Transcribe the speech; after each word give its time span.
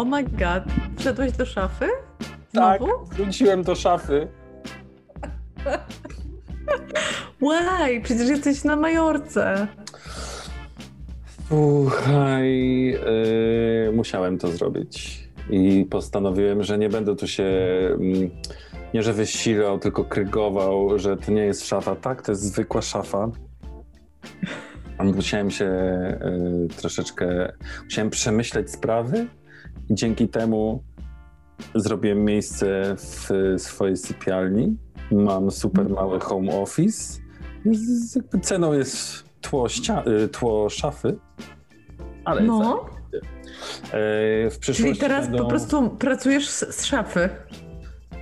Oh 0.00 0.08
my 0.10 0.22
god, 0.22 0.64
wszedłeś 0.98 1.32
do 1.32 1.46
szafy? 1.46 1.86
Tak, 2.52 2.82
Znowu? 2.82 3.04
wróciłem 3.04 3.62
do 3.62 3.74
szafy. 3.74 4.28
Łaj, 7.40 8.02
przecież 8.02 8.28
jesteś 8.28 8.64
na 8.64 8.76
Majorce. 8.76 9.66
Słuchaj, 11.48 12.50
yy, 13.84 13.92
musiałem 13.92 14.38
to 14.38 14.48
zrobić. 14.48 15.24
I 15.50 15.86
postanowiłem, 15.90 16.62
że 16.62 16.78
nie 16.78 16.88
będę 16.88 17.16
tu 17.16 17.26
się 17.26 17.44
mm, 17.92 18.30
nie 18.94 19.02
że 19.02 19.12
wysilał, 19.12 19.78
tylko 19.78 20.04
krygował, 20.04 20.98
że 20.98 21.16
to 21.16 21.32
nie 21.32 21.42
jest 21.42 21.66
szafa. 21.66 21.96
Tak, 21.96 22.22
to 22.22 22.32
jest 22.32 22.42
zwykła 22.42 22.82
szafa. 22.82 23.30
Musiałem 25.04 25.50
się 25.50 25.64
yy, 25.64 26.68
troszeczkę, 26.76 27.52
musiałem 27.84 28.10
przemyśleć 28.10 28.70
sprawy 28.70 29.26
dzięki 29.90 30.28
temu 30.28 30.82
zrobiłem 31.74 32.24
miejsce 32.24 32.94
w 32.96 33.28
swojej 33.58 33.96
sypialni. 33.96 34.76
Mam 35.12 35.50
super 35.50 35.88
mały 35.88 36.20
home 36.20 36.52
office. 36.60 37.20
Z- 37.72 37.78
z- 38.10 38.16
Jakby 38.16 38.40
ceną 38.40 38.72
jest 38.72 39.24
tło, 39.40 39.66
ścia- 39.68 40.08
y, 40.24 40.28
tło 40.28 40.68
szafy, 40.68 41.16
ale 42.24 42.42
No, 42.42 42.58
za- 42.64 43.96
e, 43.96 44.50
w 44.50 44.58
przyszłości 44.60 44.82
czyli 44.84 44.98
teraz 45.00 45.26
będą... 45.28 45.42
po 45.42 45.48
prostu 45.50 45.90
pracujesz 45.90 46.48
z, 46.48 46.74
z 46.76 46.84
szafy. 46.84 47.28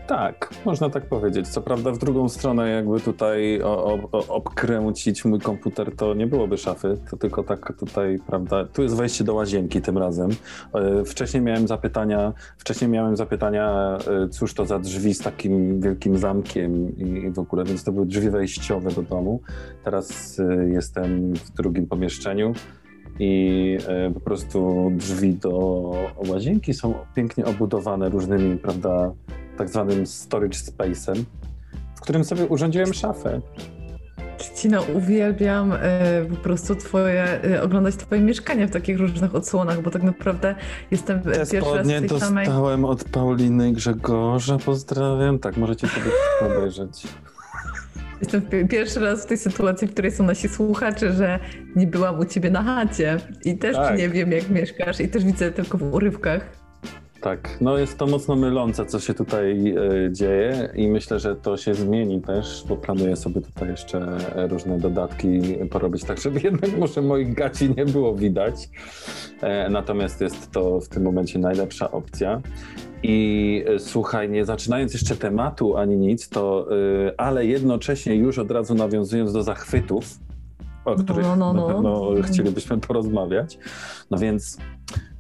Tak, 0.09 0.51
można 0.65 0.91
tak 0.91 1.07
powiedzieć. 1.07 1.49
Co 1.49 1.61
prawda 1.61 1.93
w 1.93 1.99
drugą 1.99 2.29
stronę 2.29 2.71
jakby 2.71 3.01
tutaj 3.01 3.63
o, 3.63 3.99
o, 4.13 4.27
obkręcić 4.29 5.25
mój 5.25 5.41
komputer, 5.41 5.97
to 5.97 6.15
nie 6.15 6.27
byłoby 6.27 6.59
szafy, 6.59 6.99
to 7.11 7.17
tylko 7.17 7.43
tak 7.43 7.73
tutaj, 7.79 8.19
prawda, 8.27 8.65
tu 8.65 8.83
jest 8.83 8.97
wejście 8.97 9.25
do 9.25 9.35
łazienki 9.35 9.81
tym 9.81 9.99
razem. 9.99 10.31
E, 10.75 11.05
Wcześniej 11.05 11.43
miałem 11.43 11.69
zapytania, 11.69 12.33
wcześniej 12.59 12.91
miałem 12.91 13.17
zapytania, 13.17 13.99
e, 14.25 14.29
cóż 14.29 14.55
to 14.55 14.67
za 14.67 14.79
drzwi 14.79 15.15
z 15.15 15.19
takim 15.19 15.81
wielkim 15.81 16.19
zamkiem 16.19 16.97
i 16.97 17.31
w 17.31 17.39
ogóle, 17.39 17.65
więc 17.65 17.85
to 17.85 17.93
były 17.93 18.07
drzwi 18.07 18.31
wejściowe 18.31 18.91
do 18.91 19.03
domu. 19.03 19.41
Teraz 19.85 20.39
e, 20.41 20.69
jestem 20.69 21.35
w 21.35 21.51
drugim 21.51 21.87
pomieszczeniu 21.87 22.53
i 23.19 23.79
po 24.15 24.21
prostu 24.21 24.91
drzwi 24.95 25.35
do 25.35 25.93
łazienki 26.29 26.75
są 26.75 26.95
pięknie 27.15 27.45
obudowane 27.45 28.09
różnymi, 28.09 28.59
prawda, 28.59 29.13
tak 29.59 29.69
zwanym 29.69 30.07
storage 30.07 30.59
space'em, 30.59 31.25
w 31.97 32.01
którym 32.01 32.25
sobie 32.25 32.47
urządziłem 32.47 32.95
szafę. 32.95 33.41
Cina, 34.57 34.81
uwielbiam 34.81 35.73
e, 35.73 35.79
po 36.31 36.37
prostu 36.37 36.75
twoje, 36.75 37.45
e, 37.45 37.63
oglądać 37.63 37.97
twoje 37.97 38.21
mieszkanie 38.21 38.69
w 38.69 38.71
takich 38.71 38.99
różnych 38.99 39.35
odsłonach, 39.35 39.83
bo 39.83 39.91
tak 39.91 40.03
naprawdę 40.03 40.55
jestem 40.91 41.21
Te 41.21 41.31
pierwszy 41.31 41.61
raz 41.61 41.87
w 41.87 42.09
tej 42.09 42.21
samej... 42.21 42.47
dostałem 42.47 42.85
od 42.85 43.05
Pauliny 43.05 43.73
Grzegorza, 43.73 44.59
pozdrawiam. 44.59 45.39
Tak, 45.39 45.57
możecie 45.57 45.89
sobie 45.89 46.11
obejrzeć. 46.41 47.03
Jestem 48.21 48.43
pi- 48.43 48.69
pierwszy 48.69 49.01
raz 49.01 49.23
w 49.23 49.27
tej 49.27 49.39
sytuacji, 49.39 49.89
w 49.89 49.93
której 49.93 50.11
są 50.11 50.25
nasi 50.25 50.49
słuchacze, 50.49 51.13
że 51.13 51.39
nie 51.77 51.87
byłam 51.87 52.19
u 52.19 52.25
ciebie 52.25 52.51
na 52.51 52.63
chacie 52.63 53.17
i 53.45 53.59
też 53.59 53.77
Tak. 53.77 53.99
nie 53.99 54.09
wiem, 54.09 54.33
jak 54.33 54.51
mieszkasz 54.51 55.01
i 55.01 55.09
też 55.09 55.25
widzę 55.25 55.53
tylko 55.53 55.79
w 55.79 55.95
urywkach. 55.95 56.68
Tak, 57.21 57.59
no 57.61 57.79
jest 57.79 57.99
to 57.99 58.07
mocno 58.07 58.37
mylące, 58.37 58.87
co 58.87 59.01
się 59.01 59.15
tutaj 59.15 59.75
e, 60.07 60.13
dzieje 60.13 60.71
i 60.75 60.89
myślę, 60.89 61.19
że 61.21 61.37
to 61.37 61.57
się 61.57 61.75
zmieni 61.75 62.21
też, 62.21 62.65
bo 62.69 62.77
planuję 62.77 63.17
sobie 63.17 63.41
tutaj 63.41 63.69
jeszcze 63.69 64.19
różne 64.49 64.79
dodatki 64.79 65.41
porobić, 65.71 66.05
tak 66.05 66.21
żeby 66.21 66.41
jednak 66.51 66.79
może 66.79 67.03
moich 67.03 67.35
gaci 67.35 67.71
nie 67.77 67.85
było 67.87 68.15
widać. 68.15 68.69
E, 69.41 69.69
natomiast 69.71 70.21
jest 70.21 70.51
to 70.53 70.81
w 70.81 70.89
tym 70.89 71.03
momencie 71.03 71.39
najlepsza 71.39 71.91
opcja. 71.91 72.41
I 73.03 73.65
e, 73.69 73.79
słuchaj, 73.79 74.31
nie 74.31 74.45
zaczynając 74.45 74.93
jeszcze 74.93 75.17
tematu 75.17 75.77
ani 75.77 75.97
nic, 75.97 76.29
to 76.29 76.69
e, 77.07 77.21
ale 77.21 77.47
jednocześnie 77.47 78.15
już 78.15 78.39
od 78.39 78.51
razu 78.51 78.75
nawiązując 78.75 79.33
do 79.33 79.43
zachwytów, 79.43 80.05
o 80.85 80.91
No, 80.95 81.05
których 81.05 81.27
no, 81.27 81.37
no, 81.37 81.53
na 81.53 81.61
no. 81.61 81.67
pewno 81.67 82.11
chcielibyśmy 82.23 82.79
porozmawiać. 82.79 83.59
No 84.11 84.19
więc 84.19 84.59
e, 84.59 85.18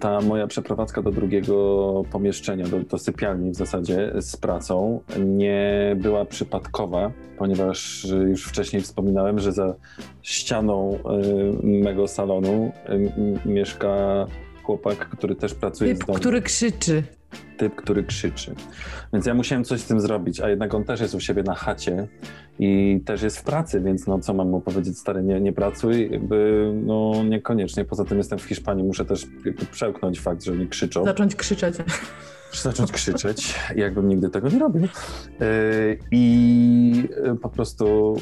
ta 0.00 0.20
moja 0.20 0.46
przeprowadzka 0.46 1.02
do 1.02 1.10
drugiego 1.10 2.02
pomieszczenia, 2.10 2.66
do, 2.68 2.80
do 2.80 2.98
sypialni 2.98 3.50
w 3.50 3.56
zasadzie 3.56 4.12
z 4.20 4.36
pracą 4.36 5.00
nie 5.18 5.96
była 6.00 6.24
przypadkowa, 6.24 7.10
ponieważ 7.38 8.04
e, 8.04 8.16
już 8.16 8.44
wcześniej 8.44 8.82
wspominałem, 8.82 9.38
że 9.38 9.52
za 9.52 9.74
ścianą 10.22 10.98
e, 11.04 11.66
mego 11.66 12.08
salonu 12.08 12.72
e, 12.84 12.98
mieszka 13.48 14.26
chłopak, 14.62 14.98
który 14.98 15.36
też 15.36 15.54
pracuje 15.54 15.94
z 15.94 15.98
Typ, 15.98 16.06
domu 16.06 16.18
który 16.18 16.42
krzyczy. 16.42 17.02
Typ, 17.56 17.74
który 17.74 18.04
krzyczy. 18.04 18.54
Więc 19.12 19.26
ja 19.26 19.34
musiałem 19.34 19.64
coś 19.64 19.80
z 19.80 19.86
tym 19.86 20.00
zrobić, 20.00 20.40
a 20.40 20.48
jednak 20.48 20.74
on 20.74 20.84
też 20.84 21.00
jest 21.00 21.14
u 21.14 21.20
siebie 21.20 21.42
na 21.42 21.54
chacie 21.54 22.08
i 22.58 23.00
też 23.04 23.22
jest 23.22 23.38
w 23.38 23.42
pracy, 23.42 23.80
więc 23.80 24.06
no 24.06 24.18
co 24.18 24.34
mam 24.34 24.50
mu 24.50 24.60
powiedzieć, 24.60 24.98
stary, 24.98 25.22
nie, 25.22 25.40
nie 25.40 25.52
pracuj, 25.52 26.10
jakby, 26.10 26.72
no 26.84 27.24
niekoniecznie. 27.24 27.84
Poza 27.84 28.04
tym 28.04 28.18
jestem 28.18 28.38
w 28.38 28.42
Hiszpanii, 28.42 28.84
muszę 28.84 29.04
też 29.04 29.26
przełknąć 29.70 30.20
fakt, 30.20 30.44
że 30.44 30.52
oni 30.52 30.68
krzyczą. 30.68 31.04
Zacząć 31.04 31.36
krzyczeć. 31.36 31.76
Zacząć 32.62 32.92
krzyczeć, 32.92 33.54
jakbym 33.76 34.08
nigdy 34.08 34.30
tego 34.30 34.48
nie 34.48 34.58
robił. 34.58 34.82
Yy, 34.82 34.88
I 36.10 37.08
yy, 37.24 37.36
po 37.36 37.48
prostu, 37.48 38.16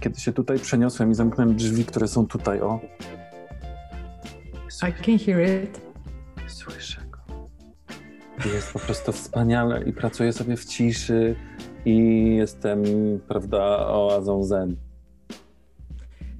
kiedy 0.00 0.20
się 0.20 0.32
tutaj 0.32 0.58
przeniosłem 0.58 1.10
i 1.10 1.14
zamknąłem 1.14 1.56
drzwi, 1.56 1.84
które 1.84 2.08
są 2.08 2.26
tutaj, 2.26 2.60
o, 2.60 2.80
I 4.88 4.92
can 4.92 5.18
hear 5.18 5.64
it. 5.64 5.80
Słyszę 6.46 7.03
Jest 8.54 8.72
po 8.72 8.78
prostu 8.78 9.12
wspaniale 9.12 9.84
i 9.84 9.92
pracuję 9.92 10.32
sobie 10.32 10.56
w 10.56 10.64
ciszy 10.64 11.36
i 11.84 12.26
jestem, 12.36 12.82
prawda, 13.28 13.58
oazą 13.86 14.44
zen. 14.44 14.76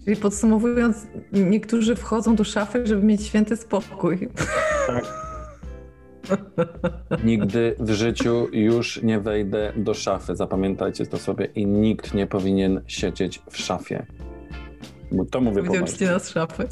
Czyli 0.04 0.16
podsumowując, 0.16 1.06
niektórzy 1.33 1.97
wchodzą 1.97 2.37
do 2.37 2.44
szafy, 2.44 2.87
żeby 2.87 3.03
mieć 3.03 3.22
święty 3.22 3.56
spokój. 3.56 4.28
Tak. 4.87 5.04
Nigdy 7.25 7.77
w 7.78 7.91
życiu 7.91 8.49
już 8.53 9.03
nie 9.03 9.21
wejdę 9.21 9.72
do 9.77 9.94
szafy. 9.94 10.37
Zapamiętajcie 10.37 11.06
to 11.06 11.19
sobie 11.19 11.44
i 11.44 11.66
nikt 11.66 12.15
nie 12.15 12.27
powinien 12.27 12.81
siedzieć 12.87 13.43
w 13.50 13.59
szafie. 13.59 14.06
Bo 15.12 15.25
to 15.25 15.41
mówię 15.41 15.62
poważnie. 15.62 15.99
ci 15.99 16.06
z 16.19 16.28
szafy. 16.28 16.69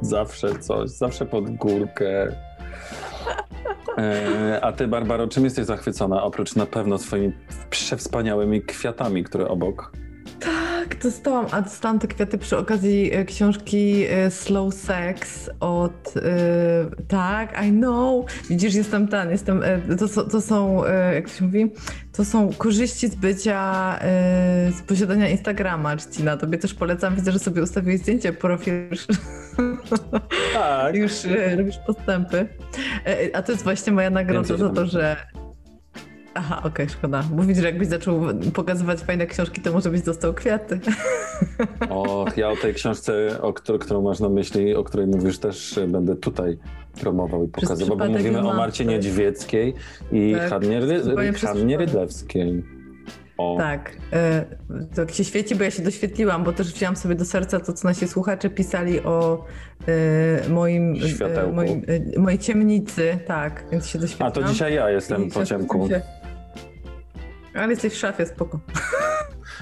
Zawsze 0.00 0.58
coś, 0.58 0.90
zawsze 0.90 1.26
pod 1.26 1.50
górkę. 1.50 2.36
E, 3.98 4.60
a 4.62 4.72
ty, 4.72 4.88
Barbaro, 4.88 5.28
czym 5.28 5.44
jesteś 5.44 5.64
zachwycona? 5.64 6.22
Oprócz 6.22 6.56
na 6.56 6.66
pewno 6.66 6.98
swoimi 6.98 7.32
przewspaniałymi 7.70 8.62
kwiatami, 8.62 9.24
które 9.24 9.48
obok. 9.48 9.92
Tak, 10.40 11.02
dostałam, 11.02 11.46
a 11.50 11.62
dostałam 11.62 11.98
te 11.98 12.08
kwiaty 12.08 12.38
przy 12.38 12.56
okazji 12.56 13.14
e, 13.14 13.24
książki 13.24 14.04
e, 14.10 14.30
Slow 14.30 14.74
Sex 14.74 15.50
od... 15.60 16.14
tak, 17.08 17.64
I 17.66 17.70
know. 17.70 18.26
Widzisz, 18.50 18.74
jestem 18.74 19.08
ten, 19.08 19.30
jestem... 19.30 19.62
To, 19.98 20.24
to 20.24 20.40
są, 20.40 20.82
jak 21.14 21.28
się 21.28 21.44
mówi, 21.44 21.72
to 22.12 22.24
są 22.24 22.52
korzyści 22.52 23.08
z 23.08 23.14
bycia, 23.14 23.98
z 24.70 24.82
posiadania 24.82 25.28
Instagrama, 25.28 25.96
Czcina. 25.96 26.36
Tobie 26.36 26.58
też 26.58 26.74
polecam, 26.74 27.14
widzę, 27.14 27.32
że 27.32 27.38
sobie 27.38 27.62
ustawiłeś 27.62 28.00
zdjęcie, 28.00 28.32
profil 28.32 28.72
Tak. 30.54 30.96
już 30.96 31.24
e, 31.24 31.56
robisz 31.56 31.78
postępy. 31.86 32.46
E, 33.06 33.36
A 33.36 33.42
to 33.42 33.52
jest 33.52 33.64
właśnie 33.64 33.92
moja 33.92 34.10
nagroda 34.10 34.56
za 34.56 34.70
to, 34.70 34.86
że... 34.86 35.16
Aha, 36.34 36.62
okej, 36.64 36.88
szkoda. 36.88 37.22
Bo 37.30 37.42
widzisz, 37.42 37.62
że 37.62 37.68
jakbyś 37.68 37.88
zaczął 37.88 38.20
pokazywać 38.54 39.00
fajne 39.00 39.26
książki, 39.26 39.60
to 39.60 39.72
może 39.72 39.90
byś 39.90 40.02
dostał 40.02 40.34
kwiaty. 40.34 40.80
Och, 41.90 42.36
ja 42.36 42.48
o 42.48 42.56
tej 42.56 42.74
książce, 42.74 43.42
o 43.42 43.52
której, 43.52 43.80
którą 43.80 44.02
masz 44.02 44.20
na 44.20 44.28
myśli, 44.28 44.74
o 44.74 44.84
której 44.84 45.06
mówisz, 45.06 45.38
też 45.38 45.78
e, 45.78 45.86
będę 45.86 46.16
tutaj 46.16 46.58
promował 47.00 47.44
i 47.44 47.48
pokazywał, 47.48 47.96
bo 47.96 48.08
mówimy 48.08 48.38
o 48.38 48.54
Marcie 48.54 48.84
tutaj. 48.84 48.96
Niedźwieckiej 48.96 49.74
i 50.12 50.34
Tak, 50.38 50.50
Hannie. 50.50 50.80
Rydlewskiej. 51.76 52.77
O, 53.38 53.56
Tak, 53.58 53.96
e, 54.12 54.44
to 54.94 55.08
się 55.08 55.24
świeci, 55.24 55.54
bo 55.56 55.64
ja 55.64 55.70
się 55.70 55.82
doświetliłam, 55.82 56.44
bo 56.44 56.52
też 56.52 56.72
wzięłam 56.74 56.96
sobie 56.96 57.14
do 57.14 57.24
serca 57.24 57.60
to, 57.60 57.72
co 57.72 57.88
nasi 57.88 58.08
słuchacze 58.08 58.50
pisali 58.50 59.00
o 59.00 59.44
e, 60.46 60.48
moim, 60.48 60.94
e, 61.46 61.52
moim, 61.52 61.82
mojej 62.16 62.38
ciemnicy, 62.38 63.18
tak, 63.26 63.64
więc 63.72 63.86
się 63.88 63.98
doświetliłam. 63.98 64.32
A 64.32 64.34
to 64.34 64.42
dzisiaj 64.52 64.74
ja 64.74 64.90
jestem 64.90 65.30
po 65.30 65.44
ciemku. 65.44 65.88
się- 65.88 66.02
Ale 67.54 67.68
jesteś 67.70 67.92
w 67.92 67.96
szafie, 67.96 68.26
spoko. 68.26 68.60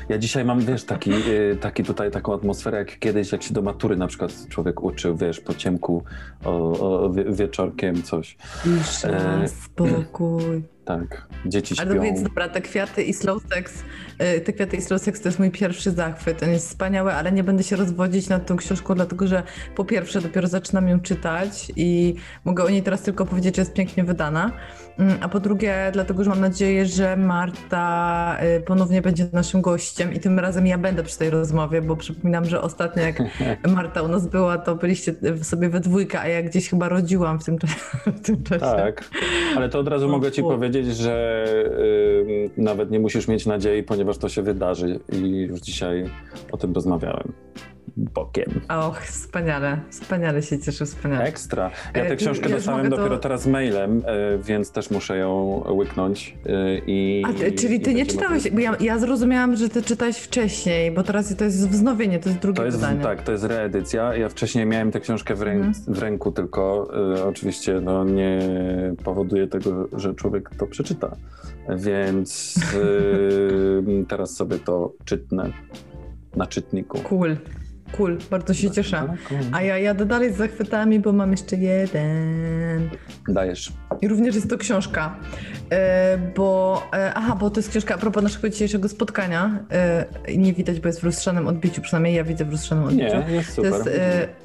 Ja 0.08 0.18
dzisiaj 0.18 0.44
mam, 0.44 0.60
wiesz, 0.60 0.84
taki, 0.84 1.10
taki 1.60 1.84
tutaj 1.84 2.10
taką 2.10 2.34
atmosferę 2.34 2.78
jak 2.78 2.98
kiedyś, 2.98 3.32
jak 3.32 3.42
się 3.42 3.54
do 3.54 3.62
matury 3.62 3.96
na 3.96 4.06
przykład 4.06 4.32
człowiek 4.48 4.82
uczył, 4.82 5.16
wiesz, 5.16 5.40
po 5.40 5.54
ciemku 5.54 6.02
o, 6.44 6.50
o 7.04 7.10
wie, 7.12 7.24
wieczorkiem 7.24 8.02
coś. 8.02 8.36
Cisza, 8.64 9.08
E, 9.08 9.48
spokój. 9.48 10.62
Tak, 10.86 11.26
dzieci 11.46 11.74
Ale 11.78 11.90
śpią. 11.90 11.96
to 11.96 12.02
więc 12.02 12.22
dobra, 12.22 12.48
te 12.48 12.60
kwiaty 12.60 13.02
i 13.02 13.12
slow 13.14 13.42
sex, 13.54 13.84
e, 14.18 14.40
te 14.40 14.52
kwiaty 14.52 14.76
i 14.76 14.80
slow 14.80 15.02
sex 15.02 15.20
to 15.20 15.28
jest 15.28 15.38
mój 15.38 15.50
pierwszy 15.50 15.90
zachwyt. 15.90 16.42
On 16.42 16.50
jest 16.50 16.68
wspaniały, 16.68 17.12
ale 17.12 17.32
nie 17.32 17.44
będę 17.44 17.62
się 17.62 17.76
rozwodzić 17.76 18.28
nad 18.28 18.46
tą 18.46 18.56
książką, 18.56 18.94
dlatego 18.94 19.26
że 19.26 19.42
po 19.76 19.84
pierwsze 19.84 20.20
dopiero 20.20 20.48
zaczynam 20.48 20.88
ją 20.88 21.00
czytać 21.00 21.72
i 21.76 22.14
mogę 22.44 22.64
o 22.64 22.70
niej 22.70 22.82
teraz 22.82 23.02
tylko 23.02 23.26
powiedzieć, 23.26 23.56
że 23.56 23.62
jest 23.62 23.72
pięknie 23.74 24.04
wydana. 24.04 24.52
Mm, 24.98 25.16
A 25.20 25.28
po 25.28 25.40
drugie, 25.40 25.90
dlatego 25.92 26.24
że 26.24 26.30
mam 26.30 26.40
nadzieję, 26.40 26.86
że 26.86 27.16
Marta 27.16 28.36
e, 28.38 28.60
ponownie 28.60 29.02
będzie 29.02 29.28
naszym 29.32 29.60
gościem 29.60 30.14
i 30.14 30.20
tym 30.20 30.38
razem 30.38 30.66
ja 30.66 30.78
będę 30.78 31.02
przy 31.02 31.18
tej 31.18 31.30
rozmowie, 31.30 31.82
bo 31.82 31.96
przypominam, 31.96 32.44
że 32.44 32.62
ostatnio 32.62 33.02
jak 33.02 33.22
Marta 33.76 34.02
u 34.02 34.08
nas 34.08 34.26
była, 34.26 34.58
to 34.58 34.74
byliście 34.74 35.14
sobie 35.42 35.68
we 35.68 35.80
dwójkę, 35.80 36.20
a 36.20 36.28
ja 36.28 36.42
gdzieś 36.42 36.68
chyba 36.68 36.88
rodziłam 36.88 37.40
w 37.40 37.44
tym 37.44 37.58
czasie. 37.58 37.74
W 38.06 38.20
tym 38.20 38.42
czasie. 38.42 38.60
Tak, 38.60 39.10
ale 39.56 39.68
to 39.68 39.78
od 39.78 39.88
razu 39.88 40.08
mogę 40.08 40.32
ci 40.32 40.42
fu. 40.42 40.48
Powiedzieć, 40.76 40.96
że 40.96 41.44
y, 41.78 42.50
nawet 42.56 42.90
nie 42.90 43.00
musisz 43.00 43.28
mieć 43.28 43.46
nadziei, 43.46 43.82
ponieważ 43.82 44.18
to 44.18 44.28
się 44.28 44.42
wydarzy 44.42 45.00
i 45.12 45.30
już 45.30 45.60
dzisiaj 45.60 46.04
o 46.52 46.56
tym 46.56 46.72
rozmawiałem. 46.72 47.32
Bokiem. 47.96 48.60
Och, 48.68 49.00
wspaniale, 49.02 49.80
wspaniale 49.90 50.42
się 50.42 50.58
cieszę, 50.58 50.86
wspaniale. 50.86 51.24
Ekstra. 51.24 51.70
Ja 51.94 52.02
E, 52.04 52.08
tę 52.08 52.16
książkę 52.16 52.48
ja 52.48 52.56
dostałem 52.56 52.78
mogę 52.84 52.90
to- 52.90 52.96
dopiero 52.96 53.18
teraz 53.18 53.46
mailem, 53.46 53.98
y, 53.98 54.02
więc 54.42 54.70
też 54.72 54.90
muszę 54.90 55.16
ją 55.18 55.62
łyknąć. 55.70 56.36
y, 56.46 56.82
I, 56.86 57.22
A 57.26 57.32
ty, 57.32 57.52
czyli 57.52 57.74
i 57.76 57.80
ty 57.80 57.94
nie 57.94 58.06
czytałeś, 58.06 58.50
bo 58.50 58.60
ja, 58.60 58.76
ja 58.80 58.98
zrozumiałam, 58.98 59.56
że 59.56 59.68
ty 59.68 59.82
czytałeś 59.82 60.16
wcześniej, 60.16 60.90
bo 60.90 61.02
teraz 61.02 61.36
to 61.36 61.44
jest 61.44 61.68
wznowienie, 61.70 62.18
to 62.18 62.28
jest 62.28 62.40
drugie 62.40 62.56
To 62.56 62.64
jest, 62.64 62.76
wydanie. 62.78 63.00
tak, 63.02 63.22
to 63.22 63.32
jest 63.32 63.44
reedycja. 63.44 64.16
Ja 64.16 64.28
wcześniej 64.28 64.66
miałem 64.66 64.90
tę 64.90 65.00
książkę 65.00 65.34
w, 65.34 65.42
ręk, 65.42 65.64
Mhm. 65.64 65.94
w 65.94 65.98
ręku, 65.98 66.32
tylko 66.32 66.88
y, 67.16 67.24
oczywiście 67.24 67.80
no, 67.80 68.04
nie 68.04 68.38
powoduje 69.04 69.46
tego, 69.46 69.88
że 69.98 70.14
człowiek 70.14 70.50
to 70.58 70.66
przeczyta. 70.66 71.16
Więc 71.76 72.56
y, 72.74 74.04
teraz 74.08 74.30
sobie 74.36 74.58
to 74.58 74.92
czytnę 75.04 75.50
na 76.36 76.46
czytniku. 76.46 76.98
Cool, 76.98 77.36
cool, 77.96 78.18
bardzo 78.30 78.54
się 78.54 78.70
cieszę. 78.70 79.14
A 79.52 79.62
ja 79.62 79.78
jadę 79.78 80.06
dalej 80.06 80.32
z 80.32 80.36
zachwytami, 80.36 81.00
bo 81.00 81.12
mam 81.12 81.30
jeszcze 81.30 81.56
jeden. 81.56 82.90
Dajesz. 83.28 83.72
I 84.00 84.08
również 84.08 84.34
jest 84.34 84.50
to 84.50 84.58
książka, 84.58 85.16
e, 85.72 86.18
bo, 86.36 86.82
e, 86.94 87.14
aha, 87.14 87.36
bo 87.40 87.50
to 87.50 87.60
jest 87.60 87.70
książka 87.70 87.94
a 87.94 87.98
propos 87.98 88.22
naszego 88.22 88.48
dzisiejszego 88.48 88.88
spotkania. 88.88 89.64
E, 89.72 90.06
nie 90.36 90.52
widać, 90.52 90.80
bo 90.80 90.88
jest 90.88 91.00
w 91.00 91.04
lustrzanym 91.04 91.46
odbiciu, 91.46 91.80
przynajmniej 91.82 92.14
ja 92.14 92.24
widzę 92.24 92.44
w 92.44 92.50
lustrzanym 92.50 92.84
odbiciu. 92.84 93.16
Nie, 93.28 93.34
jest 93.34 93.56
To 93.56 93.62
super. 93.62 93.72
jest, 93.72 93.90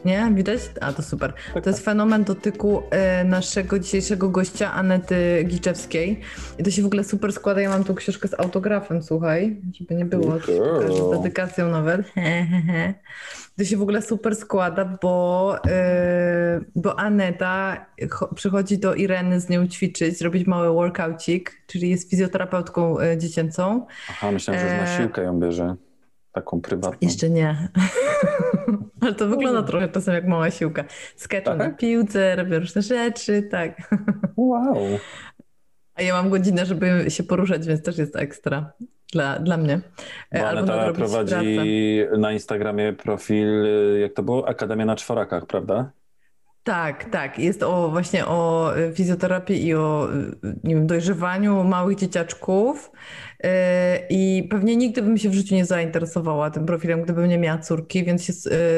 nie, 0.06 0.32
widać? 0.34 0.60
A, 0.82 0.94
to 0.94 1.02
super. 1.02 1.34
Tak, 1.54 1.64
To 1.64 1.70
jest 1.70 1.86
fenomen 1.86 2.24
dotyku 2.24 2.84
naszego 3.26 3.80
dzisiejszego 3.80 4.30
gościa, 4.30 4.74
Anety 4.74 5.44
Giczewskiej. 5.48 6.20
I 6.60 6.64
to 6.64 6.72
się 6.72 6.82
w 6.82 6.86
ogóle 6.86 7.04
super 7.04 7.34
składa. 7.34 7.62
Ja 7.62 7.70
mam 7.70 7.84
tą 7.84 7.96
książkę 7.96 8.28
z 8.28 8.40
autografem, 8.40 9.04
słuchaj, 9.04 9.58
żeby 9.80 9.96
nie 9.96 10.06
było, 10.06 10.40
z 10.40 11.12
dedykacją 11.12 11.70
nawet. 11.70 12.02
To 13.58 13.66
się 13.66 13.78
w 13.78 13.82
ogóle 13.82 14.02
super 14.02 14.36
składa, 14.36 14.98
bo, 15.02 15.56
e, 15.68 16.62
bo 16.76 17.00
Aneta 17.00 17.86
cho- 18.02 18.34
przychodzi 18.36 18.78
do 18.78 18.96
Ireny 18.96 19.40
z 19.40 19.50
nią 19.50 19.68
ćwiczyć, 19.68 20.22
robić 20.22 20.48
mały 20.48 20.74
workoucik, 20.74 21.62
czyli 21.68 21.90
jest 21.90 22.10
fizjoterapeutką 22.10 23.00
e, 23.00 23.18
dziecięcą. 23.18 23.86
Aha, 24.10 24.32
myślałem, 24.32 24.62
że 24.62 24.78
na 24.78 24.96
e, 24.96 24.98
siłkę 24.98 25.24
ją 25.24 25.40
bierze. 25.40 25.76
Taką 26.32 26.62
prywatną. 26.62 26.98
Jeszcze 27.02 27.30
nie. 27.30 27.70
Ale 29.02 29.14
to 29.16 29.28
wygląda 29.28 29.64
trochę 29.64 29.90
czasem 29.90 30.14
jak 30.14 30.28
mała 30.28 30.52
siłka. 30.52 30.84
Skaczą 31.16 31.44
Tak? 31.46 31.58
na 31.58 31.70
piłce, 31.70 32.36
robią 32.36 32.60
różne 32.60 32.82
rzeczy, 32.82 33.44
tak. 33.52 33.96
Wow. 34.38 34.78
A 35.96 36.02
ja 36.02 36.14
mam 36.14 36.30
godzinę, 36.30 36.66
żeby 36.66 37.06
się 37.10 37.24
poruszać, 37.24 37.68
więc 37.68 37.84
też 37.84 37.98
jest 37.98 38.16
ekstra 38.16 38.74
dla, 39.12 39.40
dla 39.40 39.58
mnie. 39.58 39.80
E, 40.32 40.40
Bo 40.40 40.48
Aneta 40.50 40.94
prowadzi 40.94 41.36
pracę. 41.36 42.18
na 42.18 42.32
Instagramie 42.32 42.94
profil, 42.94 43.66
y, 43.66 44.00
jak 44.00 44.14
to 44.14 44.24
było? 44.24 44.48
Akademia 44.48 44.86
na 44.86 44.96
czworakach, 44.96 45.46
prawda? 45.46 45.92
Tak, 46.64 47.06
tak. 47.10 47.40
Jest 47.40 47.64
o 47.64 47.90
właśnie 47.90 48.26
o 48.28 48.72
y, 48.78 48.94
fizjoterapii 48.94 49.66
i 49.66 49.76
o 49.76 50.10
y, 50.44 50.60
nie 50.64 50.76
wiem, 50.76 50.88
dojrzewaniu 50.88 51.64
małych 51.64 51.98
dzieciaczków. 51.98 52.92
Y, 53.46 53.48
I 54.10 54.48
pewnie 54.52 54.76
nigdy 54.76 55.02
bym 55.02 55.18
się 55.18 55.30
w 55.30 55.34
życiu 55.34 55.56
nie 55.56 55.66
zainteresowała 55.66 56.50
tym 56.52 56.66
profilem, 56.66 57.02
gdybym 57.04 57.28
nie 57.30 57.38
miała 57.38 57.58
córki, 57.58 58.04
więc 58.04 58.24
się 58.24 58.34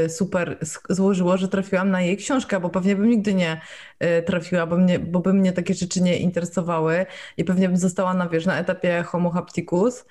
y, 0.06 0.10
super 0.10 0.58
złożyło, 0.90 1.38
że 1.38 1.48
trafiłam 1.48 1.92
na 1.92 2.02
jej 2.02 2.18
książkę, 2.18 2.60
bo 2.60 2.70
pewnie 2.70 2.96
bym 2.96 3.10
nigdy 3.10 3.34
nie 3.34 3.62
y, 4.04 4.24
trafiła, 4.24 4.68
bo 4.68 4.78
mnie, 4.78 5.00
bo 5.00 5.20
by 5.20 5.34
mnie 5.34 5.54
takie 5.54 5.74
rzeczy 5.74 6.02
nie 6.02 6.18
interesowały 6.18 7.06
i 7.38 7.44
pewnie 7.44 7.68
bym 7.68 7.78
została 7.78 8.14
na, 8.14 8.30
wiesz, 8.30 8.46
na 8.46 8.60
etapie 8.60 9.04
homo 9.04 9.30
hapticus. 9.30 10.06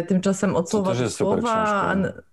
Y, 0.00 0.06
Tymczasem 0.06 0.56
od 0.56 0.70
słowa 0.70 0.94
do 0.94 1.10
słowa... 1.10 1.36
książka. 1.42 2.24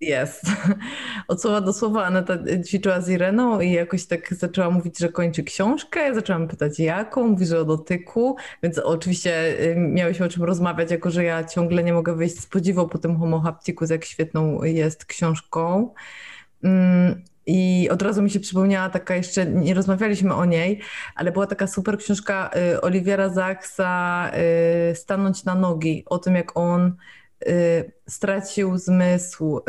Jest. 0.00 0.42
Od 1.28 1.42
słowa 1.42 1.60
do 1.60 1.72
słowa 1.72 2.04
Aneta 2.04 2.34
ćwiczyła 2.66 3.00
z 3.00 3.08
Ireną 3.08 3.60
i 3.60 3.72
jakoś 3.72 4.06
tak 4.06 4.34
zaczęła 4.34 4.70
mówić, 4.70 4.98
że 4.98 5.08
kończy 5.08 5.42
książkę. 5.42 6.00
Ja 6.00 6.14
zaczęłam 6.14 6.48
pytać 6.48 6.78
jaką, 6.78 7.28
mówi, 7.28 7.46
że 7.46 7.60
o 7.60 7.64
dotyku, 7.64 8.36
więc 8.62 8.78
oczywiście 8.78 9.56
miałyśmy 9.76 10.26
o 10.26 10.28
czym 10.28 10.44
rozmawiać, 10.44 10.90
jako 10.90 11.10
że 11.10 11.24
ja 11.24 11.44
ciągle 11.44 11.84
nie 11.84 11.92
mogę 11.92 12.16
wyjść 12.16 12.40
z 12.40 12.46
podziwu 12.46 12.88
po 12.88 12.98
tym 12.98 13.18
Homo 13.18 13.40
Hapticus, 13.40 13.90
jak 13.90 14.04
świetną 14.04 14.64
jest 14.64 15.04
książką. 15.04 15.94
Mm, 16.64 17.22
I 17.46 17.88
od 17.90 18.02
razu 18.02 18.22
mi 18.22 18.30
się 18.30 18.40
przypomniała 18.40 18.90
taka 18.90 19.14
jeszcze, 19.14 19.46
nie 19.46 19.74
rozmawialiśmy 19.74 20.34
o 20.34 20.44
niej, 20.44 20.80
ale 21.14 21.32
była 21.32 21.46
taka 21.46 21.66
super 21.66 21.98
książka 21.98 22.50
y, 22.74 22.80
Oliwiera 22.80 23.28
Zachsa 23.28 24.30
y, 24.90 24.94
Stanąć 24.94 25.44
na 25.44 25.54
nogi, 25.54 26.02
o 26.06 26.18
tym 26.18 26.34
jak 26.34 26.56
on 26.56 26.96
stracił 28.08 28.78
zmysł 28.78 29.58
y, 29.58 29.62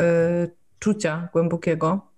czucia 0.78 1.28
głębokiego 1.32 2.09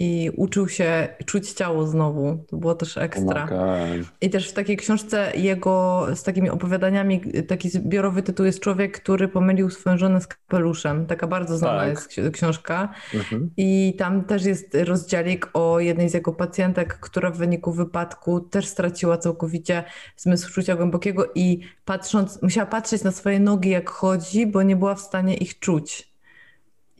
i 0.00 0.30
uczył 0.36 0.68
się 0.68 1.08
czuć 1.26 1.52
ciało 1.52 1.86
znowu. 1.86 2.44
To 2.48 2.56
było 2.56 2.74
też 2.74 2.98
ekstra. 2.98 3.44
Oh. 3.44 3.76
I 4.20 4.30
też 4.30 4.50
w 4.50 4.52
takiej 4.52 4.76
książce 4.76 5.32
jego 5.36 6.06
z 6.14 6.22
takimi 6.22 6.50
opowiadaniami, 6.50 7.20
taki 7.48 7.70
zbiorowy 7.70 8.22
tytuł 8.22 8.46
jest 8.46 8.60
Człowiek, 8.60 9.00
który 9.00 9.28
pomylił 9.28 9.70
swoją 9.70 9.98
żonę 9.98 10.20
z 10.20 10.26
kapeluszem. 10.26 11.06
Taka 11.06 11.26
bardzo 11.26 11.58
znana 11.58 11.78
Tak. 11.80 11.88
jest 11.88 12.10
ksi- 12.10 12.30
książka. 12.30 12.88
Mhm. 13.14 13.50
I 13.56 13.94
tam 13.98 14.24
też 14.24 14.44
jest 14.44 14.76
rozdziałik 14.84 15.50
o 15.54 15.80
jednej 15.80 16.08
z 16.08 16.14
jego 16.14 16.32
pacjentek, 16.32 16.98
która 17.00 17.30
w 17.30 17.36
wyniku 17.36 17.72
wypadku 17.72 18.40
też 18.40 18.66
straciła 18.66 19.18
całkowicie 19.18 19.84
zmysł 20.16 20.52
czucia 20.52 20.76
głębokiego 20.76 21.26
i 21.34 21.60
patrząc, 21.84 22.42
musiała 22.42 22.66
patrzeć 22.66 23.04
na 23.04 23.12
swoje 23.12 23.40
nogi 23.40 23.70
jak 23.70 23.90
chodzi, 23.90 24.46
bo 24.46 24.62
nie 24.62 24.76
była 24.76 24.94
w 24.94 25.00
stanie 25.00 25.34
ich 25.36 25.58
czuć. 25.58 26.09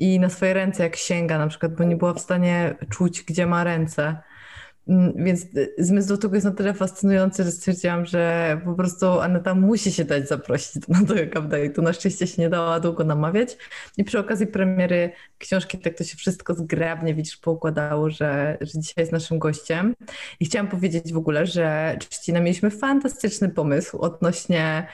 I 0.01 0.21
na 0.21 0.29
swoje 0.29 0.55
ręce 0.55 0.83
jak 0.83 0.97
sięga 0.97 1.39
na 1.39 1.47
przykład, 1.47 1.75
bo 1.75 1.85
nie 1.85 1.97
była 1.97 2.15
w 2.15 2.21
stanie 2.21 2.77
czuć, 2.91 3.23
gdzie 3.23 3.47
ma 3.47 3.65
ręce. 3.65 4.17
Mm, 4.89 5.13
Więc 5.25 5.43
y, 5.45 5.75
zmysł 5.79 6.09
dotyku 6.09 6.35
jest 6.35 6.45
na 6.45 6.53
tyle 6.53 6.75
fascynujący, 6.75 7.45
że 7.45 7.51
stwierdziłam, 7.51 8.07
że 8.07 8.61
po 8.65 8.75
prostu 8.75 9.07
Aneta 9.07 9.55
musi 9.55 9.93
się 9.93 10.05
dać 10.05 10.29
zaprosić 10.29 10.89
na 10.89 11.05
tego 11.05 11.41
update'u. 11.41 11.83
Na 11.83 11.93
szczęście 11.93 12.27
się 12.27 12.43
nie 12.43 12.49
dała 12.49 12.81
długo 12.81 13.05
namawiać. 13.05 13.57
I 13.97 14.05
przy 14.05 14.19
okazji 14.19 14.47
premiery 14.47 15.13
książki 15.39 15.79
tak 15.79 15.99
to 15.99 16.05
się 16.05 16.17
wszystko 16.17 16.55
zgrabnie, 16.55 17.15
widzisz, 17.15 17.37
poukładało, 17.37 18.11
że, 18.11 18.59
że 18.61 18.81
dzisiaj 18.81 19.03
jest 19.03 19.13
naszym 19.13 19.39
gościem. 19.39 19.95
I 20.41 20.45
chciałam 20.45 20.69
powiedzieć 20.69 21.13
w 21.13 21.17
ogóle, 21.17 21.47
że 21.47 21.97
Trzcina 22.09 22.41
mieliśmy 22.41 22.71
fantastyczny 22.71 23.49
pomysł 23.49 23.99
odnośnie 23.99 24.87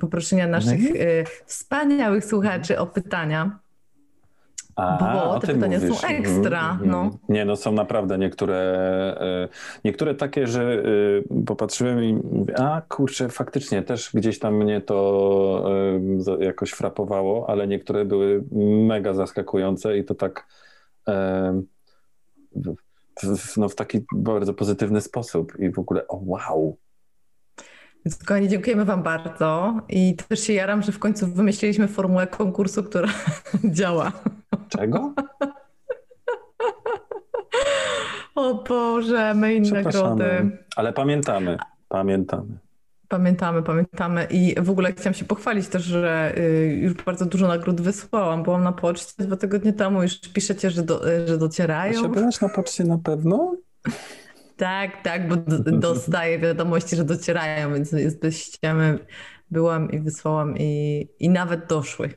poproszenia 0.00 0.46
naszych 0.46 0.80
y, 0.80 1.24
wspaniałych 1.46 2.24
słuchaczy 2.24 2.78
o 2.78 2.86
pytania. 2.86 3.63
A, 4.76 5.14
Bo 5.14 5.40
te 5.40 5.46
pytania 5.46 5.80
są 5.80 5.86
mówisz. 5.86 6.04
Mhm, 6.04 6.22
ekstra, 6.22 6.70
mhm. 6.70 6.90
no. 6.90 7.10
Nie, 7.28 7.44
no 7.44 7.56
są 7.56 7.72
naprawdę 7.72 8.18
niektóre, 8.18 8.56
e, 9.20 9.48
niektóre 9.84 10.14
takie, 10.14 10.46
że 10.46 10.62
e, 10.62 11.44
popatrzyłem 11.46 12.04
i 12.04 12.14
mówię, 12.14 12.60
a 12.60 12.82
kurczę, 12.88 13.28
faktycznie 13.28 13.82
też 13.82 14.10
gdzieś 14.14 14.38
tam 14.38 14.54
mnie 14.54 14.80
to 14.80 15.64
e, 16.40 16.44
jakoś 16.44 16.70
frapowało, 16.70 17.48
ale 17.48 17.66
niektóre 17.66 18.04
były 18.04 18.44
mega 18.86 19.14
zaskakujące 19.14 19.98
i 19.98 20.04
to 20.04 20.14
tak 20.14 20.46
no, 23.56 23.68
w 23.68 23.74
taki 23.74 24.04
bardzo 24.12 24.54
pozytywny 24.54 25.00
sposób 25.00 25.58
i 25.58 25.70
w 25.70 25.78
ogóle, 25.78 26.08
o 26.08 26.20
wow, 26.24 26.76
Więc 28.04 28.18
kochani, 28.18 28.48
dziękujemy 28.48 28.84
Wam 28.84 29.02
bardzo 29.02 29.80
i 29.88 30.16
też 30.28 30.40
się 30.40 30.52
jaram, 30.52 30.82
że 30.82 30.92
w 30.92 30.98
końcu 30.98 31.26
wymyśliliśmy 31.26 31.88
formułę 31.88 32.26
konkursu, 32.26 32.84
która 32.84 33.08
działa. 33.64 34.12
Czego? 34.68 35.14
O 38.34 38.54
Boże, 38.54 39.34
main 39.34 39.62
nagrody. 39.62 39.90
Przepraszamy. 39.90 40.58
Ale 40.76 40.92
pamiętamy, 40.92 41.58
pamiętamy. 41.88 42.58
Pamiętamy, 43.08 43.62
pamiętamy 43.62 44.26
i 44.30 44.54
w 44.60 44.70
ogóle 44.70 44.92
chciałam 44.92 45.14
się 45.14 45.24
pochwalić 45.24 45.68
też, 45.68 45.82
że 45.82 46.34
y, 46.38 46.78
już 46.82 46.94
bardzo 46.94 47.26
dużo 47.26 47.48
nagród 47.48 47.80
wysłałam. 47.80 48.42
Byłam 48.42 48.62
na 48.62 48.72
poczcie 48.72 49.24
dwa 49.24 49.36
tygodnie 49.36 49.72
temu, 49.72 50.02
już 50.02 50.20
piszecie, 50.20 50.70
że, 50.70 50.82
do, 50.82 51.12
y, 51.12 51.28
że 51.28 51.38
docierają. 51.38 52.02
się 52.02 52.08
byłaś 52.08 52.40
na 52.40 52.48
poczcie 52.48 52.84
na 52.84 52.98
pewno? 52.98 53.56
Tak, 54.56 55.02
tak, 55.02 55.28
bo 55.28 55.36
dostaję 55.72 56.38
wiadomości, 56.38 56.96
że 56.96 57.04
docierają, 57.04 57.74
więc 57.74 57.92
jest 57.92 58.20
bez 58.20 58.38
ściemy. 58.38 58.98
Byłam 59.50 59.90
i 59.90 59.98
wysłałam 59.98 60.58
i, 60.58 61.08
i 61.18 61.28
nawet 61.28 61.66
doszły. 61.66 62.10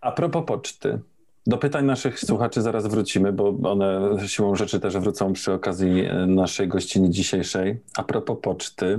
A 0.00 0.12
propos 0.12 0.44
poczty. 0.46 1.00
Do 1.48 1.58
pytań 1.58 1.84
naszych 1.84 2.20
słuchaczy 2.20 2.62
zaraz 2.62 2.86
wrócimy, 2.86 3.32
bo 3.32 3.58
one 3.62 4.16
siłą 4.26 4.56
rzeczy 4.56 4.80
też 4.80 4.98
wrócą 4.98 5.32
przy 5.32 5.52
okazji 5.52 6.04
e, 6.04 6.26
naszej 6.26 6.68
gościni 6.68 7.10
dzisiejszej. 7.10 7.80
A 7.96 8.02
propos 8.02 8.38
poczty. 8.42 8.98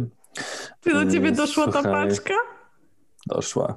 Czy 0.82 0.94
do 0.94 1.06
ciebie 1.06 1.28
Mm, 1.28 1.36
doszła 1.36 1.66
ta 1.66 1.72
słuchaj, 1.72 2.08
paczka? 2.08 2.34
Doszła. 3.28 3.76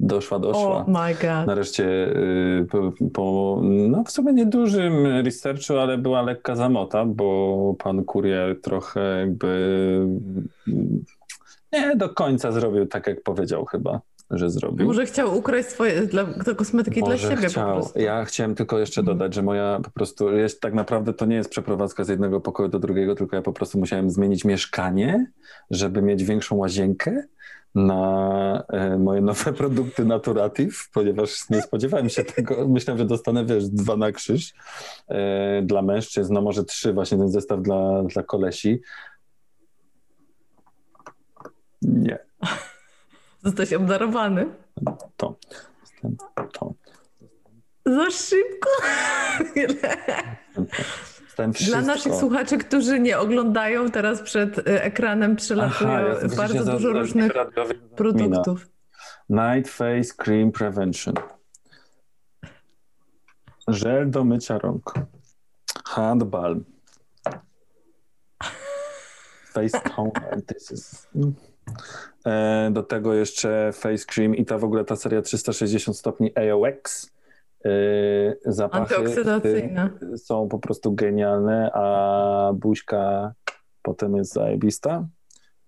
Doszła, 0.00 0.38
doszła. 0.38 0.76
Oh 0.76 0.84
my 0.88 1.14
god. 1.14 1.46
Nareszcie 1.46 1.84
y, 1.84 2.66
po, 2.70 2.92
po 3.12 3.60
no 3.62 4.04
w 4.04 4.10
sumie 4.10 4.32
niedużym 4.32 5.06
researchu, 5.06 5.78
ale 5.78 5.98
była 5.98 6.22
lekka 6.22 6.56
zamota, 6.56 7.04
bo 7.04 7.74
pan 7.78 8.04
kurier 8.04 8.60
trochę 8.60 9.20
jakby 9.20 9.48
mm, 10.68 11.04
nie 11.72 11.96
do 11.96 12.08
końca 12.08 12.52
zrobił 12.52 12.86
tak, 12.86 13.06
jak 13.06 13.22
powiedział 13.22 13.64
chyba, 13.64 14.00
że 14.38 14.50
zrobił. 14.50 14.86
Może 14.86 15.06
chciał 15.06 15.38
ukraść 15.38 15.68
swoje 15.68 16.02
dla, 16.06 16.24
kosmetyki 16.56 17.00
dla 17.00 17.08
Może 17.10 17.28
siebie 17.28 17.42
po 17.42 17.48
chciał. 17.48 17.74
prostu. 17.76 17.98
Ja 17.98 18.24
chciałem 18.24 18.54
tylko 18.54 18.78
jeszcze 18.78 19.00
Mhm. 19.00 19.18
dodać, 19.18 19.34
że 19.34 19.42
moja 19.42 19.80
po 19.84 19.90
prostu 19.90 20.30
jest 20.32 20.60
tak 20.60 20.74
naprawdę 20.74 21.14
to 21.14 21.26
nie 21.26 21.36
jest 21.36 21.50
przeprowadzka 21.50 22.04
z 22.04 22.08
jednego 22.08 22.40
pokoju 22.40 22.68
do 22.68 22.78
drugiego, 22.78 23.14
tylko 23.14 23.36
ja 23.36 23.42
po 23.42 23.52
prostu 23.52 23.78
musiałem 23.78 24.10
zmienić 24.10 24.44
mieszkanie, 24.44 25.30
żeby 25.70 26.02
mieć 26.02 26.24
większą 26.24 26.56
łazienkę 26.56 27.22
na 27.74 28.64
e, 28.68 28.98
moje 28.98 29.20
nowe 29.20 29.52
produkty 29.62 30.04
Naturative, 30.04 30.88
ponieważ 30.92 31.50
nie 31.50 31.62
spodziewałem 31.62 32.08
się 32.08 32.24
tego. 32.24 32.68
Myślałem, 32.68 32.98
że 32.98 33.04
dostanę, 33.04 33.44
wiesz, 33.44 33.68
dwa 33.68 33.96
na 33.96 34.12
krzyż 34.12 34.54
e, 35.08 35.62
dla 35.62 35.82
mężczyzn, 35.82 36.34
no 36.34 36.40
może 36.42 36.64
trzy, 36.64 36.92
właśnie 36.92 37.18
ten 37.18 37.28
zestaw 37.30 37.62
dla, 37.62 38.02
dla 38.02 38.22
kolesi. 38.22 38.80
Nie, 41.82 42.18
Zostałeś 43.44 43.72
obdarowany. 43.72 44.46
to. 45.16 45.36
to. 46.52 46.74
Za 47.86 48.10
szybko. 48.10 48.70
Dla 51.66 51.80
naszych 51.80 52.14
słuchaczy, 52.14 52.58
którzy 52.58 53.00
nie 53.00 53.18
oglądają, 53.18 53.90
teraz 53.90 54.22
przed 54.22 54.58
y, 54.58 54.82
ekranem 54.82 55.36
przelatują 55.36 55.90
Aha, 55.90 56.00
ja 56.00 56.36
bardzo 56.36 56.64
dużo 56.64 56.92
za- 56.92 56.98
różnych 56.98 57.32
produktów. 57.96 58.68
Night 59.28 59.72
Face 59.72 60.14
Cream 60.16 60.52
Prevention. 60.52 61.14
Żel 63.68 64.10
do 64.10 64.24
mycia 64.24 64.58
rąk. 64.58 64.94
Hand 65.84 66.24
balm. 66.24 66.64
Face 69.52 69.80
toner. 69.80 70.42
This 70.46 70.70
is... 70.70 71.08
E, 72.26 72.70
do 72.72 72.82
tego 72.82 73.14
jeszcze 73.14 73.70
face 73.72 74.04
cream 74.06 74.34
i 74.34 74.44
ta 74.44 74.58
w 74.58 74.64
ogóle 74.64 74.84
ta 74.84 74.96
seria 74.96 75.22
360 75.22 75.96
stopni 75.98 76.32
AOX. 76.36 77.12
E, 77.64 77.70
zapachy 78.46 78.96
Antyoksydacyjne. 78.96 79.90
są 80.16 80.48
po 80.48 80.58
prostu 80.58 80.92
genialne, 80.94 81.70
a 81.74 82.50
buźka 82.54 83.32
potem 83.82 84.16
jest 84.16 84.32
zajebista. 84.32 85.06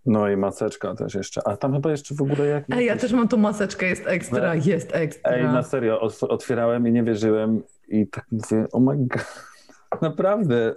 No 0.07 0.29
i 0.29 0.37
maseczka 0.37 0.95
też 0.95 1.15
jeszcze. 1.15 1.49
A 1.49 1.57
tam 1.57 1.73
chyba 1.73 1.91
jeszcze 1.91 2.15
w 2.15 2.23
ogóle 2.23 2.47
jak... 2.47 2.65
Ej, 2.71 2.87
ja 2.87 2.97
też 2.97 3.13
mam 3.13 3.29
tu 3.29 3.39
maseczkę, 3.39 3.87
jest 3.87 4.07
ekstra, 4.07 4.55
No. 4.55 4.63
jest 4.65 4.95
ekstra. 4.95 5.33
Ej, 5.33 5.45
na 5.45 5.63
serio, 5.63 6.01
otwierałem 6.21 6.87
i 6.87 6.93
nie 6.93 7.03
wierzyłem 7.03 7.63
i 7.89 8.07
tak 8.07 8.27
mówię, 8.33 8.67
oh 8.73 8.85
my 8.85 8.97
god, 8.97 9.45
naprawdę, 10.03 10.71
y, 10.71 10.75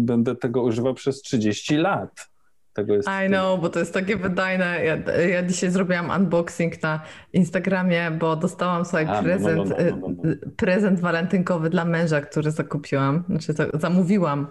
będę 0.00 0.36
tego 0.36 0.62
używał 0.62 0.94
przez 0.94 1.22
30 1.22 1.76
lat. 1.76 2.28
Tego 2.78 2.94
jest 2.94 3.08
I 3.26 3.28
know, 3.28 3.60
bo 3.60 3.68
to 3.68 3.78
jest 3.78 3.94
takie 3.94 4.16
wydajne. 4.16 4.84
Ja, 4.84 4.96
ja 5.22 5.42
dzisiaj 5.42 5.70
zrobiłam 5.70 6.10
unboxing 6.10 6.82
na 6.82 7.00
Instagramie, 7.32 8.10
bo 8.10 8.36
dostałam 8.36 8.84
sobie 8.84 9.08
A, 9.08 9.12
no, 9.12 9.16
no, 9.16 9.22
prezent, 9.22 9.56
no, 9.56 9.64
no, 9.64 9.96
no, 9.96 10.08
no. 10.22 10.30
y, 10.30 10.50
prezent 10.56 11.00
walentynkowy 11.00 11.70
dla 11.70 11.84
męża, 11.84 12.20
który 12.20 12.50
zakupiłam, 12.50 13.24
znaczy 13.28 13.52
za, 13.52 13.66
zamówiłam 13.74 14.46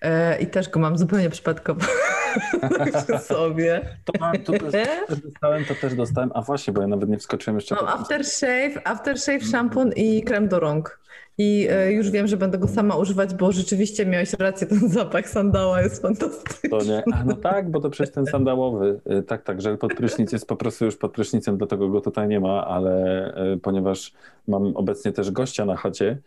E, 0.00 0.38
i 0.42 0.46
też 0.46 0.68
go 0.68 0.80
mam 0.80 0.98
zupełnie 0.98 1.30
przypadkowo 1.30 1.80
przy 3.04 3.18
sobie. 3.18 3.80
To, 4.04 4.12
mam, 4.20 4.38
to, 4.38 4.52
też, 4.52 4.72
też 5.08 5.20
dostałem, 5.20 5.64
to 5.64 5.74
też 5.74 5.94
dostałem, 5.94 6.30
a 6.34 6.42
właśnie, 6.42 6.72
bo 6.72 6.80
ja 6.80 6.86
nawet 6.88 7.08
nie 7.08 7.18
wskoczyłem 7.18 7.56
jeszcze. 7.56 7.74
Mam 7.74 7.88
aftershave, 7.88 8.80
aftershave, 8.84 9.42
szampon 9.50 9.92
i 9.96 10.22
krem 10.22 10.48
do 10.48 10.60
rąk. 10.60 11.02
I 11.38 11.68
e, 11.70 11.92
już 11.92 12.10
wiem, 12.10 12.26
że 12.26 12.36
będę 12.36 12.58
go 12.58 12.68
sama 12.68 12.96
używać, 12.96 13.34
bo 13.34 13.52
rzeczywiście 13.52 14.06
miałeś 14.06 14.32
rację, 14.32 14.66
ten 14.66 14.88
zapach 14.88 15.28
sandała 15.28 15.82
jest 15.82 16.02
fantastyczny. 16.02 16.70
To 16.70 16.84
nie. 16.84 17.02
A 17.14 17.24
no 17.24 17.36
tak, 17.36 17.70
bo 17.70 17.80
to 17.80 17.90
przecież 17.90 18.14
ten 18.14 18.26
sandałowy. 18.26 19.00
Y, 19.18 19.22
Tak, 19.22 19.42
tak, 19.42 19.62
żel 19.62 19.78
pod 19.78 19.94
prysznic 19.94 20.32
jest 20.32 20.46
po 20.46 20.56
prostu 20.56 20.84
już 20.84 20.96
pod 20.96 21.12
prysznicem, 21.12 21.58
dlatego 21.58 21.88
go 21.88 22.00
tutaj 22.00 22.28
nie 22.28 22.40
ma, 22.40 22.66
ale 22.66 23.26
y, 23.54 23.58
ponieważ 23.58 24.12
mam 24.48 24.76
obecnie 24.76 25.12
też 25.12 25.30
gościa 25.30 25.64
na 25.64 25.76
chacie, 25.76 26.18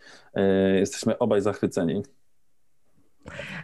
jesteśmy 0.79 1.17
obaj 1.17 1.41
zachwyceni. 1.41 2.03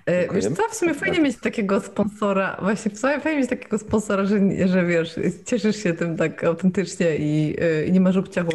E, 0.06 0.34
Wiesz 0.34 0.44
Dziękuję. 0.44 0.68
co, 0.68 0.74
w 0.74 0.76
sumie 0.76 0.94
fajnie 0.94 1.20
mieć 1.20 1.38
takiego 1.40 1.82
sponsora, 1.82 2.58
właśnie 2.62 2.92
w 2.92 3.00
sumie 3.00 3.20
fajnie 3.20 3.40
mieć 3.40 3.50
takiego 3.50 3.78
sponsora, 3.78 4.26
że, 4.26 4.40
że 4.66 4.86
wiesz, 4.86 5.16
cieszysz 5.46 5.76
się 5.76 5.94
tym 5.94 6.18
tak 6.18 6.44
autentycznie 6.44 7.16
i, 7.18 7.56
e, 7.62 7.86
i 7.86 7.92
nie 7.92 8.02
masz 8.02 8.18
obciachu. 8.18 8.52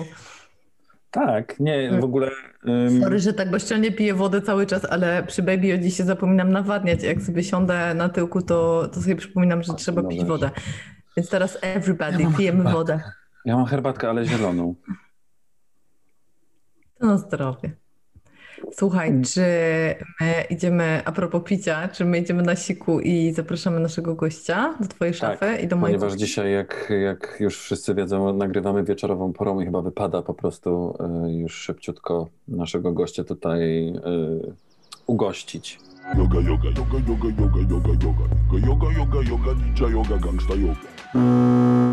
Tak, 1.17 1.61
nie, 1.61 1.99
w 2.01 2.05
ogóle... 2.05 2.31
ym, 2.69 3.01
Sorry, 3.03 3.19
że 3.19 3.33
tak 3.33 3.51
bezczelnie 3.51 3.93
piję 3.93 4.15
wodę 4.15 4.43
cały 4.43 4.67
czas, 4.67 4.85
ale 4.85 5.23
przy 5.27 5.43
Baby 5.43 5.75
Odzi 5.75 5.91
się 5.91 6.05
zapominam 6.05 6.53
nawadniać. 6.53 7.03
Jak 7.03 7.23
sobie 7.23 7.43
siądę 7.45 7.95
na 7.95 8.09
tyłku, 8.09 8.43
to, 8.43 8.89
to 8.95 9.01
sobie 9.01 9.17
przypominam, 9.17 9.63
że 9.63 9.73
A, 9.73 9.77
trzeba 9.77 10.03
pić 10.03 10.19
wiesz. 10.19 10.29
wodę. 10.29 10.51
Więc 11.17 11.29
teraz 11.31 11.59
everybody, 11.63 12.23
Ja 12.23 12.31
pijemy 12.37 12.57
herbatkę. 12.65 12.79
wodę. 12.79 13.01
Ja 13.45 13.57
mam 13.57 13.67
herbatkę, 13.67 14.09
ale 14.09 14.25
zieloną. 14.25 14.75
To 17.01 17.07
na 17.07 17.19
zdrowie. 17.19 17.71
Słuchaj, 18.73 19.09
Mm. 19.09 19.23
czy 19.25 19.41
my 20.21 20.45
idziemy, 20.51 21.03
a 21.05 21.13
propos 21.13 21.43
picia, 21.45 21.89
czy 21.89 22.05
my 22.05 22.19
idziemy 22.19 22.43
na 22.43 22.57
siku 22.57 23.01
i 23.01 23.33
zapraszamy 23.33 23.81
naszego 23.81 24.15
gościa 24.15 24.75
do 24.81 24.89
twojej 24.89 25.15
Tak, 25.15 25.21
szafy 25.41 25.57
i 25.63 25.69
do 25.69 25.77
mojej 25.77 25.99
Ponieważ 25.99 26.19
dzisiaj, 26.19 26.53
jak, 26.53 26.93
jak 27.03 27.37
już 27.41 27.59
wszyscy 27.61 27.95
wiedzą, 27.95 28.33
nagrywamy 28.37 28.85
wieczorową 28.85 29.33
porą 29.33 29.61
i 29.61 29.65
chyba 29.65 29.83
wypada 29.83 30.23
po 30.23 30.35
prostu 30.35 30.99
y, 31.27 31.33
już 31.33 31.55
szybciutko 31.55 32.29
naszego 32.49 32.93
gościa 32.93 33.25
tutaj 33.25 33.89
y, 33.89 34.53
ugościć. 35.07 35.79
Yoga, 36.19 36.41
yoga, 36.41 36.69
yoga, 36.69 36.99
yoga, 37.09 37.29
yoga, 37.39 37.61
yoga, 37.71 37.91
yoga, 38.05 38.27
yoga, 38.67 38.89
yoga, 38.99 39.31
yoga, 39.31 39.53
ninja 39.65 39.89
yoga, 39.89 40.19
gangsta 40.19 40.55
yoga. 40.55 40.81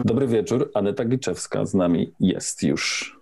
Dobry 0.06 0.28
wieczór, 0.28 0.72
Aneta 0.74 1.06
Giczewska 1.06 1.66
z 1.66 1.74
nami 1.74 2.14
jest 2.20 2.64
już. 2.64 3.20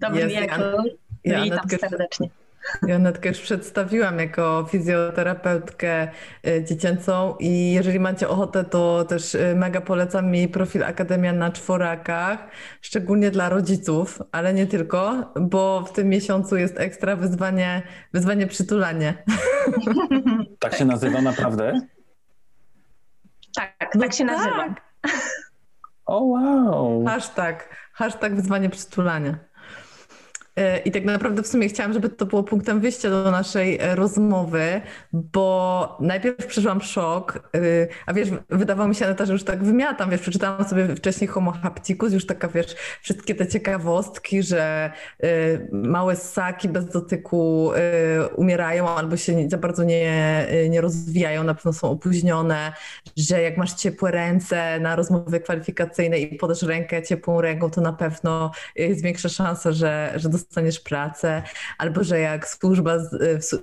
Dobry 0.00 0.20
Jest, 0.20 0.34
wieczór. 0.34 0.84
Ja 1.24 1.42
Witam 1.42 1.58
Anetkę, 1.58 1.88
serdecznie. 1.88 2.30
ja 2.86 2.96
Anetkę 2.96 3.28
już 3.28 3.40
przedstawiłam 3.40 4.18
jako 4.18 4.66
fizjoterapeutkę 4.70 6.08
y, 6.46 6.64
dziecięcą 6.64 7.36
i 7.40 7.72
jeżeli 7.72 8.00
macie 8.00 8.28
ochotę, 8.28 8.64
to 8.64 9.04
też 9.04 9.34
y, 9.34 9.54
mega 9.56 9.80
polecam 9.80 10.34
jej 10.34 10.48
profil 10.48 10.84
Akademia 10.84 11.32
na 11.32 11.50
Czworakach, 11.50 12.48
szczególnie 12.80 13.30
dla 13.30 13.48
rodziców, 13.48 14.22
ale 14.32 14.54
nie 14.54 14.66
tylko, 14.66 15.32
bo 15.40 15.84
w 15.84 15.92
tym 15.92 16.08
miesiącu 16.08 16.56
jest 16.56 16.80
ekstra 16.80 17.16
wyzwanie, 17.16 17.82
wyzwanie 18.12 18.46
przytulanie. 18.46 19.14
Tak 20.58 20.74
się 20.74 20.84
nazywa 20.84 21.20
naprawdę? 21.22 21.80
Tak, 23.56 23.90
No 23.94 24.00
tak 24.00 24.12
się 24.12 24.24
nazywa. 24.24 24.74
O 26.06 26.24
wow! 26.24 27.04
Hashtag, 27.06 27.68
hashtag 27.92 28.34
wyzwanie 28.34 28.70
przytulania. 28.70 29.38
E, 30.56 30.78
I 30.78 30.90
tak 30.90 31.04
naprawdę 31.04 31.42
w 31.42 31.46
sumie 31.46 31.68
chciałam, 31.68 31.92
żeby 31.92 32.08
to 32.08 32.26
było 32.26 32.42
punktem 32.42 32.80
wyjścia 32.80 33.10
do 33.10 33.30
naszej 33.30 33.78
e, 33.80 33.94
rozmowy, 33.94 34.80
bo 35.12 35.96
najpierw 36.00 36.46
przeżyłam 36.46 36.80
szok, 36.80 37.50
e, 37.56 37.60
a 38.06 38.12
wiesz, 38.12 38.28
wydawało 38.50 38.88
mi 38.88 38.94
się, 38.94 39.06
Aneta, 39.06 39.26
że 39.26 39.32
już 39.32 39.44
tak 39.44 39.64
wymiatam, 39.64 40.10
wiesz, 40.10 40.20
przeczytałam 40.20 40.68
sobie 40.68 40.96
wcześniej 40.96 41.28
Homo 41.28 41.52
hapticus, 41.52 42.12
już 42.12 42.26
taka, 42.26 42.48
wiesz, 42.48 42.76
wszystkie 43.02 43.34
te 43.34 43.46
ciekawostki, 43.46 44.42
że 44.42 44.92
małe 45.72 46.16
ssaki 46.16 46.68
bez 46.68 46.86
dotyku 46.86 47.70
umierają 48.36 48.88
albo 48.88 49.16
się 49.16 49.48
za 49.48 49.58
bardzo 49.58 49.84
nie, 49.84 50.46
nie 50.70 50.80
rozwijają, 50.80 51.44
na 51.44 51.54
pewno 51.54 51.72
są 51.72 51.90
opóźnione, 51.90 52.72
że 53.16 53.42
jak 53.42 53.56
masz 53.56 53.74
ciepłe 53.74 54.10
ręce 54.10 54.80
na 54.80 54.96
rozmowie 54.96 55.40
kwalifikacyjnej 55.40 56.34
i 56.34 56.36
podasz 56.36 56.62
rękę 56.62 57.02
ciepłą 57.02 57.40
ręką, 57.40 57.70
to 57.70 57.80
na 57.80 57.92
pewno 57.92 58.50
jest 58.76 59.02
większa 59.02 59.28
szansa, 59.28 59.72
że, 59.72 60.12
że 60.16 60.28
dostaniesz 60.44 60.80
pracę, 60.80 61.42
albo 61.78 62.04
że 62.04 62.20
jak 62.20 62.48
służba, 62.48 62.98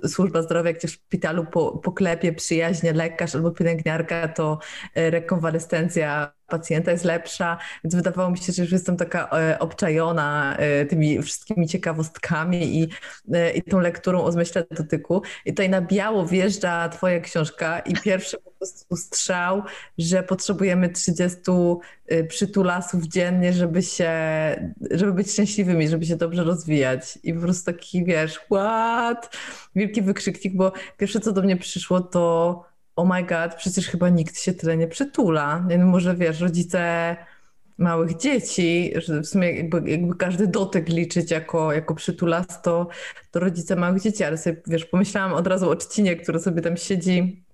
służba 0.06 0.42
zdrowia, 0.42 0.74
cię 0.74 0.88
w 0.88 0.90
szpitalu 0.90 1.44
po, 1.44 1.78
poklepie 1.78 2.32
przyjaźnie 2.32 2.92
lekarz 2.92 3.34
albo 3.34 3.50
pielęgniarka, 3.50 4.28
to 4.28 4.58
e, 4.94 5.10
rekonwalescencja 5.10 6.37
pacjenta 6.48 6.90
jest 6.90 7.04
lepsza, 7.04 7.58
więc 7.84 7.94
wydawało 7.94 8.30
mi 8.30 8.38
się, 8.38 8.52
że 8.52 8.62
już 8.62 8.72
jestem 8.72 8.96
taka 8.96 9.28
e, 9.28 9.58
obczajona 9.58 10.56
e, 10.56 10.86
tymi 10.86 11.22
wszystkimi 11.22 11.68
ciekawostkami 11.68 12.80
i, 12.80 12.88
e, 13.32 13.50
i 13.50 13.62
tą 13.62 13.80
lekturą 13.80 14.22
o 14.24 14.32
zmyśle 14.32 14.64
dotyku. 14.70 15.22
I 15.44 15.50
tutaj 15.50 15.70
na 15.70 15.80
biało 15.80 16.26
wjeżdża 16.26 16.88
twoja 16.88 17.20
książka 17.20 17.78
i 17.78 17.94
pierwszy 17.94 18.36
po 18.38 18.50
prostu 18.50 18.96
strzał, 18.96 19.62
że 19.98 20.22
potrzebujemy 20.22 20.88
30 20.88 21.40
przytulasów 22.28 23.02
dziennie, 23.02 23.52
żeby 23.52 23.82
się, 23.82 24.10
żeby 24.90 25.12
być 25.12 25.32
szczęśliwymi, 25.32 25.88
żeby 25.88 26.06
się 26.06 26.16
dobrze 26.16 26.44
rozwijać. 26.44 27.18
I 27.22 27.34
po 27.34 27.40
prostu 27.40 27.72
taki, 27.72 28.04
wiesz, 28.04 28.38
what? 28.38 29.36
Wielki 29.74 30.02
wykrzyknik, 30.02 30.56
bo 30.56 30.72
pierwsze 30.96 31.20
co 31.20 31.32
do 31.32 31.42
mnie 31.42 31.56
przyszło 31.56 32.00
to 32.00 32.64
oh 32.98 33.14
my 33.14 33.22
god, 33.22 33.54
przecież 33.54 33.88
chyba 33.88 34.08
nikt 34.08 34.40
się 34.40 34.52
tyle 34.52 34.76
nie 34.76 34.88
przytula. 34.88 35.64
Nie, 35.68 35.78
no 35.78 35.86
może 35.86 36.16
wiesz, 36.16 36.40
rodzice 36.40 37.16
małych 37.78 38.16
dzieci, 38.16 38.92
że 38.96 39.20
w 39.20 39.26
sumie 39.26 39.52
jakby, 39.52 39.90
jakby 39.90 40.14
każdy 40.16 40.46
dotyk 40.46 40.88
liczyć 40.88 41.30
jako, 41.30 41.72
jako 41.72 41.94
przytulas, 41.94 42.62
to, 42.62 42.88
to 43.30 43.40
rodzice 43.40 43.76
małych 43.76 44.02
dzieci, 44.02 44.24
ale 44.24 44.38
sobie 44.38 44.62
wiesz, 44.66 44.84
pomyślałam 44.84 45.32
od 45.32 45.46
razu 45.46 45.70
o 45.70 45.76
Czcinie, 45.76 46.16
który 46.16 46.38
sobie 46.38 46.62
tam 46.62 46.76
siedzi 46.76 47.44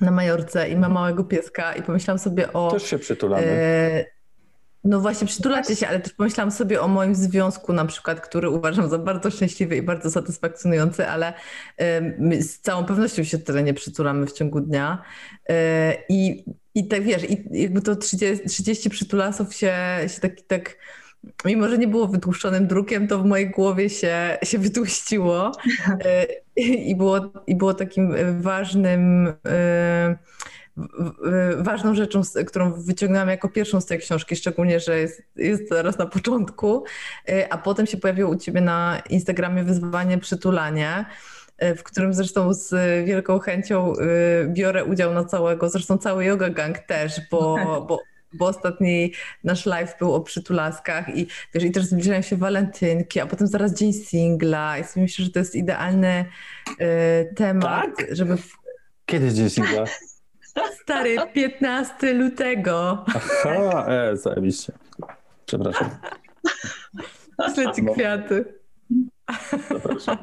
na 0.00 0.10
Majorce 0.10 0.68
i 0.68 0.76
ma 0.76 0.88
małego 0.88 1.24
pieska 1.24 1.74
i 1.74 1.82
pomyślałam 1.82 2.18
sobie 2.18 2.52
o... 2.52 2.70
Też 2.70 2.82
się 2.82 2.98
przytulamy. 2.98 3.46
E, 3.46 4.04
no 4.84 5.00
właśnie, 5.00 5.26
przytulacie 5.26 5.76
się, 5.76 5.88
ale 5.88 6.00
też 6.00 6.12
pomyślałam 6.12 6.50
sobie 6.50 6.80
o 6.80 6.88
moim 6.88 7.14
związku 7.14 7.72
na 7.72 7.84
przykład, 7.84 8.20
który 8.20 8.50
uważam 8.50 8.88
za 8.88 8.98
bardzo 8.98 9.30
szczęśliwy 9.30 9.76
i 9.76 9.82
bardzo 9.82 10.10
satysfakcjonujący, 10.10 11.08
ale 11.08 11.32
z 12.40 12.60
całą 12.60 12.84
pewnością 12.84 13.24
się 13.24 13.38
tyle 13.38 13.62
nie 13.62 13.74
przytulamy 13.74 14.26
w 14.26 14.32
ciągu 14.32 14.60
dnia. 14.60 15.02
E, 15.48 15.94
I, 16.08 16.44
i 16.74 16.88
tak 16.88 17.02
wiesz, 17.02 17.30
i 17.30 17.44
jakby 17.50 17.82
to 17.82 17.96
30, 17.96 18.48
30 18.48 18.90
przytulasów 18.90 19.54
się, 19.54 19.74
się 20.08 20.20
tak, 20.20 20.40
tak 20.40 20.76
mimo 21.44 21.68
że 21.68 21.78
nie 21.78 21.88
było 21.88 22.08
wytłuszczonym 22.08 22.66
drukiem, 22.66 23.08
to 23.08 23.18
w 23.18 23.24
mojej 23.24 23.50
głowie 23.50 23.90
się, 23.90 24.38
się 24.42 24.58
wytłuściło 24.58 25.52
e, 26.04 26.26
i 26.64 26.96
było, 26.96 27.32
i 27.46 27.56
było 27.56 27.74
takim 27.74 28.14
ważnym 28.40 29.32
e, 29.46 30.16
ważną 31.58 31.94
rzeczą, 31.94 32.20
którą 32.46 32.72
wyciągnęłam 32.72 33.28
jako 33.28 33.48
pierwszą 33.48 33.80
z 33.80 33.86
tej 33.86 33.98
książki, 33.98 34.36
szczególnie, 34.36 34.80
że 34.80 35.00
jest, 35.00 35.22
jest 35.36 35.68
teraz 35.68 35.98
na 35.98 36.06
początku, 36.06 36.84
e, 37.28 37.52
a 37.52 37.58
potem 37.58 37.86
się 37.86 37.96
pojawiło 37.96 38.30
u 38.30 38.36
ciebie 38.36 38.60
na 38.60 39.02
Instagramie 39.10 39.64
wyzwanie 39.64 40.18
przytulanie 40.18 41.04
e, 41.58 41.74
w 41.74 41.82
którym 41.82 42.14
zresztą 42.14 42.54
z 42.54 42.74
wielką 43.06 43.38
chęcią 43.38 43.92
e, 43.92 43.96
biorę 44.48 44.84
udział 44.84 45.14
na 45.14 45.24
całego, 45.24 45.68
zresztą 45.68 45.98
cały 45.98 46.24
Yoga 46.24 46.50
Gang 46.50 46.78
też, 46.78 47.20
bo, 47.30 47.56
bo, 47.88 47.98
bo 48.32 48.46
ostatni 48.46 49.12
nasz 49.44 49.66
live 49.66 49.98
był 49.98 50.14
o 50.14 50.20
przytulaskach 50.20 51.16
i 51.16 51.26
wiesz, 51.54 51.64
i 51.64 51.70
też 51.70 51.84
zbliżają 51.84 52.22
się 52.22 52.36
walentynki, 52.36 53.20
a 53.20 53.26
potem 53.26 53.46
zaraz 53.46 53.74
dzień 53.74 53.92
singla 53.92 54.78
i 54.78 54.82
myślę, 54.96 55.24
że 55.24 55.30
to 55.30 55.38
jest 55.38 55.54
idealny 55.54 56.24
temat, 57.36 57.96
tak? 57.96 58.06
żeby... 58.10 58.36
Kiedy 59.06 59.32
dzień 59.32 59.50
singla? 59.50 59.84
Stary, 60.82 61.16
15 61.34 62.14
lutego. 62.14 63.04
Aha, 63.08 63.86
e, 63.88 64.16
zajebiście. 64.16 64.72
Przepraszam. 65.46 65.90
Ślę 67.54 67.72
ci 67.74 67.84
kwiaty. 67.94 68.44
Zapraszam. 69.70 70.18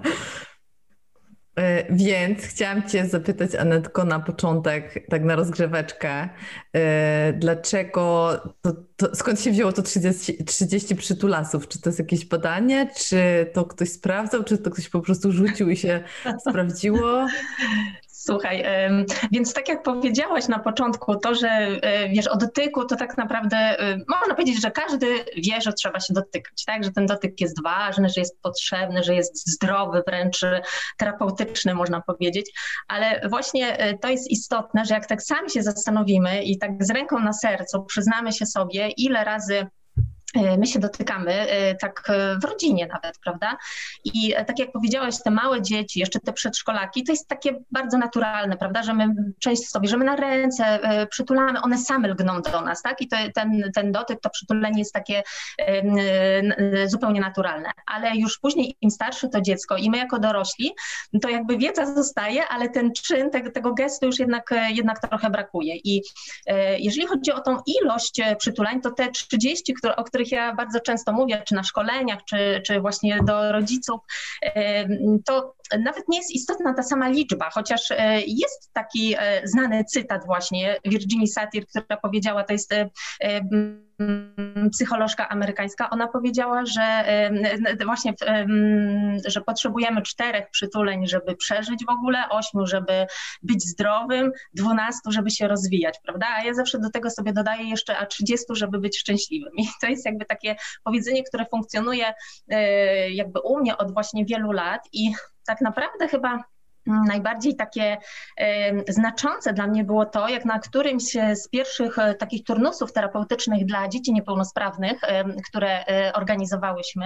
E, 1.58 1.94
więc 1.96 2.44
chciałam 2.44 2.90
Cię 2.90 3.06
zapytać, 3.06 3.56
Anetko, 3.56 4.06
na 4.06 4.20
początek, 4.20 5.06
tak 5.10 5.24
na 5.24 5.36
rozgrzeweczkę, 5.36 6.30
e, 6.74 7.34
dlaczego, 7.34 8.32
to, 8.62 8.74
to, 8.96 9.16
skąd 9.16 9.42
się 9.42 9.52
wzięło 9.52 9.72
to 9.72 9.82
30, 9.82 10.46
30 10.46 10.96
przytulasów? 10.96 11.68
Czy 11.68 11.82
to 11.82 11.90
jest 11.90 12.00
jakieś 12.00 12.26
badanie, 12.26 12.90
czy 12.98 13.52
to 13.54 13.66
ktoś 13.66 13.92
sprawdzał, 13.92 14.44
czy 14.44 14.58
to 14.58 14.72
ktoś 14.72 14.90
po 14.90 15.02
prostu 15.02 15.32
rzucił 15.32 15.70
i 15.70 15.78
się 15.78 16.04
sprawdziło? 16.50 17.28
Słuchaj, 18.28 18.64
więc 19.32 19.54
tak 19.54 19.70
jak 19.70 19.84
powiedziałaś 19.84 20.48
na 20.48 20.60
początku, 20.60 21.16
to, 21.16 21.36
że 21.36 21.48
e, 21.48 22.10
wiesz, 22.10 22.28
o 22.28 22.38
dotyku, 22.38 22.86
to 22.86 22.96
tak 22.96 23.18
naprawdę 23.18 23.58
e, 23.58 23.98
można 24.08 24.36
powiedzieć, 24.36 24.62
że 24.62 24.72
każdy 24.72 25.08
wie, 25.38 25.62
że 25.62 25.74
trzeba 25.74 26.00
się 26.00 26.14
dotykać, 26.14 26.66
tak? 26.66 26.84
Że 26.84 26.92
ten 26.92 27.06
dotyk 27.06 27.42
jest 27.42 27.64
ważny, 27.64 28.10
że 28.10 28.22
jest 28.22 28.42
potrzebny, 28.42 29.04
że 29.04 29.16
jest 29.16 29.48
zdrowy, 29.48 30.04
wręcz 30.08 30.42
terapeutyczny, 30.98 31.76
można 31.76 32.02
powiedzieć. 32.02 32.52
Ale 32.88 33.30
właśnie 33.30 33.78
e, 33.78 33.98
to 33.98 34.10
jest 34.10 34.32
istotne, 34.32 34.86
że 34.86 34.94
jak 34.94 35.06
tak 35.06 35.24
sami 35.24 35.50
się 35.50 35.64
zastanowimy 35.64 36.44
i 36.44 36.58
tak 36.58 36.72
z 36.80 36.90
ręką 36.90 37.20
na 37.20 37.34
sercu 37.34 37.84
przyznamy 37.84 38.32
się 38.32 38.46
sobie, 38.46 38.90
ile 38.98 39.24
razy 39.24 39.68
my 40.36 40.68
się 40.68 40.80
dotykamy 40.80 41.32
e, 41.32 41.76
tak 41.76 42.04
e, 42.10 42.38
w 42.40 42.44
rodzinie 42.44 42.88
nawet, 42.88 43.20
prawda? 43.24 43.58
I 44.04 44.34
tak 44.48 44.60
jak 44.60 44.72
powiedziałeś, 44.72 45.16
te 45.24 45.32
małe 45.32 45.62
dzieci, 45.62 46.00
jeszcze 46.00 46.20
te 46.20 46.34
przedszkolaki, 46.34 47.04
to 47.04 47.12
jest 47.12 47.28
takie 47.28 47.60
bardzo 47.72 47.98
naturalne, 47.98 48.58
prawda, 48.58 48.84
że 48.84 48.94
my 48.94 49.08
część 49.40 49.70
sobie, 49.70 49.90
że 49.90 49.98
my 49.98 50.06
na 50.06 50.16
ręce 50.16 50.80
przytulamy, 51.10 51.62
one 51.62 51.78
same 51.78 52.08
lgną 52.08 52.42
do 52.42 52.62
nas, 52.62 52.82
tak? 52.82 53.02
I 53.02 53.08
to, 53.08 53.18
ten, 53.36 53.72
ten 53.76 53.92
dotyk, 53.92 54.20
to 54.22 54.30
przytulenie 54.30 54.80
jest 54.80 54.94
takie 54.94 55.24
zupełnie 56.86 57.22
naturalne. 57.22 57.72
Ale 57.86 58.16
już 58.16 58.40
później 58.40 58.78
im 58.82 58.92
starsze 58.92 59.30
to 59.30 59.42
dziecko 59.42 59.78
i 59.78 59.90
my 59.90 59.98
jako 59.98 60.20
dorośli, 60.20 60.72
to 61.22 61.30
jakby 61.30 61.58
wiedza 61.58 61.96
zostaje, 61.96 62.48
ale 62.48 62.70
ten 62.70 62.92
czyn 62.94 63.30
tego, 63.30 63.52
tego 63.52 63.74
gestu 63.74 64.06
już 64.06 64.20
jednak, 64.20 64.50
jednak 64.70 65.00
trochę 65.00 65.30
brakuje. 65.30 65.76
I 65.76 66.02
jeżeli 66.78 67.08
chodzi 67.08 67.32
o 67.32 67.42
tą 67.42 67.58
ilość 67.82 68.22
przytulań, 68.38 68.82
to 68.82 68.92
te 68.92 69.12
30, 69.12 69.74
które, 69.74 69.96
o 69.96 70.04
których 70.04 70.17
których 70.18 70.32
ja 70.32 70.56
bardzo 70.56 70.80
często 70.80 71.14
mówię, 71.14 71.44
czy 71.48 71.56
na 71.56 71.64
szkoleniach, 71.64 72.20
czy, 72.30 72.62
czy 72.66 72.82
właśnie 72.82 73.20
do 73.24 73.52
rodziców, 73.52 74.00
to 75.26 75.54
nawet 75.80 76.08
nie 76.08 76.18
jest 76.18 76.32
istotna 76.32 76.74
ta 76.74 76.84
sama 76.84 77.10
liczba, 77.10 77.50
chociaż 77.50 77.92
e, 77.92 78.22
jest 78.28 78.74
taki 78.74 79.16
e, 79.18 79.42
znany 79.48 79.84
cytat 79.84 80.26
właśnie 80.26 80.78
Virginia 80.86 81.28
Satir, 81.28 81.68
która 81.68 81.98
powiedziała, 81.98 82.44
to 82.44 82.54
jest 82.54 82.74
e, 82.74 82.90
psycholożka 84.72 85.30
amerykańska, 85.30 85.90
ona 85.90 86.08
powiedziała, 86.08 86.66
że 86.66 87.04
właśnie, 87.86 88.14
że 89.26 89.42
potrzebujemy 89.42 90.02
czterech 90.02 90.50
przytuleń, 90.52 91.08
żeby 91.08 91.36
przeżyć 91.36 91.86
w 91.86 91.90
ogóle, 91.90 92.30
ośmiu, 92.30 92.66
żeby 92.66 93.08
być 93.44 93.64
zdrowym, 93.64 94.32
dwunastu, 94.54 95.12
żeby 95.12 95.32
się 95.32 95.48
rozwijać, 95.48 96.00
prawda? 96.04 96.26
A 96.38 96.44
ja 96.44 96.54
zawsze 96.54 96.80
do 96.80 96.90
tego 96.90 97.10
sobie 97.10 97.34
dodaję 97.34 97.70
jeszcze, 97.70 97.98
a 97.98 98.06
trzydziestu, 98.06 98.56
żeby 98.56 98.80
być 98.80 99.00
szczęśliwym. 99.00 99.54
I 99.58 99.68
to 99.82 99.88
jest 99.88 100.06
jakby 100.06 100.26
takie 100.26 100.56
powiedzenie, 100.84 101.24
które 101.24 101.46
funkcjonuje 101.46 102.14
jakby 103.10 103.40
u 103.40 103.60
mnie 103.60 103.78
od 103.78 103.94
właśnie 103.94 104.26
wielu 104.26 104.52
lat 104.52 104.82
i 104.94 105.12
tak 105.48 105.62
naprawdę 105.62 106.08
chyba 106.08 106.44
Najbardziej 106.88 107.56
takie 107.56 107.98
znaczące 108.88 109.54
dla 109.54 109.68
mnie 109.68 109.84
było 109.84 110.06
to, 110.06 110.30
jak 110.30 110.46
na 110.46 110.60
którymś 110.60 111.04
z 111.34 111.48
pierwszych 111.50 112.00
e, 112.00 112.16
takich 112.16 112.44
turnusów 112.44 112.94
terapeutycznych 112.94 113.66
dla 113.66 113.88
dzieci 113.88 114.14
niepełnosprawnych, 114.14 115.02
które 115.50 115.86
e, 115.86 116.14
organizowałyśmy, 116.14 117.06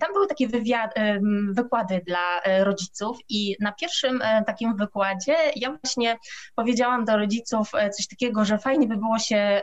tam 0.00 0.12
były 0.12 0.26
takie 0.26 0.48
wykłady 1.50 2.00
dla 2.06 2.42
e, 2.42 2.64
rodziców 2.64 3.18
i 3.28 3.56
na 3.60 3.72
pierwszym 3.72 4.22
takim 4.46 4.76
wykładzie 4.76 5.34
ja 5.56 5.78
właśnie 5.82 6.16
powiedziałam 6.54 7.04
do 7.04 7.16
rodziców 7.16 7.70
coś 7.96 8.06
takiego, 8.06 8.44
że 8.44 8.58
fajnie 8.58 8.86
by 8.86 8.96
było 8.96 9.18
się 9.18 9.62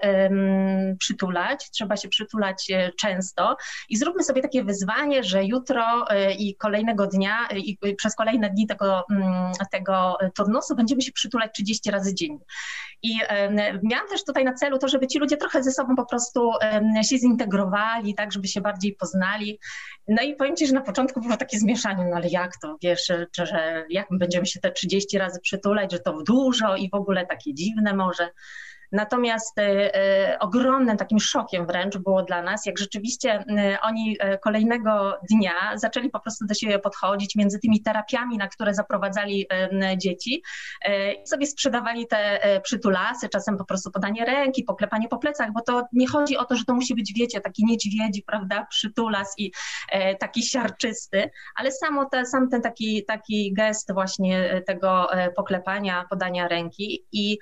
przytulać, 0.99 1.69
trzeba 1.71 1.97
się 1.97 2.09
przytulać 2.09 2.71
często 2.99 3.57
i 3.89 3.97
zróbmy 3.97 4.23
sobie 4.23 4.41
takie 4.41 4.63
wyzwanie, 4.63 5.23
że 5.23 5.43
jutro 5.43 6.05
i 6.37 6.55
kolejnego 6.55 7.07
dnia 7.07 7.37
i 7.55 7.77
przez 7.97 8.15
kolejne 8.15 8.34
kolejne 8.35 8.49
dni 8.49 8.67
tego, 8.67 9.03
mm, 9.11 9.51
tego 9.71 10.17
turnusu 10.35 10.75
będziemy 10.75 11.01
się 11.01 11.11
przytulać 11.11 11.51
30 11.53 11.91
razy 11.91 12.15
dziennie. 12.15 12.45
I 13.03 13.19
miałam 13.83 14.07
też 14.09 14.23
tutaj 14.23 14.43
na 14.43 14.53
celu 14.53 14.77
to, 14.77 14.87
żeby 14.87 15.07
ci 15.07 15.19
ludzie 15.19 15.37
trochę 15.37 15.63
ze 15.63 15.71
sobą 15.71 15.95
po 15.95 16.05
prostu 16.05 16.51
się 17.09 17.17
zintegrowali, 17.17 18.15
tak, 18.15 18.31
żeby 18.31 18.47
się 18.47 18.61
bardziej 18.61 18.95
poznali. 18.95 19.59
No 20.07 20.23
i 20.23 20.35
powiem 20.35 20.55
Ci, 20.55 20.67
że 20.67 20.73
na 20.73 20.81
początku 20.81 21.21
było 21.21 21.37
takie 21.37 21.59
zmieszanie, 21.59 22.05
no 22.09 22.15
ale 22.15 22.27
jak 22.27 22.51
to, 22.61 22.77
wiesz, 22.83 23.07
że, 23.07 23.27
że 23.37 23.85
jak 23.89 24.07
będziemy 24.11 24.45
się 24.45 24.59
te 24.59 24.71
30 24.71 25.17
razy 25.17 25.39
przytulać, 25.39 25.91
że 25.91 25.99
to 25.99 26.23
dużo 26.27 26.75
i 26.75 26.89
w 26.89 26.95
ogóle 26.95 27.25
takie 27.25 27.53
dziwne 27.53 27.93
może. 27.93 28.29
Natomiast 28.91 29.59
e, 29.59 29.95
e, 29.95 30.39
ogromnym 30.39 30.97
takim 30.97 31.19
szokiem 31.19 31.67
wręcz 31.67 31.97
było 31.97 32.23
dla 32.23 32.41
nas, 32.41 32.65
jak 32.65 32.79
rzeczywiście 32.79 33.31
e, 33.57 33.77
oni 33.81 34.17
kolejnego 34.43 35.19
dnia 35.29 35.53
zaczęli 35.75 36.09
po 36.09 36.19
prostu 36.19 36.45
do 36.45 36.53
siebie 36.53 36.79
podchodzić 36.79 37.35
między 37.35 37.59
tymi 37.59 37.81
terapiami, 37.81 38.37
na 38.37 38.47
które 38.47 38.73
zaprowadzali 38.73 39.47
dzieci 39.97 40.43
i 41.23 41.27
sobie 41.27 41.47
sprzedawali 41.47 42.07
te 42.07 42.39
przytulasy, 42.63 43.29
czasem 43.29 43.57
po 43.57 43.65
prostu 43.65 43.91
podanie 43.91 44.25
ręki, 44.25 44.63
poklepanie 44.63 45.07
po 45.07 45.17
plecach, 45.17 45.53
bo 45.53 45.61
to 45.61 45.87
nie 45.93 46.07
chodzi 46.07 46.37
o 46.37 46.45
to, 46.45 46.55
że 46.55 46.63
to 46.65 46.73
musi 46.73 46.95
być, 46.95 47.13
wiecie, 47.13 47.41
taki 47.41 47.65
niedźwiedzi, 47.65 48.23
prawda, 48.23 48.67
przytulas 48.69 49.33
i 49.37 49.51
taki 50.19 50.43
siarczysty, 50.43 51.29
ale 51.55 51.71
samo 51.71 52.05
te, 52.05 52.25
sam 52.25 52.49
ten 52.49 52.61
taki, 52.61 53.05
taki 53.05 53.53
gest 53.53 53.93
właśnie 53.93 54.61
tego 54.67 55.09
poklepania, 55.35 56.05
podania 56.09 56.47
ręki 56.47 57.05
i 57.11 57.37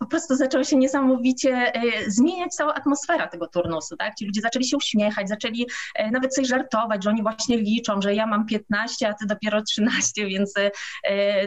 po 0.00 0.06
prostu 0.06 0.36
zaczęło 0.36 0.64
się 0.64 0.76
niesamowicie 0.76 1.72
e, 1.74 2.10
zmieniać 2.10 2.54
cała 2.54 2.74
atmosfera 2.74 3.26
tego 3.26 3.48
turnusu, 3.48 3.96
tak? 3.96 4.14
Ci 4.14 4.26
ludzie 4.26 4.40
zaczęli 4.40 4.64
się 4.64 4.76
uśmiechać, 4.76 5.28
zaczęli 5.28 5.66
e, 5.94 6.10
nawet 6.10 6.34
coś 6.34 6.48
żartować, 6.48 7.04
że 7.04 7.10
oni 7.10 7.22
właśnie 7.22 7.56
liczą, 7.56 8.02
że 8.02 8.14
ja 8.14 8.26
mam 8.26 8.46
15, 8.46 9.08
a 9.08 9.14
ty 9.14 9.26
dopiero 9.26 9.62
13, 9.62 10.26
więc 10.26 10.54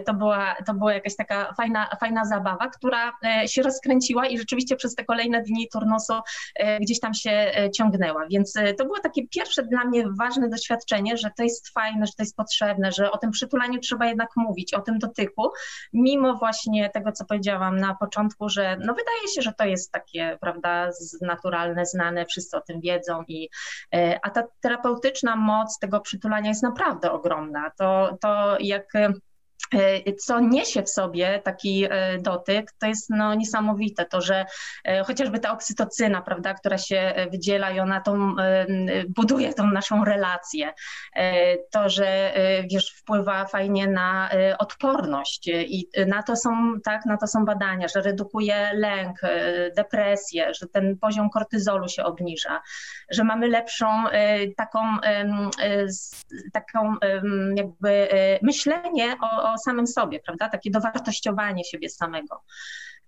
to 0.05 0.13
była, 0.13 0.55
to 0.65 0.73
była 0.73 0.93
jakaś 0.93 1.15
taka 1.15 1.53
fajna, 1.53 1.89
fajna 1.99 2.25
zabawa, 2.25 2.67
która 2.67 3.11
się 3.47 3.61
rozkręciła 3.61 4.27
i 4.27 4.37
rzeczywiście 4.37 4.75
przez 4.75 4.95
te 4.95 5.05
kolejne 5.05 5.41
dni 5.41 5.67
turnusu 5.73 6.13
gdzieś 6.81 6.99
tam 6.99 7.13
się 7.13 7.51
ciągnęła, 7.77 8.27
więc 8.27 8.53
to 8.77 8.85
było 8.85 8.99
takie 8.99 9.27
pierwsze 9.27 9.63
dla 9.63 9.85
mnie 9.85 10.03
ważne 10.19 10.49
doświadczenie, 10.49 11.17
że 11.17 11.31
to 11.37 11.43
jest 11.43 11.69
fajne, 11.69 12.05
że 12.05 12.13
to 12.17 12.23
jest 12.23 12.35
potrzebne, 12.35 12.91
że 12.91 13.11
o 13.11 13.17
tym 13.17 13.31
przytulaniu 13.31 13.79
trzeba 13.79 14.05
jednak 14.05 14.29
mówić, 14.35 14.73
o 14.73 14.81
tym 14.81 14.99
dotyku, 14.99 15.49
mimo 15.93 16.35
właśnie 16.35 16.89
tego, 16.89 17.11
co 17.11 17.25
powiedziałam 17.25 17.79
na 17.79 17.95
początku, 18.01 18.49
że 18.49 18.77
no 18.77 18.93
wydaje 18.93 19.27
się, 19.35 19.41
że 19.41 19.53
to 19.53 19.65
jest 19.65 19.91
takie, 19.91 20.37
prawda, 20.41 20.89
naturalne, 21.21 21.85
znane, 21.85 22.25
wszyscy 22.25 22.57
o 22.57 22.61
tym 22.61 22.81
wiedzą, 22.81 23.23
i, 23.27 23.49
e, 23.95 24.19
a 24.23 24.29
ta 24.29 24.43
terapeutyczna 24.61 25.35
moc 25.35 25.79
tego 25.79 25.99
przytulania 25.99 26.49
jest 26.49 26.63
naprawdę 26.63 27.11
ogromna. 27.11 27.71
To, 27.77 28.17
to 28.21 28.57
jak 28.59 28.93
co 30.19 30.39
niesie 30.39 30.83
w 30.83 30.89
sobie 30.89 31.41
taki 31.43 31.85
e, 31.89 32.17
dotyk, 32.17 32.71
to 32.79 32.87
jest 32.87 33.09
no, 33.09 33.35
niesamowite. 33.35 34.05
To, 34.05 34.21
że 34.21 34.45
e, 34.83 35.03
chociażby 35.03 35.39
ta 35.39 35.51
oksytocyna, 35.51 36.21
prawda, 36.21 36.53
która 36.53 36.77
się 36.77 37.13
wydziela 37.31 37.71
i 37.71 37.79
ona 37.79 38.01
tą, 38.01 38.35
buduje 39.09 39.53
tą 39.53 39.71
naszą 39.71 40.05
relację. 40.05 40.73
To, 41.71 41.89
że 41.89 42.33
wiesz, 42.71 42.93
wpływa 42.97 43.45
fajnie 43.45 43.87
na 43.87 44.29
odporność 44.59 45.47
i 45.47 45.87
na 46.07 46.23
to 46.23 46.35
są, 46.35 46.79
tak, 46.83 47.05
na 47.05 47.17
to 47.17 47.27
są 47.27 47.45
badania, 47.45 47.87
że 47.87 48.01
redukuje 48.01 48.71
lęk, 48.73 49.19
depresję, 49.75 50.53
że 50.53 50.67
ten 50.67 50.97
poziom 50.97 51.29
kortyzolu 51.29 51.87
się 51.87 52.03
obniża, 52.03 52.61
że 53.09 53.23
mamy 53.23 53.47
lepszą 53.47 54.03
taką, 54.57 54.79
taką 56.53 56.95
jakby 57.55 58.07
myślenie 58.41 59.15
o, 59.21 59.50
o 59.53 59.57
samym 59.57 59.87
sobie, 59.87 60.19
prawda? 60.19 60.49
Takie 60.49 60.71
dowartościowanie 60.71 61.63
siebie 61.63 61.89
samego. 61.89 62.43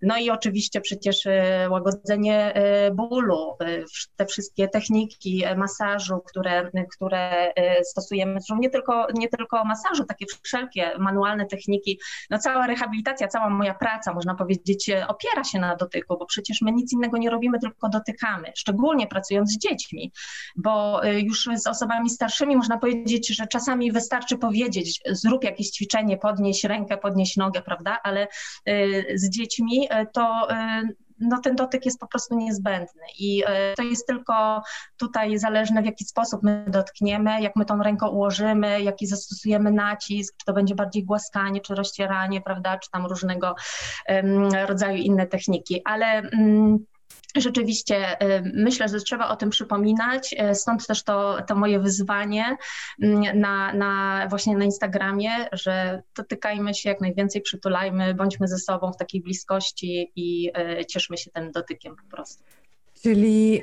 No 0.02 0.18
i 0.18 0.30
oczywiście 0.30 0.80
przecież 0.80 1.26
e, 1.26 1.68
łagodzenie 1.70 2.54
e, 2.54 2.90
bólu, 2.90 3.56
e, 3.60 3.84
te 4.16 4.26
wszystkie 4.26 4.68
techniki 4.68 5.44
masażu, 5.56 6.20
które, 6.26 6.70
które 6.96 7.52
stosujemy, 7.84 8.32
zresztą 8.32 8.56
nie 8.58 8.70
tylko, 8.70 9.06
nie 9.14 9.28
tylko 9.28 9.64
masażu, 9.64 10.04
takie 10.04 10.26
wszelkie 10.42 10.98
manualne 10.98 11.46
techniki, 11.46 12.00
no 12.30 12.38
cała 12.38 12.66
rehabilitacja, 12.66 13.28
cała 13.28 13.50
moja 13.50 13.74
praca, 13.74 14.14
można 14.14 14.34
powiedzieć, 14.34 14.90
opiera 15.08 15.44
się 15.44 15.58
na 15.58 15.76
dotyku, 15.76 16.18
bo 16.18 16.26
przecież 16.26 16.60
my 16.62 16.72
nic 16.72 16.92
innego 16.92 17.16
nie 17.16 17.30
robimy, 17.30 17.58
tylko 17.58 17.88
dotykamy, 17.88 18.52
szczególnie 18.56 19.06
pracując 19.06 19.50
z 19.50 19.58
dziećmi, 19.58 20.12
bo 20.56 21.00
już 21.04 21.48
z 21.54 21.66
osobami 21.66 22.10
starszymi 22.10 22.56
można 22.56 22.78
powiedzieć, 22.78 23.36
że 23.36 23.46
czasami 23.46 23.92
wystarczy 23.92 24.38
powiedzieć, 24.38 25.00
zrób 25.06 25.44
jakieś 25.44 25.70
ćwiczenie, 25.70 26.16
podnieś 26.16 26.64
rękę, 26.64 26.96
podnieś 26.96 27.36
nogę, 27.36 27.62
prawda, 27.62 27.98
ale 28.02 28.28
z 29.14 29.30
dziećmi 29.30 29.83
E, 29.90 30.06
to 30.06 30.50
e, 30.50 30.82
no, 31.20 31.40
ten 31.40 31.56
dotyk 31.56 31.84
jest 31.84 32.00
po 32.00 32.06
prostu 32.06 32.36
niezbędny 32.36 33.02
i 33.18 33.42
e, 33.46 33.74
to 33.74 33.82
jest 33.82 34.06
tylko 34.06 34.62
tutaj 34.96 35.38
zależne 35.38 35.82
w 35.82 35.86
jaki 35.86 36.04
sposób 36.04 36.42
my 36.42 36.64
dotkniemy, 36.68 37.42
jak 37.42 37.56
my 37.56 37.64
tą 37.64 37.82
ręką 37.82 38.08
ułożymy, 38.08 38.82
jaki 38.82 39.06
zastosujemy 39.06 39.70
nacisk, 39.70 40.34
czy 40.36 40.46
to 40.46 40.52
będzie 40.52 40.74
bardziej 40.74 41.04
głaskanie, 41.04 41.60
czy 41.60 41.74
rozcieranie, 41.74 42.40
prawda, 42.40 42.78
czy 42.78 42.90
tam 42.90 43.06
różnego 43.06 43.54
rodzaju 44.66 44.96
inne 44.96 45.26
techniki, 45.26 45.82
ale 45.84 46.06
mm, 46.06 46.84
Rzeczywiście 47.36 48.22
y, 48.22 48.52
myślę, 48.54 48.88
że 48.88 49.00
trzeba 49.00 49.28
o 49.28 49.36
tym 49.36 49.50
przypominać, 49.50 50.34
y, 50.50 50.54
stąd 50.54 50.86
też 50.86 51.02
to, 51.02 51.36
to 51.46 51.54
moje 51.54 51.80
wyzwanie 51.80 52.56
mm, 53.02 53.40
na, 53.40 53.72
na 53.72 54.26
właśnie 54.30 54.56
na 54.56 54.64
Instagramie, 54.64 55.30
że 55.52 56.02
dotykajmy 56.16 56.74
się 56.74 56.88
jak 56.88 57.00
najwięcej, 57.00 57.42
przytulajmy, 57.42 58.14
bądźmy 58.14 58.48
ze 58.48 58.58
sobą 58.58 58.92
w 58.92 58.96
takiej 58.96 59.20
bliskości 59.22 60.12
i 60.16 60.50
y, 60.80 60.84
cieszmy 60.84 61.16
się 61.16 61.30
tym 61.30 61.52
dotykiem 61.52 61.96
po 61.96 62.16
prostu. 62.16 62.44
Czyli 63.02 63.62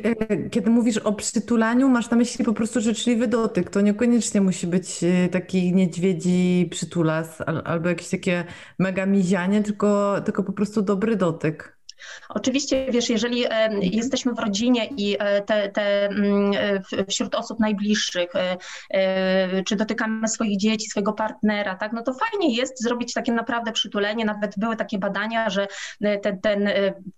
kiedy 0.52 0.70
mówisz 0.70 0.98
o 0.98 1.14
przytulaniu, 1.14 1.90
masz 1.90 2.10
na 2.10 2.18
myśli 2.18 2.46
po 2.46 2.54
prostu 2.54 2.82
życzliwy 2.82 3.28
dotyk. 3.28 3.70
To 3.70 3.82
niekoniecznie 3.82 4.42
musi 4.42 4.68
być 4.68 5.00
taki 5.32 5.74
niedźwiedzi 5.74 6.68
przytulas 6.72 7.42
albo 7.66 7.90
jakieś 7.90 8.10
takie 8.10 8.46
mega 8.80 9.06
mizianie, 9.06 9.64
tylko, 9.64 10.22
tylko 10.26 10.44
po 10.44 10.54
prostu 10.54 10.82
dobry 10.82 11.16
dotyk. 11.16 11.81
Oczywiście, 12.30 12.92
wiesz, 12.92 13.10
jeżeli 13.10 13.46
e, 13.46 13.70
jesteśmy 13.82 14.34
w 14.34 14.40
rodzinie 14.40 14.86
i 14.98 15.18
e, 15.20 15.42
te, 15.42 15.70
te 15.70 16.06
mm, 16.06 16.52
e, 16.98 17.06
wśród 17.06 17.36
osób 17.36 17.60
najbliższych, 17.60 18.32
czy 19.66 19.76
dotykamy 19.76 20.28
swoich 20.28 20.58
dzieci, 20.58 20.90
swojego 20.90 21.14
partnera, 21.14 21.76
tak, 21.76 21.94
no 21.94 22.04
to 22.04 22.14
fajnie 22.14 22.56
jest 22.56 22.84
zrobić 22.84 23.14
takie 23.14 23.32
naprawdę 23.32 23.72
przytulenie. 23.72 24.26
Nawet 24.26 24.54
były 24.58 24.76
takie 24.76 24.98
badania, 25.00 25.50
że 25.50 25.68
ten, 26.24 26.42
ten 26.42 26.70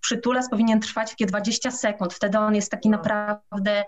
przytulas 0.02 0.50
powinien 0.50 0.80
trwać 0.80 1.10
takie 1.10 1.26
20 1.26 1.72
sekund. 1.72 2.14
Wtedy 2.14 2.38
on 2.38 2.56
jest 2.56 2.72
taki 2.72 2.90
naprawdę, 2.90 3.84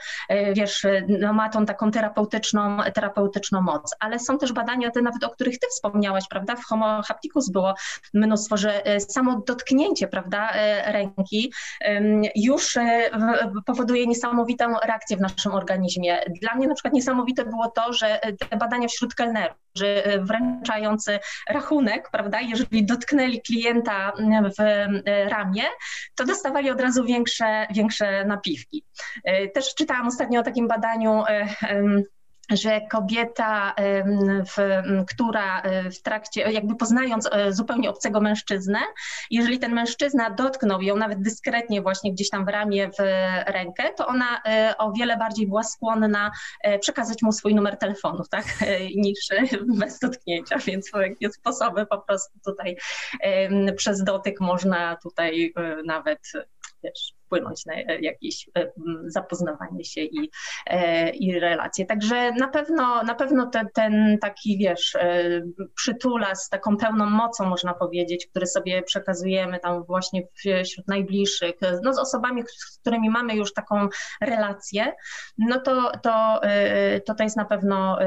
wiesz, 0.54 0.86
no 1.08 1.34
ma 1.34 1.50
tą 1.50 1.66
taką 1.66 1.92
terapeutyczną, 1.92 2.78
terapeutyczną 2.94 3.62
moc. 3.62 3.96
Ale 4.00 4.20
są 4.20 4.38
też 4.38 4.54
badania, 4.54 4.92
te 4.92 5.02
nawet 5.02 5.24
o 5.24 5.30
których 5.30 5.60
ty 5.60 5.68
wspomniałaś, 5.68 6.24
prawda? 6.30 6.56
W 6.56 6.66
Homo 6.66 7.02
hapticus 7.02 7.50
było 7.50 7.74
mnóstwo, 8.14 8.58
że 8.58 8.84
samo 9.00 9.44
dotknięcie, 9.48 10.08
prawda, 10.08 10.50
ręki 10.86 11.54
już 12.36 12.78
e, 12.78 13.10
powoduje 13.66 14.08
niesamowitą 14.08 14.74
reakcję 14.84 15.18
w 15.18 15.22
naszym 15.22 15.52
organizmie. 15.52 16.20
Dla 16.42 16.56
mnie 16.56 16.68
na 16.68 16.74
przykład 16.74 16.94
niesamowite 16.94 17.46
było 17.46 17.72
to, 17.72 17.94
że 17.94 18.20
te 18.50 18.58
badania 18.58 18.88
wśród 18.88 19.16
kelnerów, 19.16 19.58
że 19.76 20.06
e, 20.06 20.20
wręczający 20.20 21.20
rachunek, 21.50 22.10
prawda, 22.12 22.42
jeżeli 22.42 22.86
dotknęli 22.86 23.42
klienta 23.42 24.12
w 24.58 24.60
e, 24.60 25.30
ramię, 25.30 25.64
to 26.16 26.26
dostawali 26.26 26.70
od 26.70 26.82
razu 26.82 27.06
większe, 27.06 27.68
większe 27.72 28.26
napiwki. 28.26 28.84
Też 29.54 29.76
czytałam 29.76 30.08
ostatnio 30.08 30.40
o 30.40 30.44
takim 30.44 30.68
badaniu 30.68 31.24
że 32.50 32.82
kobieta, 32.92 33.76
w, 34.56 34.82
która 35.08 35.62
e, 35.62 35.92
w 35.92 36.02
trakcie, 36.02 36.42
jakby 36.42 36.76
poznając 36.76 37.30
e, 37.32 37.54
zupełnie 37.54 37.90
obcego 37.90 38.22
mężczyznę, 38.22 38.80
jeżeli 39.32 39.60
ten 39.60 39.74
mężczyzna 39.74 40.30
dotknął 40.30 40.82
ją 40.82 40.96
nawet 40.96 41.22
dyskretnie 41.22 41.82
właśnie 41.82 42.14
gdzieś 42.14 42.30
tam 42.30 42.46
w 42.46 42.48
ramię, 42.48 42.90
w 42.90 43.02
rękę, 43.48 43.84
to 43.98 44.08
ona 44.08 44.42
e, 44.46 44.78
o 44.78 44.92
wiele 44.92 45.18
bardziej 45.18 45.48
była 45.48 45.64
skłonna 45.64 46.32
przekazać 46.82 47.22
mu 47.22 47.32
swój 47.32 47.56
numer 47.56 47.78
telefonu, 47.78 48.24
tak, 48.32 48.46
niż 48.96 49.20
bez 49.80 50.00
dotknięcia, 50.00 50.58
więc 50.58 50.92
jakie 51.02 51.30
sposoby 51.30 51.86
po 51.86 51.98
prostu 51.98 52.40
tutaj 52.46 52.78
przez 53.78 54.04
dotyk 54.04 54.42
można 54.42 54.96
tutaj 55.04 55.54
nawet, 55.86 56.20
wiesz, 56.84 57.15
wpłynąć 57.26 57.66
na 57.66 57.74
jakieś 58.02 58.50
zapoznawanie 59.08 59.84
się 59.84 60.02
i, 60.02 60.32
i 61.14 61.40
relacje. 61.40 61.86
Także 61.86 62.32
na 62.32 62.48
pewno, 62.48 63.04
na 63.04 63.16
pewno 63.16 63.46
te, 63.46 63.66
ten 63.74 64.18
taki, 64.22 64.58
wiesz, 64.58 64.98
przytula 65.76 66.36
z 66.36 66.50
taką 66.50 66.78
pełną 66.78 67.06
mocą, 67.06 67.46
można 67.46 67.74
powiedzieć, 67.74 68.28
który 68.28 68.48
sobie 68.48 68.84
przekazujemy 68.84 69.60
tam 69.60 69.84
właśnie 69.84 70.28
wśród 70.64 70.88
najbliższych, 70.88 71.56
no 71.84 71.94
z 71.94 72.00
osobami, 72.00 72.44
z 72.48 72.78
którymi 72.78 73.10
mamy 73.10 73.36
już 73.36 73.54
taką 73.54 73.88
relację, 74.22 74.94
no 75.38 75.60
to 75.60 75.92
to, 76.04 76.42
to, 77.06 77.16
to 77.16 77.24
jest 77.24 77.38
na 77.38 77.46
pewno 77.46 77.98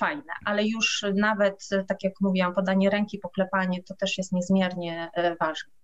fajne, 0.00 0.32
ale 0.44 0.64
już 0.64 1.04
nawet, 1.14 1.68
tak 1.88 2.04
jak 2.04 2.12
mówiłam, 2.20 2.54
podanie 2.54 2.90
ręki, 2.90 3.18
poklepanie, 3.18 3.82
to 3.82 3.94
też 3.94 4.18
jest 4.18 4.32
niezmiernie 4.32 5.10
ważne. 5.40 5.81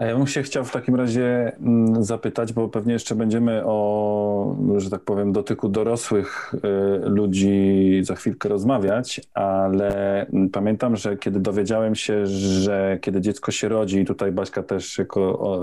A 0.00 0.04
ja 0.04 0.16
bym 0.16 0.26
się 0.26 0.42
chciał 0.42 0.64
w 0.64 0.72
takim 0.72 0.94
razie 0.94 1.52
mm, 1.56 2.04
zapytać, 2.04 2.52
bo 2.52 2.68
pewnie 2.68 2.92
jeszcze 2.92 3.14
będziemy 3.14 3.62
o, 3.64 4.56
że 4.76 4.90
tak 4.90 5.00
powiem, 5.00 5.32
dotyku 5.32 5.68
dorosłych 5.68 6.54
y, 6.54 7.08
ludzi 7.08 8.00
za 8.02 8.14
chwilkę 8.14 8.48
rozmawiać, 8.48 9.20
ale 9.34 10.26
mm, 10.26 10.50
pamiętam, 10.50 10.96
że 10.96 11.16
kiedy 11.16 11.40
dowiedziałem 11.40 11.94
się, 11.94 12.26
że 12.26 12.98
kiedy 13.00 13.20
dziecko 13.20 13.52
się 13.52 13.68
rodzi, 13.68 14.00
i 14.00 14.04
tutaj 14.04 14.32
Baśka 14.32 14.62
też 14.62 14.98
jako 14.98 15.62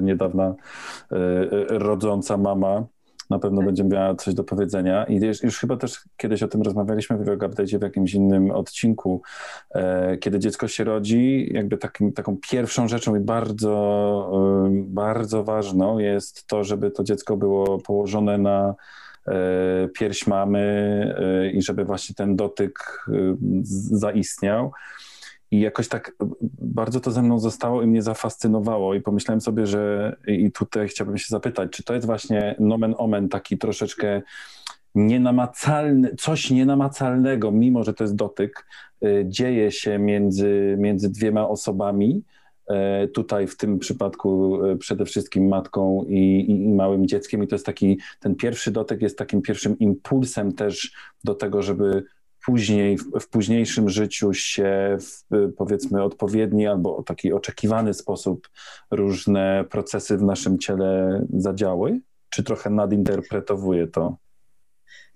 niedawna 0.00 0.54
y, 1.12 1.16
y, 1.16 1.78
rodząca 1.78 2.36
mama, 2.36 2.84
na 3.30 3.38
pewno 3.38 3.58
tak. 3.58 3.66
będzie 3.66 3.84
miała 3.84 4.14
coś 4.14 4.34
do 4.34 4.44
powiedzenia. 4.44 5.04
I 5.04 5.16
już, 5.16 5.42
już, 5.42 5.58
chyba 5.58 5.76
też 5.76 6.00
kiedyś 6.16 6.42
o 6.42 6.48
tym 6.48 6.62
rozmawialiśmy 6.62 7.16
w 7.16 7.28
Update 7.28 7.78
w 7.78 7.82
jakimś 7.82 8.14
innym 8.14 8.50
odcinku. 8.50 9.22
E, 9.74 10.16
kiedy 10.16 10.38
dziecko 10.38 10.68
się 10.68 10.84
rodzi, 10.84 11.50
jakby 11.52 11.76
takim, 11.76 12.12
taką 12.12 12.36
pierwszą 12.50 12.88
rzeczą 12.88 13.16
i 13.16 13.20
bardzo, 13.20 14.32
bardzo 14.72 15.44
ważną 15.44 15.98
jest 15.98 16.46
to, 16.46 16.64
żeby 16.64 16.90
to 16.90 17.04
dziecko 17.04 17.36
było 17.36 17.78
położone 17.78 18.38
na 18.38 18.74
e, 19.26 19.34
pierś 19.88 20.26
mamy 20.26 20.60
e, 21.18 21.50
i 21.50 21.62
żeby 21.62 21.84
właśnie 21.84 22.14
ten 22.14 22.36
dotyk 22.36 23.06
zaistniał. 23.72 24.72
I 25.54 25.60
jakoś 25.60 25.88
tak 25.88 26.12
bardzo 26.60 27.00
to 27.00 27.10
ze 27.10 27.22
mną 27.22 27.38
zostało 27.38 27.82
i 27.82 27.86
mnie 27.86 28.02
zafascynowało. 28.02 28.94
I 28.94 29.00
pomyślałem 29.00 29.40
sobie, 29.40 29.66
że 29.66 30.16
i 30.26 30.52
tutaj 30.52 30.88
chciałbym 30.88 31.18
się 31.18 31.26
zapytać, 31.28 31.70
czy 31.70 31.84
to 31.84 31.94
jest 31.94 32.06
właśnie 32.06 32.54
nomen 32.58 32.94
omen 32.98 33.28
taki 33.28 33.58
troszeczkę 33.58 34.22
nienamacalny, 34.94 36.14
coś 36.14 36.50
nienamacalnego, 36.50 37.50
mimo 37.50 37.84
że 37.84 37.94
to 37.94 38.04
jest 38.04 38.16
dotyk, 38.16 38.66
y, 39.04 39.24
dzieje 39.28 39.70
się 39.70 39.98
między, 39.98 40.76
między 40.78 41.10
dwiema 41.10 41.48
osobami, 41.48 42.22
y, 43.04 43.08
tutaj 43.08 43.46
w 43.46 43.56
tym 43.56 43.78
przypadku 43.78 44.58
przede 44.78 45.04
wszystkim 45.04 45.48
matką 45.48 46.04
i, 46.08 46.18
i, 46.48 46.64
i, 46.64 46.68
małym 46.68 47.06
dzieckiem. 47.06 47.44
I 47.44 47.46
to 47.46 47.54
jest 47.54 47.66
taki, 47.66 47.98
ten 48.20 48.34
pierwszy 48.34 48.70
dotyk 48.70 49.02
jest 49.02 49.18
takim 49.18 49.42
pierwszym 49.42 49.78
impulsem 49.78 50.52
też 50.52 50.92
do 51.24 51.34
tego, 51.34 51.62
żeby 51.62 52.04
później, 52.46 52.98
w, 52.98 53.28
późniejszym 53.28 53.88
życiu 53.88 54.32
się 54.32 54.98
w 55.00 55.52
powiedzmy 55.56 56.02
odpowiedni 56.02 56.66
albo 56.66 57.02
taki 57.02 57.32
oczekiwany 57.32 57.94
sposób 57.94 58.48
różne 58.90 59.64
procesy 59.70 60.16
w 60.16 60.22
naszym 60.22 60.58
ciele 60.58 61.20
zadziały? 61.32 62.00
Czy 62.28 62.44
trochę 62.44 62.70
nadinterpretowuje 62.70 63.86
to? 63.86 64.16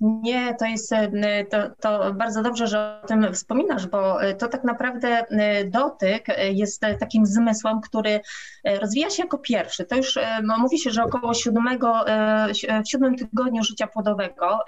Nie, 0.01 0.55
to 0.55 0.65
jest 0.67 0.93
e, 0.93 1.45
to, 1.45 1.71
to 1.81 2.15
bardzo 2.15 2.43
dobrze, 2.43 2.67
że 2.67 3.01
o 3.05 3.07
tym 3.07 3.35
wspominasz, 3.35 3.87
bo 3.87 4.23
e, 4.23 4.35
to 4.35 4.49
tak 4.49 4.65
naprawdę 4.65 5.09
e, 5.09 5.65
dotyk 5.65 6.27
jest 6.53 6.81
takim 7.01 7.27
zmysłem, 7.27 7.81
który 7.81 8.21
rozwija 8.65 9.11
się 9.11 9.23
jako 9.23 9.39
pierwszy. 9.39 9.85
To 9.85 9.97
już 9.97 10.19
mówi 10.59 10.79
się, 10.79 10.91
że 10.91 11.05
około 11.05 11.35
siódmego, 11.35 12.05
w 12.85 12.89
siódmym 12.89 13.17
tygodniu 13.17 13.63
życia 13.63 13.87
płodowego 13.87 14.59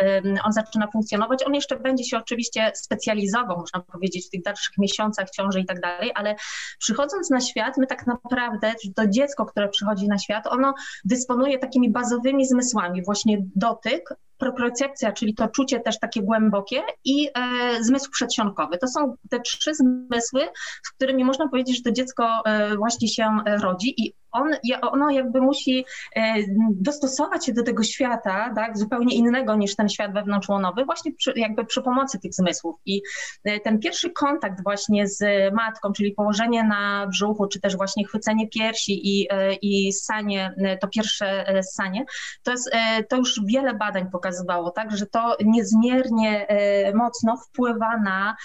on 0.44 0.52
zaczyna 0.52 0.86
funkcjonować. 0.92 1.46
On 1.46 1.54
jeszcze 1.54 1.76
będzie 1.76 2.04
się 2.04 2.18
oczywiście 2.18 2.72
specjalizował, 2.74 3.58
można 3.58 3.80
powiedzieć, 3.80 4.26
w 4.26 4.30
tych 4.30 4.42
dalszych 4.42 4.78
miesiącach 4.78 5.30
ciąży 5.30 5.60
i 5.60 5.66
tak 5.66 5.80
dalej, 5.80 6.12
ale 6.14 6.34
przychodząc 6.78 7.30
na 7.30 7.40
świat, 7.40 7.78
my 7.78 7.86
tak 7.86 8.06
naprawdę, 8.06 8.74
to 8.96 9.06
dziecko, 9.06 9.46
które 9.46 9.68
przychodzi 9.68 10.08
na 10.08 10.18
świat, 10.18 10.46
ono 10.46 10.74
dysponuje 11.04 11.58
takimi 11.58 11.90
bazowymi 11.90 12.46
zmysłami, 12.46 13.04
właśnie 13.04 13.38
dotyk, 13.56 14.14
propriocepcja, 14.40 15.12
czyli 15.12 15.34
to 15.34 15.48
czucie 15.48 15.80
też 15.80 15.98
takie 15.98 16.22
głębokie 16.22 16.82
i 17.04 17.28
e, 17.28 17.84
zmysł 17.84 18.10
przedsionkowy. 18.10 18.78
To 18.78 18.88
są 18.88 19.16
te 19.30 19.40
trzy 19.40 19.74
zmysły, 19.74 20.48
z 20.82 20.90
którymi 20.90 21.24
można 21.24 21.48
powiedzieć, 21.48 21.76
że 21.76 21.82
to 21.82 21.92
dziecko 21.92 22.42
e, 22.46 22.76
właśnie 22.76 23.08
się 23.08 23.38
rodzi 23.62 23.94
i 23.96 24.12
on, 24.32 24.50
ono 24.82 25.10
jakby 25.10 25.40
musi 25.40 25.84
e, 26.16 26.34
dostosować 26.70 27.46
się 27.46 27.52
do 27.52 27.62
tego 27.62 27.82
świata, 27.82 28.52
tak, 28.54 28.78
zupełnie 28.78 29.14
innego 29.14 29.56
niż 29.56 29.76
ten 29.76 29.88
świat 29.88 30.14
wewnątrzłonowy, 30.14 30.84
właśnie 30.84 31.12
przy, 31.12 31.32
jakby 31.36 31.64
przy 31.64 31.82
pomocy 31.82 32.18
tych 32.18 32.34
zmysłów. 32.34 32.76
I 32.86 33.02
e, 33.44 33.60
ten 33.60 33.78
pierwszy 33.78 34.10
kontakt 34.10 34.62
właśnie 34.62 35.08
z 35.08 35.24
matką, 35.54 35.92
czyli 35.92 36.12
położenie 36.12 36.64
na 36.64 37.06
brzuchu, 37.06 37.46
czy 37.46 37.60
też 37.60 37.76
właśnie 37.76 38.04
chwycenie 38.04 38.48
piersi 38.48 39.20
i, 39.20 39.26
e, 39.30 39.54
i 39.54 39.92
sanie, 39.92 40.54
to 40.80 40.88
pierwsze 40.88 41.44
sanie, 41.62 42.04
to, 42.42 42.50
jest, 42.50 42.70
to 43.08 43.16
już 43.16 43.40
wiele 43.46 43.74
badań 43.74 44.10
pokazywało, 44.10 44.70
tak, 44.70 44.96
że 44.96 45.06
to 45.06 45.36
niezmiernie 45.44 46.46
mocno 46.94 47.36
wpływa 47.36 47.96
na 47.96 48.36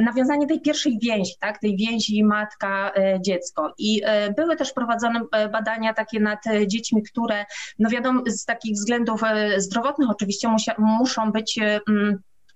nawiązanie 0.00 0.46
tej 0.46 0.60
pierwszej 0.60 0.98
więzi, 1.02 1.32
tak, 1.40 1.58
tej 1.58 1.76
więzi 1.76 2.24
matka-dziecko. 2.24 3.74
I 3.78 4.02
były 4.36 4.56
też 4.56 4.72
prowadzone 4.72 5.20
e, 5.32 5.48
badania 5.48 5.94
takie 5.94 6.20
nad 6.20 6.46
e, 6.46 6.66
dziećmi, 6.66 7.02
które, 7.02 7.44
no 7.78 7.90
wiadomo, 7.90 8.22
z 8.26 8.44
takich 8.44 8.74
względów 8.74 9.22
e, 9.24 9.60
zdrowotnych 9.60 10.10
oczywiście 10.10 10.48
musia, 10.48 10.74
muszą 10.78 11.32
być 11.32 11.60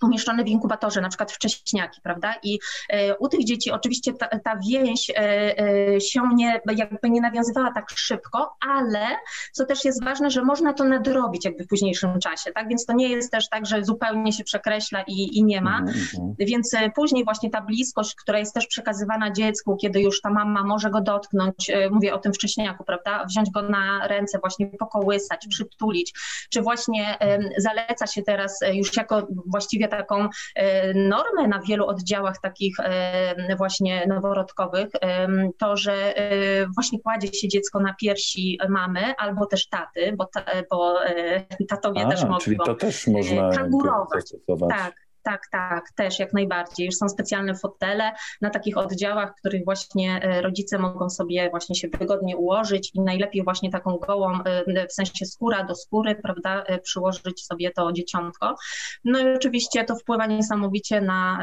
umieszczone 0.03 0.45
w 0.45 0.49
inkubatorze, 0.49 1.01
na 1.01 1.09
przykład 1.09 1.33
wcześniaki, 1.33 2.01
prawda? 2.01 2.35
I 2.43 2.59
e, 2.89 3.17
u 3.17 3.29
tych 3.29 3.45
dzieci 3.45 3.71
oczywiście 3.71 4.13
ta, 4.13 4.27
ta 4.27 4.59
więź 4.69 5.11
e, 5.11 5.15
e, 5.59 6.01
się 6.01 6.21
nie, 6.35 6.61
jakby 6.77 7.11
nie 7.11 7.21
nawiązywała 7.21 7.73
tak 7.73 7.91
szybko, 7.91 8.57
ale 8.69 9.07
co 9.53 9.65
też 9.65 9.85
jest 9.85 10.05
ważne, 10.05 10.31
że 10.31 10.45
można 10.45 10.73
to 10.73 10.85
nadrobić 10.85 11.45
jakby 11.45 11.65
w 11.65 11.67
późniejszym 11.67 12.21
czasie, 12.21 12.53
tak? 12.53 12.69
Więc 12.69 12.87
to 12.87 12.93
nie 12.93 13.09
jest 13.09 13.33
też 13.33 13.49
tak, 13.49 13.67
że 13.67 13.85
zupełnie 13.85 14.33
się 14.33 14.45
przekreśla 14.45 15.03
i, 15.07 15.39
i 15.39 15.45
nie 15.45 15.61
ma. 15.61 15.79
Mm 15.79 15.95
-hmm. 15.95 16.35
Więc 16.39 16.77
później 16.95 17.25
właśnie 17.25 17.51
ta 17.51 17.61
bliskość, 17.61 18.15
która 18.15 18.39
jest 18.39 18.55
też 18.55 18.67
przekazywana 18.67 19.31
dziecku, 19.31 19.77
kiedy 19.77 20.01
już 20.01 20.21
ta 20.21 20.31
mama 20.31 20.65
może 20.65 20.91
go 20.91 21.01
dotknąć, 21.01 21.71
mówię 21.91 22.15
o 22.15 22.19
tym 22.19 22.33
wcześniaku, 22.33 22.85
prawda? 22.85 23.25
Wziąć 23.25 23.51
go 23.51 23.63
na 23.63 24.09
ręce, 24.09 24.39
właśnie 24.39 24.67
pokołysać, 24.67 25.47
przytulić, 25.49 26.15
czy 26.51 26.63
właśnie 26.63 27.19
zaleca 27.59 28.07
się 28.07 28.23
teraz 28.23 28.61
już 28.73 28.97
jako 28.97 29.27
właściwie 29.47 29.89
taką 29.97 30.29
e, 30.55 30.95
normę 30.95 31.49
na 31.49 31.61
wielu 31.61 31.87
oddziałach 31.87 32.41
takich 32.41 32.77
e, 32.81 33.57
właśnie 33.57 34.07
noworodkowych, 34.07 34.89
to, 35.59 35.77
że 35.77 36.17
e, 36.17 36.67
właśnie 36.67 37.01
kładzie 37.01 37.33
się 37.33 37.49
dziecko 37.49 37.81
na 37.81 37.95
piersi 37.95 38.59
mamy 38.69 39.15
albo 39.19 39.47
też 39.47 39.69
taty, 39.69 40.15
bo, 40.17 40.27
ta, 40.27 40.45
bo 40.71 41.01
tatowie 41.69 42.07
A, 42.07 42.11
też 42.11 42.25
mogą 42.25 42.39
czyli 42.39 42.57
to 42.67 42.75
też 42.75 43.07
można 43.07 43.51
kangurować. 43.51 44.35
Tak, 44.69 44.95
tak, 45.23 45.47
tak, 45.53 45.91
też 45.97 46.19
jak 46.19 46.33
najbardziej. 46.33 46.87
Już 46.87 46.95
są 46.95 47.09
specjalne 47.09 47.55
fotele 47.55 48.13
na 48.41 48.51
takich 48.51 48.79
oddziałach, 48.79 49.33
w 49.33 49.39
których 49.39 49.65
właśnie 49.65 50.21
e, 50.23 50.43
rodzice 50.43 50.79
mogą 50.79 51.11
sobie 51.11 51.51
właśnie 51.51 51.75
się 51.75 51.89
wygodnie 51.89 52.37
ułożyć 52.37 52.91
i 52.95 53.01
najlepiej 53.01 53.45
właśnie 53.45 53.71
taką 53.71 53.97
gołą, 53.97 54.43
e, 54.45 54.87
w 54.89 54.93
sensie 54.93 55.27
skóra 55.27 55.65
do 55.65 55.75
skóry, 55.75 56.15
prawda, 56.15 56.63
e, 56.63 56.79
przyłożyć 56.79 57.45
sobie 57.47 57.71
to 57.71 57.93
dzieciątko. 57.93 58.55
No 59.05 59.19
i 59.19 59.35
oczywiście 59.37 59.85
to 59.85 59.97
wpływa 59.97 60.27
niesamowicie 60.27 61.01
na 61.01 61.39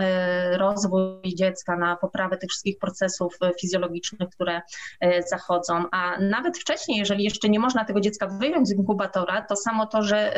rozwój 0.52 1.36
dziecka, 1.36 1.78
na 1.78 1.96
poprawę 1.96 2.38
tych 2.38 2.50
wszystkich 2.50 2.78
procesów 2.80 3.38
fizjologicznych, 3.62 4.30
które 4.30 4.62
zachodzą. 5.28 5.86
A 5.92 6.20
nawet 6.20 6.58
wcześniej, 6.58 7.00
jeżeli 7.00 7.24
jeszcze 7.24 7.50
nie 7.50 7.60
można 7.60 7.86
tego 7.86 8.00
dziecka 8.00 8.28
wyjąć 8.28 8.68
z 8.68 8.72
inkubatora, 8.72 9.42
to 9.42 9.56
samo 9.56 9.86
to, 9.86 10.02
że 10.02 10.34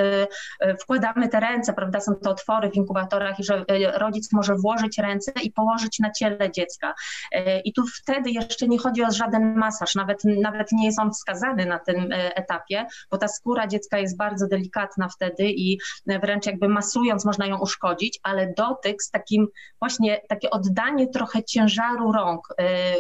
wkładamy 0.82 1.30
te 1.30 1.40
ręce, 1.40 1.74
prawda, 1.74 2.00
są 2.00 2.16
to 2.16 2.30
otwory 2.30 2.70
w 2.70 2.76
inkubatorach, 2.76 3.31
i 3.40 3.44
że 3.44 3.66
e, 3.68 4.00
rodzic 4.00 4.34
może 4.34 4.56
włożyć 4.56 4.98
ręce 4.98 5.32
i 5.44 5.52
położyć 5.52 6.00
na 6.00 6.12
ciele 6.12 6.52
dziecka. 6.52 6.94
E, 7.32 7.60
I 7.60 7.74
tu 7.74 7.84
wtedy 7.88 8.32
jeszcze 8.32 8.68
nie 8.68 8.78
chodzi 8.78 9.04
o 9.04 9.12
żaden 9.12 9.56
masaż, 9.58 9.96
nawet, 9.96 10.24
nawet 10.24 10.72
nie 10.72 10.86
jest 10.86 11.00
on 11.00 11.12
wskazany 11.12 11.66
na 11.66 11.80
tym 11.80 12.12
e, 12.12 12.36
etapie, 12.36 12.86
bo 13.12 13.18
ta 13.18 13.28
skóra 13.28 13.68
dziecka 13.68 13.98
jest 14.00 14.18
bardzo 14.18 14.48
delikatna 14.48 15.10
wtedy 15.10 15.44
i 15.44 15.80
wręcz 16.06 16.46
jakby 16.46 16.70
masując 16.70 17.26
można 17.26 17.46
ją 17.46 17.60
uszkodzić, 17.60 18.20
ale 18.24 18.54
dotyk 18.58 19.04
z 19.04 19.12
takim 19.12 19.48
właśnie 19.80 20.22
takie 20.30 20.50
oddanie 20.50 21.08
trochę 21.08 21.44
ciężaru 21.44 22.12
rąk 22.12 22.48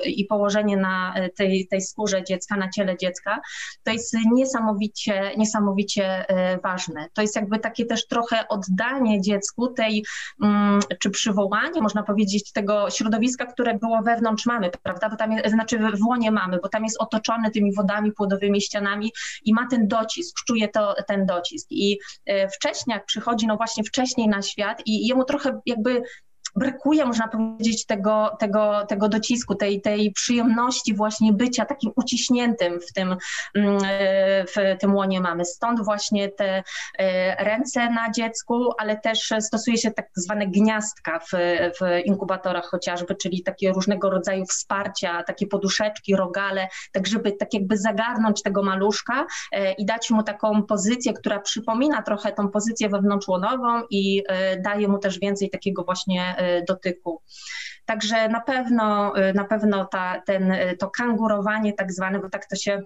i 0.05 0.25
położenie 0.25 0.77
na 0.77 1.13
tej, 1.37 1.67
tej 1.67 1.81
skórze 1.81 2.23
dziecka, 2.23 2.57
na 2.57 2.69
ciele 2.69 2.97
dziecka, 2.97 3.39
to 3.83 3.91
jest 3.91 4.17
niesamowicie, 4.31 5.31
niesamowicie 5.37 6.25
ważne. 6.63 7.07
To 7.13 7.21
jest 7.21 7.35
jakby 7.35 7.59
takie 7.59 7.85
też 7.85 8.07
trochę 8.07 8.47
oddanie 8.47 9.21
dziecku 9.21 9.67
tej 9.67 10.05
czy 10.99 11.09
przywołanie, 11.09 11.81
można 11.81 12.03
powiedzieć, 12.03 12.51
tego 12.51 12.89
środowiska, 12.89 13.45
które 13.45 13.77
było 13.77 14.01
wewnątrz 14.01 14.45
mamy, 14.45 14.71
prawda, 14.83 15.09
bo 15.09 15.15
tam 15.15 15.31
jest, 15.31 15.49
znaczy 15.49 15.79
w 15.79 16.05
łonie 16.05 16.31
mamy, 16.31 16.59
bo 16.63 16.69
tam 16.69 16.83
jest 16.83 17.01
otoczony 17.01 17.51
tymi 17.51 17.75
wodami 17.75 18.11
płodowymi, 18.11 18.61
ścianami 18.61 19.11
i 19.45 19.53
ma 19.53 19.67
ten 19.67 19.87
docisk, 19.87 20.37
czuje 20.47 20.67
to, 20.67 20.95
ten 21.07 21.25
docisk. 21.25 21.67
I 21.69 21.99
wcześniak 22.55 23.05
przychodzi, 23.05 23.47
no 23.47 23.57
właśnie 23.57 23.83
wcześniej 23.83 24.27
na 24.27 24.41
świat 24.41 24.81
i 24.85 25.07
jemu 25.07 25.25
trochę 25.25 25.61
jakby 25.65 26.03
brakuje, 26.55 27.05
można 27.05 27.27
powiedzieć, 27.27 27.85
tego, 27.85 28.35
tego, 28.39 28.85
tego 28.87 29.09
docisku, 29.09 29.55
tej, 29.55 29.81
tej 29.81 30.11
przyjemności 30.11 30.93
właśnie 30.93 31.33
bycia 31.33 31.65
takim 31.65 31.91
uciśniętym 31.95 32.79
w 32.79 32.93
tym, 32.93 33.15
mm, 33.55 33.79
w 34.47 34.79
tym 34.79 34.95
łonie 34.95 35.21
mamy. 35.21 35.45
Stąd 35.45 35.85
właśnie 35.85 36.29
te 36.29 36.63
e, 36.99 37.43
ręce 37.43 37.89
na 37.89 38.11
dziecku, 38.11 38.71
ale 38.77 38.99
też 38.99 39.33
stosuje 39.39 39.77
się 39.77 39.91
tak 39.91 40.09
zwane 40.15 40.47
gniazdka 40.47 41.19
w, 41.19 41.31
w 41.81 42.05
inkubatorach 42.05 42.65
chociażby, 42.65 43.15
czyli 43.15 43.43
takie 43.43 43.71
różnego 43.71 44.09
rodzaju 44.09 44.45
wsparcia, 44.45 45.23
takie 45.23 45.47
poduszeczki, 45.47 46.15
rogale, 46.15 46.67
tak 46.91 47.07
żeby 47.07 47.31
tak 47.31 47.53
jakby 47.53 47.77
zagarnąć 47.77 48.41
tego 48.41 48.63
maluszka 48.63 49.25
e, 49.51 49.73
i 49.73 49.85
dać 49.85 50.09
mu 50.09 50.23
taką 50.23 50.63
pozycję, 50.63 51.13
która 51.13 51.39
przypomina 51.39 52.01
trochę 52.01 52.31
tą 52.31 52.49
pozycję 52.49 52.89
wewnątrzłonową 52.89 53.81
i 53.89 54.23
e, 54.27 54.57
daje 54.61 54.87
mu 54.87 54.97
też 54.97 55.19
więcej 55.19 55.49
takiego 55.49 55.83
właśnie 55.83 56.35
dotyku. 56.67 57.21
Także 57.85 58.29
na 58.29 58.41
pewno, 58.41 59.13
y, 59.29 59.33
na 59.33 59.43
pewno 59.43 59.85
ta, 59.85 60.21
ten, 60.25 60.51
y, 60.51 60.77
to 60.79 60.89
kangurowanie 60.89 61.73
tak 61.73 61.91
zwane, 61.91 62.19
bo 62.19 62.29
tak 62.29 62.45
to 62.45 62.55
się 62.55 62.81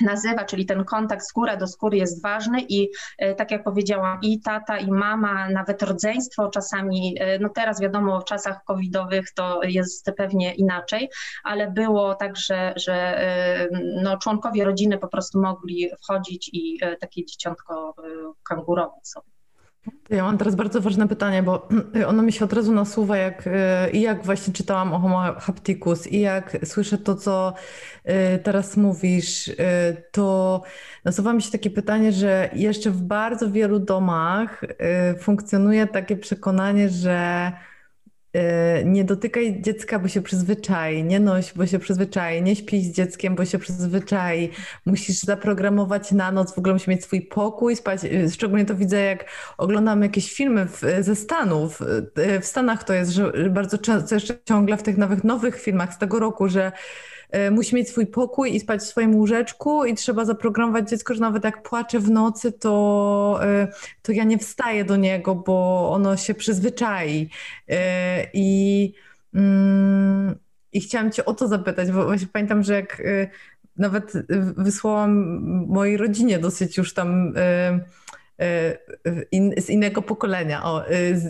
nazywa, 0.00 0.44
czyli 0.44 0.66
ten 0.66 0.84
kontakt 0.84 1.26
skóra 1.26 1.56
do 1.56 1.66
skóry 1.66 1.96
jest 1.96 2.22
ważny 2.22 2.60
i 2.68 2.88
tak 3.36 3.50
jak 3.50 3.64
powiedziałam, 3.64 4.18
i 4.22 4.40
tata, 4.40 4.78
i 4.78 4.90
mama, 4.90 5.48
nawet 5.50 5.82
rodzeństwo 5.82 6.48
czasami, 6.48 7.16
no 7.40 7.48
teraz 7.48 7.80
wiadomo, 7.80 8.20
w 8.20 8.24
czasach 8.24 8.64
covidowych 8.64 9.32
to 9.34 9.62
jest 9.62 10.10
pewnie 10.16 10.54
inaczej, 10.54 11.10
ale 11.44 11.70
było 11.70 12.14
tak, 12.14 12.36
że, 12.36 12.72
że 12.76 13.20
no, 14.02 14.18
członkowie 14.18 14.64
rodziny 14.64 14.98
po 14.98 15.08
prostu 15.08 15.40
mogli 15.40 15.90
wchodzić 16.02 16.50
i 16.52 16.78
takie 17.00 17.24
dzieciątko 17.24 17.94
kangurować 18.48 19.08
sobie. 19.08 19.35
Ja 20.10 20.24
mam 20.24 20.38
teraz 20.38 20.54
bardzo 20.54 20.80
ważne 20.80 21.08
pytanie, 21.08 21.42
bo 21.42 21.68
ono 22.08 22.22
mi 22.22 22.32
się 22.32 22.44
od 22.44 22.52
razu 22.52 22.72
nasuwa, 22.72 23.16
jak, 23.16 23.46
y, 23.46 23.50
i 23.92 24.00
jak 24.00 24.24
właśnie 24.24 24.52
czytałam 24.52 24.92
o 24.92 24.98
Homo 24.98 25.18
hapticus, 25.40 26.06
i 26.06 26.20
jak 26.20 26.56
słyszę 26.64 26.98
to, 26.98 27.14
co 27.14 27.54
y, 28.34 28.38
teraz 28.38 28.76
mówisz, 28.76 29.48
y, 29.48 29.54
to 30.12 30.62
nasuwa 31.04 31.32
mi 31.32 31.42
się 31.42 31.50
takie 31.50 31.70
pytanie, 31.70 32.12
że 32.12 32.50
jeszcze 32.54 32.90
w 32.90 33.02
bardzo 33.02 33.50
wielu 33.50 33.78
domach 33.78 34.64
funkcjonuje 35.20 35.86
takie 35.86 36.16
przekonanie, 36.16 36.88
że 36.88 37.52
nie 38.84 39.04
dotykaj 39.04 39.62
dziecka, 39.62 39.98
bo 39.98 40.08
się 40.08 40.22
przyzwyczai, 40.22 41.04
nie 41.04 41.20
noś, 41.20 41.52
bo 41.54 41.66
się 41.66 41.78
przyzwyczai, 41.78 42.42
nie 42.42 42.56
śpij 42.56 42.84
z 42.84 42.92
dzieckiem, 42.92 43.34
bo 43.34 43.44
się 43.44 43.58
przyzwyczai. 43.58 44.50
Musisz 44.86 45.20
zaprogramować 45.20 46.12
na 46.12 46.32
noc, 46.32 46.54
w 46.54 46.58
ogóle 46.58 46.74
musi 46.74 46.90
mieć 46.90 47.04
swój 47.04 47.22
pokój, 47.22 47.76
spać. 47.76 48.04
E, 48.04 48.30
szczególnie 48.30 48.64
to 48.64 48.74
widzę, 48.74 49.00
jak 49.00 49.24
oglądam 49.58 50.02
jakieś 50.02 50.32
filmy 50.32 50.66
w, 50.66 50.82
ze 51.00 51.16
Stanów. 51.16 51.82
E, 52.16 52.40
w 52.40 52.46
Stanach 52.46 52.84
to 52.84 52.92
jest, 52.92 53.10
że 53.10 53.32
bardzo 53.50 53.78
często, 53.78 54.14
jeszcze 54.14 54.34
ciągle 54.44 54.76
w 54.76 54.82
tych 54.82 54.96
nowych, 54.96 55.24
nowych 55.24 55.60
filmach 55.60 55.94
z 55.94 55.98
tego 55.98 56.18
roku, 56.18 56.48
że 56.48 56.72
E, 56.72 57.15
musi 57.50 57.74
mieć 57.74 57.88
swój 57.88 58.06
pokój 58.06 58.54
i 58.54 58.60
spać 58.60 58.80
w 58.80 58.84
swoim 58.84 59.14
łóżeczku 59.14 59.84
i 59.84 59.94
trzeba 59.94 60.24
zaprogramować 60.24 60.90
dziecko, 60.90 61.14
że 61.14 61.20
nawet 61.20 61.44
jak 61.44 61.62
płacze 61.62 62.00
w 62.00 62.10
nocy, 62.10 62.52
to, 62.52 63.38
e, 63.42 63.68
to 64.02 64.12
ja 64.12 64.24
nie 64.24 64.38
wstaję 64.38 64.84
do 64.84 64.96
niego, 64.96 65.34
bo 65.34 65.88
ono 65.92 66.16
się 66.16 66.34
przyzwyczai. 66.34 67.30
E, 67.68 68.26
I, 68.32 68.92
mm, 69.34 70.34
i 70.72 70.80
chciałam 70.80 71.12
cię 71.12 71.24
o 71.24 71.34
to 71.34 71.48
zapytać, 71.48 71.92
bo 71.92 72.04
właśnie 72.04 72.28
pamiętam, 72.32 72.62
że 72.62 72.74
jak 72.74 73.02
nawet 73.76 74.12
wysłałam 74.56 75.40
mojej 75.68 75.96
rodzinie 75.96 76.38
dosyć 76.38 76.76
już 76.76 76.94
tam 76.94 77.34
z 79.58 79.70
innego 79.70 80.02
pokolenia. 80.02 80.64
O, 80.64 80.84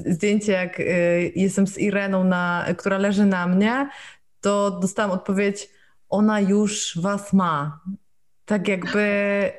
zdjęcie, 0.06 0.52
jak 0.52 0.82
jestem 1.36 1.66
z 1.66 1.78
Ireną, 1.78 2.24
na, 2.24 2.66
która 2.76 2.98
leży 2.98 3.26
na 3.26 3.46
mnie, 3.46 3.88
to 4.40 4.70
dostałam 4.70 5.10
odpowiedź: 5.10 5.68
ona 6.08 6.40
już 6.40 6.98
was 7.00 7.32
ma. 7.32 7.80
Tak 8.44 8.68
jakby 8.68 9.52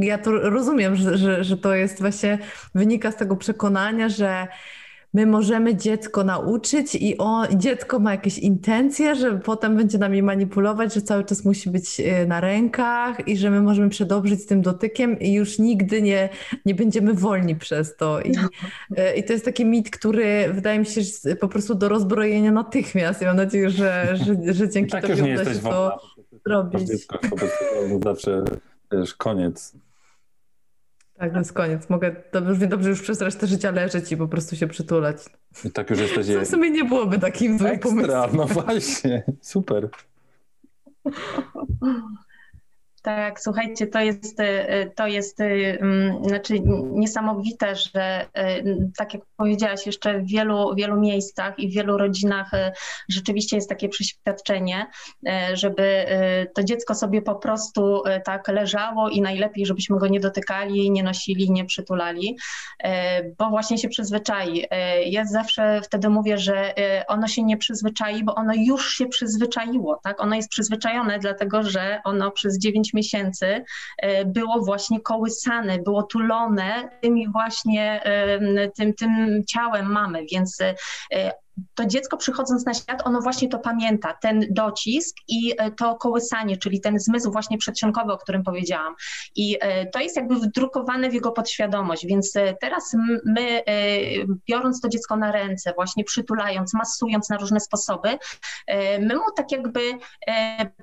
ja 0.00 0.18
to 0.18 0.30
rozumiem, 0.30 0.96
że, 0.96 1.18
że, 1.18 1.44
że 1.44 1.56
to 1.56 1.74
jest 1.74 2.00
właśnie 2.00 2.38
wynika 2.74 3.10
z 3.10 3.16
tego 3.16 3.36
przekonania, 3.36 4.08
że 4.08 4.48
my 5.14 5.26
możemy 5.26 5.76
dziecko 5.76 6.24
nauczyć 6.24 6.94
i 6.94 7.18
o, 7.18 7.42
dziecko 7.54 7.98
ma 7.98 8.10
jakieś 8.10 8.38
intencje, 8.38 9.14
że 9.14 9.38
potem 9.38 9.76
będzie 9.76 9.98
nami 9.98 10.22
manipulować, 10.22 10.94
że 10.94 11.02
cały 11.02 11.24
czas 11.24 11.44
musi 11.44 11.70
być 11.70 12.00
e, 12.00 12.26
na 12.26 12.40
rękach 12.40 13.28
i 13.28 13.36
że 13.36 13.50
my 13.50 13.62
możemy 13.62 13.88
przedobrzyć 13.88 14.42
z 14.42 14.46
tym 14.46 14.62
dotykiem 14.62 15.20
i 15.20 15.32
już 15.32 15.58
nigdy 15.58 16.02
nie, 16.02 16.28
nie 16.66 16.74
będziemy 16.74 17.14
wolni 17.14 17.56
przez 17.56 17.96
to. 17.96 18.20
I, 18.20 18.32
e, 18.96 19.16
I 19.16 19.24
to 19.24 19.32
jest 19.32 19.44
taki 19.44 19.64
mit, 19.64 19.90
który 19.90 20.52
wydaje 20.52 20.78
mi 20.78 20.86
się 20.86 21.00
że 21.02 21.36
po 21.36 21.48
prostu 21.48 21.74
do 21.74 21.88
rozbrojenia 21.88 22.52
natychmiast. 22.52 23.22
I 23.22 23.24
mam 23.24 23.36
nadzieję, 23.36 23.70
że, 23.70 24.16
że, 24.26 24.54
że 24.54 24.68
dzięki 24.68 24.90
tak 24.90 25.06
tobie 25.06 25.34
uda 25.34 25.54
się 25.54 25.60
to 25.60 26.00
zrobić. 26.46 26.88
Dziecko 26.88 27.18
zawsze 28.04 28.44
wiesz, 28.92 29.14
koniec. 29.14 29.76
Tak, 31.18 31.36
jest 31.36 31.52
koniec. 31.52 31.88
Mogę 31.88 32.16
dobrze, 32.32 32.66
dobrze 32.66 32.90
już 32.90 33.02
przez 33.02 33.20
resztę 33.20 33.46
życia 33.46 33.70
leżeć 33.70 34.12
i 34.12 34.16
po 34.16 34.28
prostu 34.28 34.56
się 34.56 34.66
przytulać. 34.66 35.16
I 35.64 35.70
tak 35.70 35.90
już 35.90 36.00
jesteś... 36.00 36.26
Co 36.26 36.40
w 36.44 36.48
sumie 36.48 36.70
nie 36.70 36.84
byłoby 36.84 37.18
takim 37.18 37.58
złym 37.58 37.78
pomysłem. 37.78 38.36
No 38.36 38.46
właśnie, 38.46 39.24
super. 39.40 39.88
Tak, 43.06 43.40
słuchajcie, 43.40 43.86
to 43.86 44.00
jest, 44.00 44.40
e, 44.40 44.90
to 44.90 45.06
jest 45.06 45.40
e, 45.40 45.44
mm, 45.44 46.24
znaczy 46.24 46.54
niesamowite, 46.92 47.74
że 47.76 48.26
e, 48.34 48.62
tak 48.96 49.14
jak 49.14 49.22
powiedziałaś, 49.36 49.86
jeszcze 49.86 50.18
w 50.18 50.26
wielu, 50.26 50.74
wielu 50.74 51.00
miejscach 51.00 51.58
i 51.58 51.68
w 51.68 51.74
wielu 51.74 51.98
rodzinach 51.98 52.50
rzeczywiście 53.08 53.56
jest 53.56 53.68
takie 53.68 53.88
przeświadczenie, 53.88 54.86
żeby 55.52 56.06
to 56.54 56.64
dziecko 56.64 56.94
sobie 56.94 57.22
po 57.22 57.34
prostu 57.34 58.02
tak 58.24 58.48
leżało 58.48 59.08
i 59.08 59.20
najlepiej, 59.20 59.66
żebyśmy 59.66 59.98
go 59.98 60.06
nie 60.06 60.20
dotykali, 60.20 60.90
nie 60.90 61.02
nosili, 61.02 61.50
nie 61.50 61.64
przytulali, 61.64 62.36
bo 63.38 63.50
właśnie 63.50 63.78
się 63.78 63.88
przyzwyczai. 63.88 64.66
Ja 65.06 65.24
zawsze 65.24 65.80
wtedy 65.84 66.08
mówię, 66.08 66.38
że 66.38 66.74
ono 67.08 67.28
się 67.28 67.42
nie 67.42 67.56
przyzwyczai, 67.56 68.24
bo 68.24 68.34
ono 68.34 68.52
już 68.56 68.90
się 68.90 69.06
przyzwyczaiło, 69.06 70.00
tak? 70.04 70.20
Ono 70.20 70.36
jest 70.36 70.48
przyzwyczajone, 70.48 71.18
dlatego 71.18 71.62
że 71.62 72.00
ono 72.04 72.30
przez 72.30 72.58
9 72.58 72.94
miesięcy 72.96 73.64
e, 73.98 74.24
było 74.24 74.60
właśnie 74.64 75.00
kołysane, 75.00 75.78
było 75.78 76.02
tulone 76.02 76.88
tymi 77.02 77.28
właśnie, 77.32 78.00
tym, 78.76 78.94
tym 78.94 79.42
ciałem 79.48 79.86
mamy, 79.86 80.24
więc 80.32 80.60
e, 80.60 81.32
to 81.74 81.86
dziecko 81.86 82.16
przychodząc 82.16 82.66
na 82.66 82.74
świat, 82.74 83.02
ono 83.06 83.20
właśnie 83.20 83.48
to 83.48 83.58
pamięta, 83.58 84.12
ten 84.12 84.46
docisk 84.50 85.16
i 85.28 85.54
e, 85.58 85.70
to 85.70 85.96
kołysanie, 85.96 86.56
czyli 86.56 86.80
ten 86.80 86.98
zmysł 86.98 87.32
właśnie 87.32 87.58
przedsionkowy, 87.58 88.12
o 88.12 88.18
którym 88.18 88.42
powiedziałam. 88.42 88.94
I 89.36 89.58
to 89.92 90.00
jest 90.00 90.16
jakby 90.16 90.34
wdrukowane 90.34 91.10
w 91.10 91.14
jego 91.14 91.32
podświadomość, 91.32 92.06
więc 92.06 92.32
teraz 92.60 92.96
my, 93.24 93.62
biorąc 94.48 94.80
to 94.80 94.88
dziecko 94.88 95.16
na 95.16 95.32
ręce, 95.32 95.72
właśnie 95.76 96.04
przytulając, 96.04 96.74
masując 96.74 97.28
na 97.28 97.36
różne 97.36 97.60
sposoby, 97.60 98.18
my 99.00 99.16
mu 99.16 99.24
tak 99.36 99.52
jakby 99.52 99.80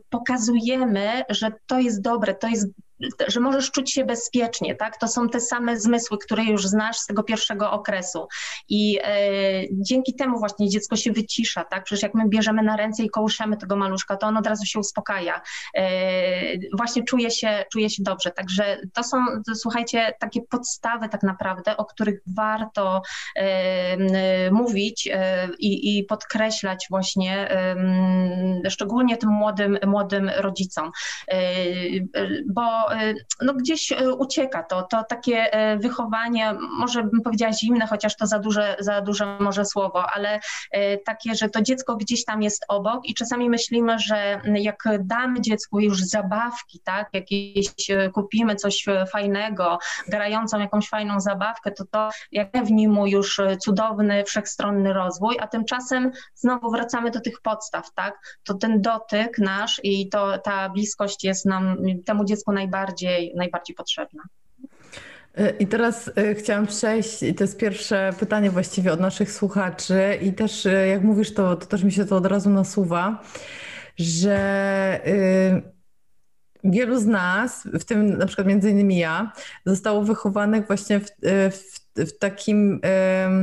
pokazujemy, 0.09 1.23
że 1.29 1.51
to 1.67 1.79
jest 1.79 2.01
dobre, 2.01 2.35
to 2.35 2.47
jest 2.47 2.67
że 3.27 3.39
możesz 3.39 3.71
czuć 3.71 3.93
się 3.93 4.05
bezpiecznie, 4.05 4.75
tak? 4.75 4.97
To 4.97 5.07
są 5.07 5.29
te 5.29 5.39
same 5.39 5.79
zmysły, 5.79 6.17
które 6.17 6.43
już 6.43 6.67
znasz 6.67 6.97
z 6.97 7.05
tego 7.05 7.23
pierwszego 7.23 7.71
okresu. 7.71 8.27
I 8.69 8.99
e, 9.03 9.19
dzięki 9.71 10.15
temu 10.15 10.39
właśnie 10.39 10.69
dziecko 10.69 10.95
się 10.95 11.11
wycisza, 11.11 11.63
tak? 11.63 11.83
Przecież 11.83 12.03
jak 12.03 12.13
my 12.13 12.29
bierzemy 12.29 12.63
na 12.63 12.77
ręce 12.77 13.03
i 13.03 13.09
kołyszemy 13.09 13.57
tego 13.57 13.75
maluszka, 13.75 14.17
to 14.17 14.27
on 14.27 14.37
od 14.37 14.47
razu 14.47 14.65
się 14.65 14.79
uspokaja. 14.79 15.41
E, 15.75 15.87
właśnie 16.77 17.03
czuje 17.03 17.31
się, 17.31 17.65
czuje 17.71 17.89
się 17.89 18.03
dobrze. 18.03 18.31
Także 18.31 18.77
to 18.93 19.03
są, 19.03 19.17
to, 19.47 19.55
słuchajcie, 19.55 20.13
takie 20.19 20.41
podstawy 20.41 21.09
tak 21.09 21.23
naprawdę, 21.23 21.77
o 21.77 21.85
których 21.85 22.21
warto 22.27 23.01
e, 23.35 24.51
mówić 24.51 25.09
e, 25.13 25.47
i, 25.59 25.97
i, 25.97 26.03
podkreślać 26.03 26.87
właśnie, 26.89 27.49
szczególnie 28.69 29.17
tym 29.17 29.29
młodym, 29.29 29.77
młodym 29.85 30.31
rodzicom. 30.37 30.91
E, 31.27 31.37
bo 32.45 32.92
no 33.41 33.53
gdzieś 33.53 33.93
ucieka 34.17 34.63
to, 34.63 34.81
to 34.81 35.03
takie 35.03 35.51
wychowanie, 35.79 36.53
może 36.79 37.03
bym 37.03 37.21
powiedziała 37.21 37.53
zimne, 37.53 37.87
chociaż 37.87 38.17
to 38.17 38.27
za 38.27 38.39
duże, 38.39 38.75
za 38.79 39.01
duże 39.01 39.37
może 39.39 39.65
słowo, 39.65 40.05
ale 40.13 40.39
takie, 41.05 41.35
że 41.35 41.49
to 41.49 41.61
dziecko 41.61 41.95
gdzieś 41.95 42.25
tam 42.25 42.41
jest 42.41 42.65
obok 42.67 43.05
i 43.05 43.13
czasami 43.13 43.49
myślimy, 43.49 43.99
że 43.99 44.41
jak 44.55 44.83
damy 44.99 45.41
dziecku 45.41 45.79
już 45.79 46.01
zabawki, 46.01 46.79
tak, 46.83 47.09
jakieś 47.13 47.67
kupimy 48.13 48.55
coś 48.55 48.85
fajnego, 49.11 49.79
grającą 50.07 50.59
jakąś 50.59 50.89
fajną 50.89 51.19
zabawkę, 51.19 51.71
to 51.71 51.85
to 51.85 52.09
zapewni 52.33 52.87
mu 52.87 53.07
już 53.07 53.41
cudowny, 53.59 54.23
wszechstronny 54.23 54.93
rozwój, 54.93 55.37
a 55.39 55.47
tymczasem 55.47 56.11
znowu 56.35 56.71
wracamy 56.71 57.11
do 57.11 57.21
tych 57.21 57.41
podstaw, 57.41 57.93
tak, 57.93 58.39
to 58.43 58.53
ten 58.53 58.81
dotyk 58.81 59.37
nasz 59.37 59.81
i 59.83 60.09
to 60.09 60.37
ta 60.37 60.69
bliskość 60.69 61.23
jest 61.23 61.45
nam, 61.45 61.77
temu 62.05 62.25
dziecku 62.25 62.51
najbardziej, 62.51 62.82
najbardziej 63.35 63.75
potrzebna. 63.75 64.23
I 65.59 65.67
teraz 65.67 66.11
e, 66.15 66.35
chciałam 66.35 66.67
przejść, 66.67 67.19
to 67.19 67.43
jest 67.43 67.57
pierwsze 67.57 68.13
pytanie 68.19 68.49
właściwie 68.49 68.93
od 68.93 68.99
naszych 68.99 69.31
słuchaczy 69.31 70.19
i 70.21 70.33
też 70.33 70.65
e, 70.65 70.87
jak 70.87 71.03
mówisz, 71.03 71.33
to, 71.33 71.55
to 71.55 71.65
też 71.65 71.83
mi 71.83 71.91
się 71.91 72.05
to 72.05 72.17
od 72.17 72.25
razu 72.25 72.49
nasuwa, 72.49 73.23
że 73.97 74.99
y, 75.07 75.61
wielu 76.63 76.99
z 76.99 77.05
nas, 77.05 77.67
w 77.73 77.83
tym 77.83 78.17
na 78.17 78.25
przykład 78.25 78.47
między 78.47 78.69
innymi 78.69 78.97
ja, 78.97 79.31
zostało 79.65 80.03
wychowanych 80.03 80.67
właśnie 80.67 80.99
w, 80.99 81.09
w 81.51 81.82
w 81.95 82.17
takim, 82.19 82.81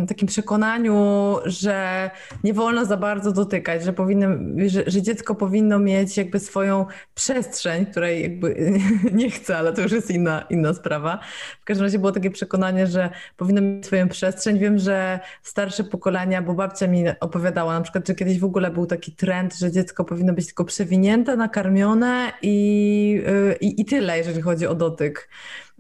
takim 0.09 0.29
przekonaniu, 0.29 1.37
że 1.45 2.11
nie 2.45 2.55
wolno 2.55 2.85
za 2.85 2.97
bardzo 2.97 3.33
dotykać, 3.33 3.85
że, 3.85 3.93
powinno, 3.93 4.29
że, 4.67 4.83
że, 4.87 5.03
dziecko 5.03 5.35
powinno 5.35 5.79
mieć 5.79 6.17
jakby 6.17 6.39
swoją 6.39 6.87
przestrzeń, 7.15 7.87
której 7.87 8.23
jakby 8.23 8.73
nie 9.13 9.31
chce, 9.31 9.59
ale 9.59 9.73
to 9.73 9.83
już 9.83 9.93
jest 9.93 10.11
inna, 10.11 10.45
inna 10.51 10.75
sprawa. 10.75 11.19
W 11.61 11.65
każdym 11.65 11.85
razie 11.85 11.99
było 11.99 12.13
takie 12.13 12.31
przekonanie, 12.31 12.87
że 12.87 13.11
powinno 13.37 13.61
mieć 13.61 13.87
swoją 13.87 14.09
przestrzeń. 14.09 14.59
Wiem, 14.59 14.79
że 14.79 15.21
starsze 15.43 15.85
pokolenia, 15.85 16.43
bo 16.43 16.55
babcia 16.55 16.87
mi 16.87 17.05
opowiadała 17.21 17.75
na 17.75 17.81
przykład, 17.81 18.09
że 18.09 18.15
kiedyś 18.15 18.39
w 18.39 18.45
ogóle 18.45 18.71
był 18.71 18.87
taki 18.87 19.13
trend, 19.13 19.55
że 19.55 19.73
dziecko 19.73 20.05
powinno 20.05 20.33
być 20.33 20.47
tylko 20.47 20.65
przewinięte, 20.65 21.37
nakarmione 21.37 22.33
i, 22.43 23.23
y, 23.29 23.57
i, 23.61 23.81
i 23.81 23.85
tyle, 23.85 24.19
jeżeli 24.19 24.43
chodzi 24.43 24.67
o 24.67 24.75
dotyk. 24.75 25.29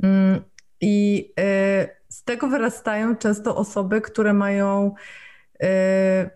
Mm, 0.02 0.40
I 0.80 1.26
y, 1.40 1.99
z 2.20 2.24
tego 2.24 2.48
wyrastają 2.48 3.16
często 3.16 3.56
osoby, 3.56 4.00
które 4.00 4.32
mają 4.32 4.94
e, 5.62 6.30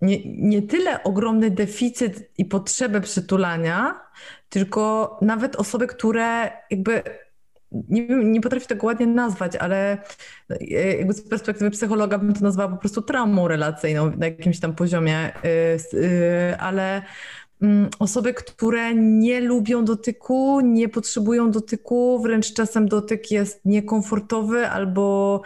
nie, 0.00 0.18
nie 0.24 0.62
tyle 0.62 1.02
ogromny 1.02 1.50
deficyt 1.50 2.30
i 2.38 2.44
potrzebę 2.44 3.00
przytulania, 3.00 4.00
tylko 4.48 5.18
nawet 5.22 5.56
osoby, 5.56 5.86
które 5.86 6.50
jakby 6.70 7.02
nie, 7.72 8.06
nie 8.08 8.40
potrafię 8.40 8.66
tego 8.66 8.86
ładnie 8.86 9.06
nazwać, 9.06 9.56
ale 9.56 9.98
e, 10.50 10.96
jakby 10.96 11.12
z 11.12 11.28
perspektywy 11.28 11.70
psychologa 11.70 12.18
bym 12.18 12.34
to 12.34 12.40
nazwała 12.40 12.70
po 12.70 12.76
prostu 12.76 13.02
traumą 13.02 13.48
relacyjną 13.48 14.16
na 14.16 14.26
jakimś 14.26 14.60
tam 14.60 14.74
poziomie, 14.74 15.32
e, 15.44 16.58
ale 16.60 17.02
osoby, 17.98 18.34
które 18.34 18.94
nie 18.94 19.40
lubią 19.40 19.84
dotyku, 19.84 20.60
nie 20.60 20.88
potrzebują 20.88 21.50
dotyku, 21.50 22.20
wręcz 22.22 22.52
czasem 22.52 22.88
dotyk 22.88 23.30
jest 23.30 23.60
niekomfortowy 23.64 24.68
albo 24.68 25.42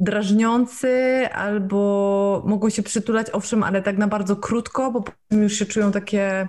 drażniący, 0.00 1.26
albo 1.32 2.42
mogą 2.46 2.70
się 2.70 2.82
przytulać, 2.82 3.26
owszem, 3.32 3.62
ale 3.62 3.82
tak 3.82 3.98
na 3.98 4.08
bardzo 4.08 4.36
krótko, 4.36 4.92
bo 4.92 5.04
już 5.30 5.52
się 5.52 5.66
czują 5.66 5.92
takie 5.92 6.48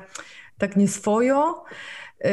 tak 0.57 0.75
nieswojo. 0.75 1.63
Y, 2.25 2.29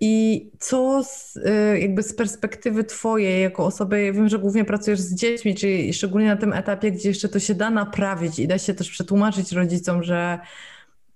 I 0.00 0.50
co 0.58 1.04
z, 1.04 1.36
y, 1.36 1.78
jakby 1.80 2.02
z 2.02 2.14
perspektywy 2.14 2.84
Twojej 2.84 3.42
jako 3.42 3.66
osoby, 3.66 4.02
ja 4.02 4.12
wiem, 4.12 4.28
że 4.28 4.38
głównie 4.38 4.64
pracujesz 4.64 5.00
z 5.00 5.14
dziećmi, 5.14 5.54
czyli 5.54 5.94
szczególnie 5.94 6.28
na 6.28 6.36
tym 6.36 6.52
etapie, 6.52 6.92
gdzie 6.92 7.08
jeszcze 7.08 7.28
to 7.28 7.38
się 7.38 7.54
da 7.54 7.70
naprawić 7.70 8.38
i 8.38 8.48
da 8.48 8.58
się 8.58 8.74
też 8.74 8.90
przetłumaczyć 8.90 9.52
rodzicom, 9.52 10.02
że 10.02 10.38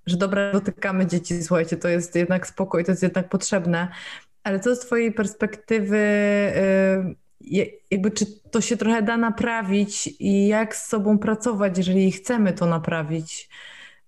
że 0.08 0.16
dobra, 0.16 0.52
dotykamy 0.52 1.06
dzieci, 1.06 1.42
słuchajcie, 1.42 1.76
to 1.76 1.88
jest 1.88 2.14
jednak 2.14 2.46
spokój, 2.46 2.84
to 2.84 2.92
jest 2.92 3.02
jednak 3.02 3.28
potrzebne. 3.28 3.88
Ale 4.42 4.60
co 4.60 4.76
z 4.76 4.80
Twojej 4.80 5.12
perspektywy, 5.12 5.96
y, 5.96 7.16
jakby 7.90 8.10
czy 8.10 8.26
to 8.50 8.60
się 8.60 8.76
trochę 8.76 9.02
da 9.02 9.16
naprawić 9.16 10.08
i 10.20 10.46
jak 10.46 10.76
z 10.76 10.88
sobą 10.88 11.18
pracować, 11.18 11.78
jeżeli 11.78 12.12
chcemy 12.12 12.52
to 12.52 12.66
naprawić, 12.66 13.48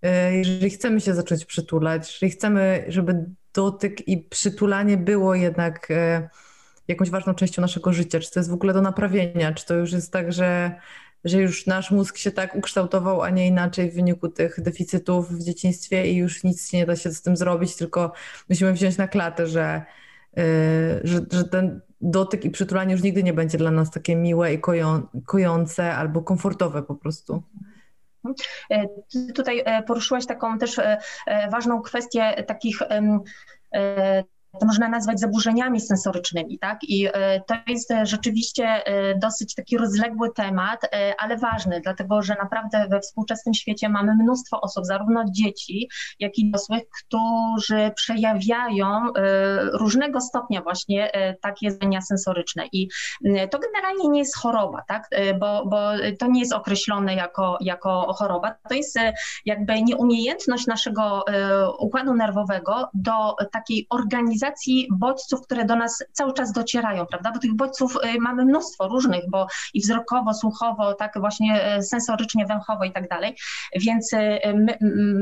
y, 0.04 0.36
jeżeli 0.36 0.70
chcemy 0.70 1.00
się 1.00 1.14
zacząć 1.14 1.44
przytulać, 1.44 2.08
jeżeli 2.08 2.32
chcemy, 2.32 2.84
żeby 2.88 3.24
dotyk 3.54 4.08
i 4.08 4.18
przytulanie 4.18 4.96
było 4.96 5.34
jednak 5.34 5.90
y, 5.90 6.28
jakąś 6.88 7.10
ważną 7.10 7.34
częścią 7.34 7.62
naszego 7.62 7.92
życia, 7.92 8.20
czy 8.20 8.30
to 8.30 8.40
jest 8.40 8.50
w 8.50 8.54
ogóle 8.54 8.72
do 8.72 8.82
naprawienia, 8.82 9.52
czy 9.52 9.66
to 9.66 9.74
już 9.74 9.92
jest 9.92 10.12
tak, 10.12 10.32
że 10.32 10.74
że 11.24 11.40
już 11.40 11.66
nasz 11.66 11.90
mózg 11.90 12.16
się 12.16 12.30
tak 12.30 12.54
ukształtował, 12.54 13.22
a 13.22 13.30
nie 13.30 13.46
inaczej 13.46 13.90
w 13.90 13.94
wyniku 13.94 14.28
tych 14.28 14.60
deficytów 14.60 15.32
w 15.32 15.44
dzieciństwie 15.44 16.12
i 16.12 16.16
już 16.16 16.44
nic 16.44 16.72
nie 16.72 16.86
da 16.86 16.96
się 16.96 17.10
z 17.10 17.22
tym 17.22 17.36
zrobić, 17.36 17.76
tylko 17.76 18.12
musimy 18.48 18.72
wziąć 18.72 18.96
na 18.96 19.08
klatę, 19.08 19.46
że, 19.46 19.84
yy, 20.36 20.42
że, 21.04 21.20
że 21.32 21.44
ten 21.44 21.80
dotyk 22.00 22.44
i 22.44 22.50
przytulanie 22.50 22.92
już 22.92 23.02
nigdy 23.02 23.22
nie 23.22 23.32
będzie 23.32 23.58
dla 23.58 23.70
nas 23.70 23.90
takie 23.90 24.16
miłe 24.16 24.54
i 24.54 24.60
koją, 24.60 25.02
kojące 25.26 25.94
albo 25.94 26.22
komfortowe 26.22 26.82
po 26.82 26.94
prostu. 26.94 27.42
E, 28.70 28.86
tutaj 29.34 29.62
e, 29.64 29.82
poruszyłaś 29.82 30.26
taką 30.26 30.58
też 30.58 30.78
e, 30.78 30.98
ważną 31.50 31.82
kwestię 31.82 32.44
takich 32.46 32.78
to 34.58 34.66
można 34.66 34.88
nazwać 34.88 35.20
zaburzeniami 35.20 35.80
sensorycznymi, 35.80 36.58
tak? 36.58 36.78
I 36.82 37.06
e, 37.12 37.40
to 37.40 37.54
jest 37.66 37.90
e, 37.90 38.06
rzeczywiście 38.06 38.64
e, 38.64 39.18
dosyć 39.18 39.54
taki 39.54 39.78
rozległy 39.78 40.32
temat, 40.34 40.80
ale 41.18 41.36
ważny, 41.36 41.80
dlatego 41.80 42.22
że 42.22 42.34
naprawdę 42.34 42.88
we 42.88 43.00
współczesnym 43.00 43.54
świecie 43.54 43.88
mamy 43.88 44.14
mnóstwo 44.14 44.60
osób, 44.60 44.86
zarówno 44.86 45.24
dzieci, 45.30 45.88
jak 46.18 46.38
i 46.38 46.50
dorosłych, 46.50 46.82
którzy 46.88 47.90
przejawiają 47.96 49.12
różnego 49.72 50.20
stopnia 50.20 50.62
właśnie 50.62 51.10
takie 51.40 51.70
zdarzenia 51.70 52.00
sensoryczne. 52.00 52.64
I 52.72 52.88
to 53.50 53.58
generalnie 53.58 54.08
nie 54.08 54.18
jest 54.18 54.36
choroba, 54.36 54.82
tak? 54.88 55.08
Bo, 55.40 55.66
bo 55.66 55.78
to 56.18 56.26
nie 56.26 56.40
jest 56.40 56.52
określone 56.52 57.14
jako, 57.14 57.58
jako 57.60 58.12
choroba. 58.12 58.54
To 58.68 58.74
jest 58.74 58.98
jakby 59.44 59.82
nieumiejętność 59.82 60.66
naszego 60.66 61.24
układu 61.78 62.14
nerwowego 62.14 62.88
do 62.94 63.36
takiej 63.52 63.86
organizacji, 63.90 64.39
organizacji 64.40 64.88
bodźców, 64.92 65.42
które 65.42 65.64
do 65.64 65.76
nas 65.76 66.04
cały 66.12 66.32
czas 66.32 66.52
docierają, 66.52 67.06
prawda? 67.06 67.32
Bo 67.32 67.38
tych 67.38 67.54
bodźców 67.54 67.96
y, 67.96 68.20
mamy 68.20 68.44
mnóstwo 68.44 68.88
różnych, 68.88 69.30
bo 69.30 69.46
i 69.74 69.80
wzrokowo, 69.80 70.34
słuchowo, 70.34 70.94
tak 70.94 71.12
właśnie 71.20 71.76
y, 71.78 71.82
sensorycznie, 71.82 72.46
węchowo 72.46 72.84
i 72.84 72.92
tak 72.92 73.08
dalej. 73.08 73.36
Więc 73.76 74.12
y, 74.12 74.38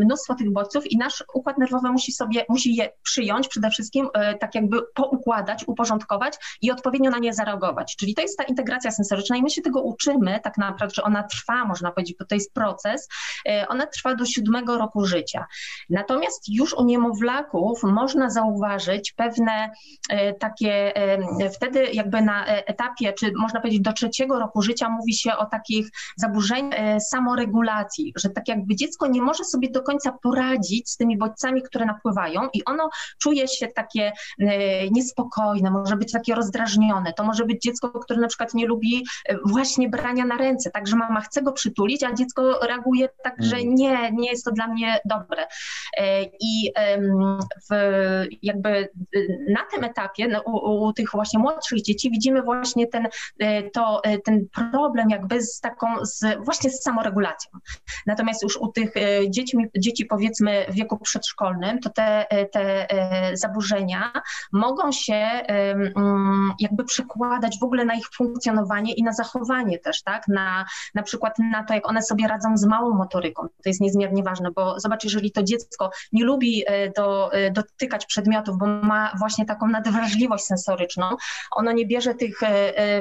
mnóstwo 0.04 0.34
tych 0.34 0.52
bodźców 0.52 0.86
i 0.86 0.96
nasz 0.96 1.24
układ 1.34 1.58
nerwowy 1.58 1.92
musi 1.92 2.12
sobie, 2.12 2.44
musi 2.48 2.74
je 2.74 2.92
przyjąć 3.02 3.48
przede 3.48 3.70
wszystkim, 3.70 4.08
tak 4.40 4.54
jakby 4.54 4.82
poukładać, 4.94 5.64
uporządkować 5.66 6.34
i 6.62 6.70
odpowiednio 6.70 7.10
na 7.10 7.18
nie 7.18 7.34
zareagować. 7.34 7.96
Czyli 7.96 8.14
to 8.14 8.22
jest 8.22 8.38
ta 8.38 8.44
integracja 8.44 8.90
sensoryczna 8.90 9.36
i 9.36 9.42
my 9.42 9.50
się 9.50 9.62
tego 9.62 9.82
uczymy 9.82 10.40
tak 10.40 10.58
naprawdę, 10.58 10.94
że 10.94 11.02
ona 11.02 11.22
trwa, 11.22 11.64
można 11.64 11.92
powiedzieć, 11.92 12.16
bo 12.18 12.24
to 12.24 12.34
jest 12.34 12.54
proces. 12.54 13.08
Ona 13.68 13.86
trwa 13.86 14.14
do 14.14 14.24
siódmego 14.24 14.78
roku 14.78 15.04
życia. 15.04 15.46
Natomiast 15.90 16.48
już 16.48 16.74
u 16.74 16.84
niemowlaków 16.84 17.82
można 17.82 18.30
zauważyć, 18.30 19.07
pewne 19.16 19.70
e, 20.10 20.34
takie, 20.34 20.96
e, 20.96 21.50
wtedy 21.50 21.86
jakby 21.92 22.22
na 22.22 22.46
etapie, 22.46 23.12
czy 23.12 23.32
można 23.36 23.60
powiedzieć 23.60 23.80
do 23.80 23.92
trzeciego 23.92 24.38
roku 24.38 24.62
życia 24.62 24.88
mówi 24.88 25.14
się 25.14 25.36
o 25.36 25.46
takich 25.46 25.88
zaburzeniach 26.16 26.80
e, 26.80 27.00
samoregulacji, 27.00 28.12
że 28.16 28.30
tak 28.30 28.48
jakby 28.48 28.76
dziecko 28.76 29.06
nie 29.06 29.22
może 29.22 29.44
sobie 29.44 29.70
do 29.70 29.82
końca 29.82 30.12
poradzić 30.22 30.90
z 30.90 30.96
tymi 30.96 31.18
bodźcami, 31.18 31.62
które 31.62 31.86
napływają 31.86 32.40
i 32.54 32.64
ono 32.64 32.90
czuje 33.22 33.48
się 33.48 33.68
takie 33.68 34.12
niespokojne, 34.90 35.70
może 35.70 35.96
być 35.96 36.12
takie 36.12 36.34
rozdrażnione. 36.34 37.12
To 37.12 37.24
może 37.24 37.44
być 37.44 37.62
dziecko, 37.62 37.90
które 37.90 38.20
na 38.20 38.28
przykład 38.28 38.54
nie 38.54 38.66
lubi 38.66 39.06
właśnie 39.44 39.88
brania 39.88 40.24
na 40.24 40.36
ręce, 40.36 40.70
tak, 40.70 40.86
że 40.86 40.96
mama 40.96 41.20
chce 41.20 41.42
go 41.42 41.52
przytulić, 41.52 42.02
a 42.02 42.12
dziecko 42.12 42.66
reaguje 42.66 43.08
tak, 43.22 43.34
że 43.38 43.56
mm. 43.56 43.74
nie, 43.74 44.12
nie 44.12 44.30
jest 44.30 44.44
to 44.44 44.50
dla 44.50 44.66
mnie 44.66 44.98
dobre. 45.04 45.46
I 46.40 46.72
w, 47.70 47.74
jakby 48.42 48.88
na 49.48 49.64
tym 49.70 49.84
etapie 49.84 50.28
no, 50.28 50.42
u, 50.42 50.84
u, 50.84 50.92
tych 50.92 51.10
właśnie 51.10 51.38
młodszych 51.38 51.82
dzieci 51.82 52.10
widzimy 52.10 52.42
właśnie 52.42 52.86
ten, 52.86 53.08
e, 53.38 53.70
to, 53.70 54.04
e, 54.04 54.18
ten 54.18 54.46
problem 54.48 55.10
jakby 55.10 55.42
z 55.42 55.60
taką, 55.60 55.86
z, 56.02 56.44
właśnie 56.44 56.70
z 56.70 56.82
samoregulacją. 56.82 57.50
Natomiast 58.06 58.42
już 58.42 58.56
u 58.56 58.68
tych 58.68 58.96
e, 58.96 59.30
dzieci, 59.30 59.56
dzieci 59.78 60.04
powiedzmy 60.04 60.66
w 60.68 60.74
wieku 60.74 60.98
przedszkolnym, 60.98 61.80
to 61.80 61.90
te, 61.90 62.26
te 62.52 62.88
zaburzenia 63.32 64.12
mogą 64.52 64.92
się 64.92 65.26
jakby 66.60 66.84
przekładać 66.84 67.58
w 67.60 67.64
ogóle 67.64 67.84
na 67.84 67.94
ich 67.94 68.06
funkcjonowanie 68.16 68.92
i 68.92 69.02
na 69.02 69.12
zachowanie 69.12 69.78
też, 69.78 70.02
tak? 70.02 70.28
Na, 70.28 70.66
na 70.94 71.02
przykład 71.02 71.38
na 71.38 71.64
to, 71.64 71.74
jak 71.74 71.88
one 71.88 72.02
sobie 72.02 72.28
radzą 72.28 72.56
z 72.56 72.66
małą 72.66 72.94
motoryką. 72.94 73.42
To 73.42 73.68
jest 73.68 73.80
niezmiernie 73.80 74.22
ważne, 74.22 74.50
bo 74.50 74.80
zobacz, 74.80 75.04
jeżeli 75.04 75.32
to 75.32 75.42
dziecko 75.42 75.90
nie 76.12 76.24
lubi 76.24 76.64
do, 76.96 77.30
dotykać 77.52 78.06
przedmiotów, 78.06 78.58
bo 78.58 78.66
ma 78.88 79.12
właśnie 79.18 79.46
taką 79.46 79.68
nadwrażliwość 79.68 80.44
sensoryczną. 80.44 81.06
Ono 81.50 81.72
nie 81.72 81.86
bierze 81.86 82.14
tych 82.14 82.40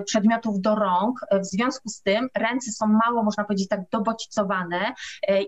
przedmiotów 0.05 0.61
do 0.61 0.75
rąk, 0.75 1.19
w 1.31 1.45
związku 1.45 1.89
z 1.89 2.01
tym 2.01 2.29
ręce 2.35 2.71
są 2.71 2.87
mało, 2.87 3.23
można 3.23 3.43
powiedzieć, 3.43 3.67
tak 3.67 3.79
dobodźcowane 3.91 4.93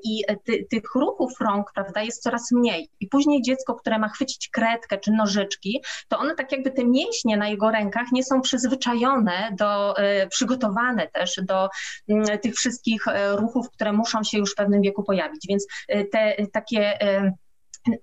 i 0.03 0.23
ty, 0.45 0.67
tych 0.69 0.83
ruchów 0.95 1.33
rąk, 1.41 1.71
prawda, 1.75 2.01
jest 2.01 2.23
coraz 2.23 2.51
mniej. 2.51 2.89
I 2.99 3.07
później 3.07 3.41
dziecko, 3.41 3.75
które 3.75 3.99
ma 3.99 4.09
chwycić 4.09 4.49
kredkę 4.49 4.97
czy 4.97 5.11
nożyczki, 5.11 5.83
to 6.07 6.19
one 6.19 6.35
tak 6.35 6.51
jakby 6.51 6.71
te 6.71 6.85
mięśnie 6.85 7.37
na 7.37 7.47
jego 7.47 7.71
rękach 7.71 8.07
nie 8.11 8.23
są 8.23 8.41
przyzwyczajone 8.41 9.55
do, 9.57 9.95
przygotowane 10.29 11.07
też 11.07 11.39
do 11.43 11.69
mm, 12.09 12.39
tych 12.39 12.55
wszystkich 12.55 13.03
ruchów, 13.35 13.69
które 13.69 13.93
muszą 13.93 14.23
się 14.23 14.37
już 14.37 14.51
w 14.51 14.55
pewnym 14.55 14.81
wieku 14.81 15.03
pojawić. 15.03 15.45
Więc 15.49 15.67
te 16.11 16.35
takie 16.53 16.99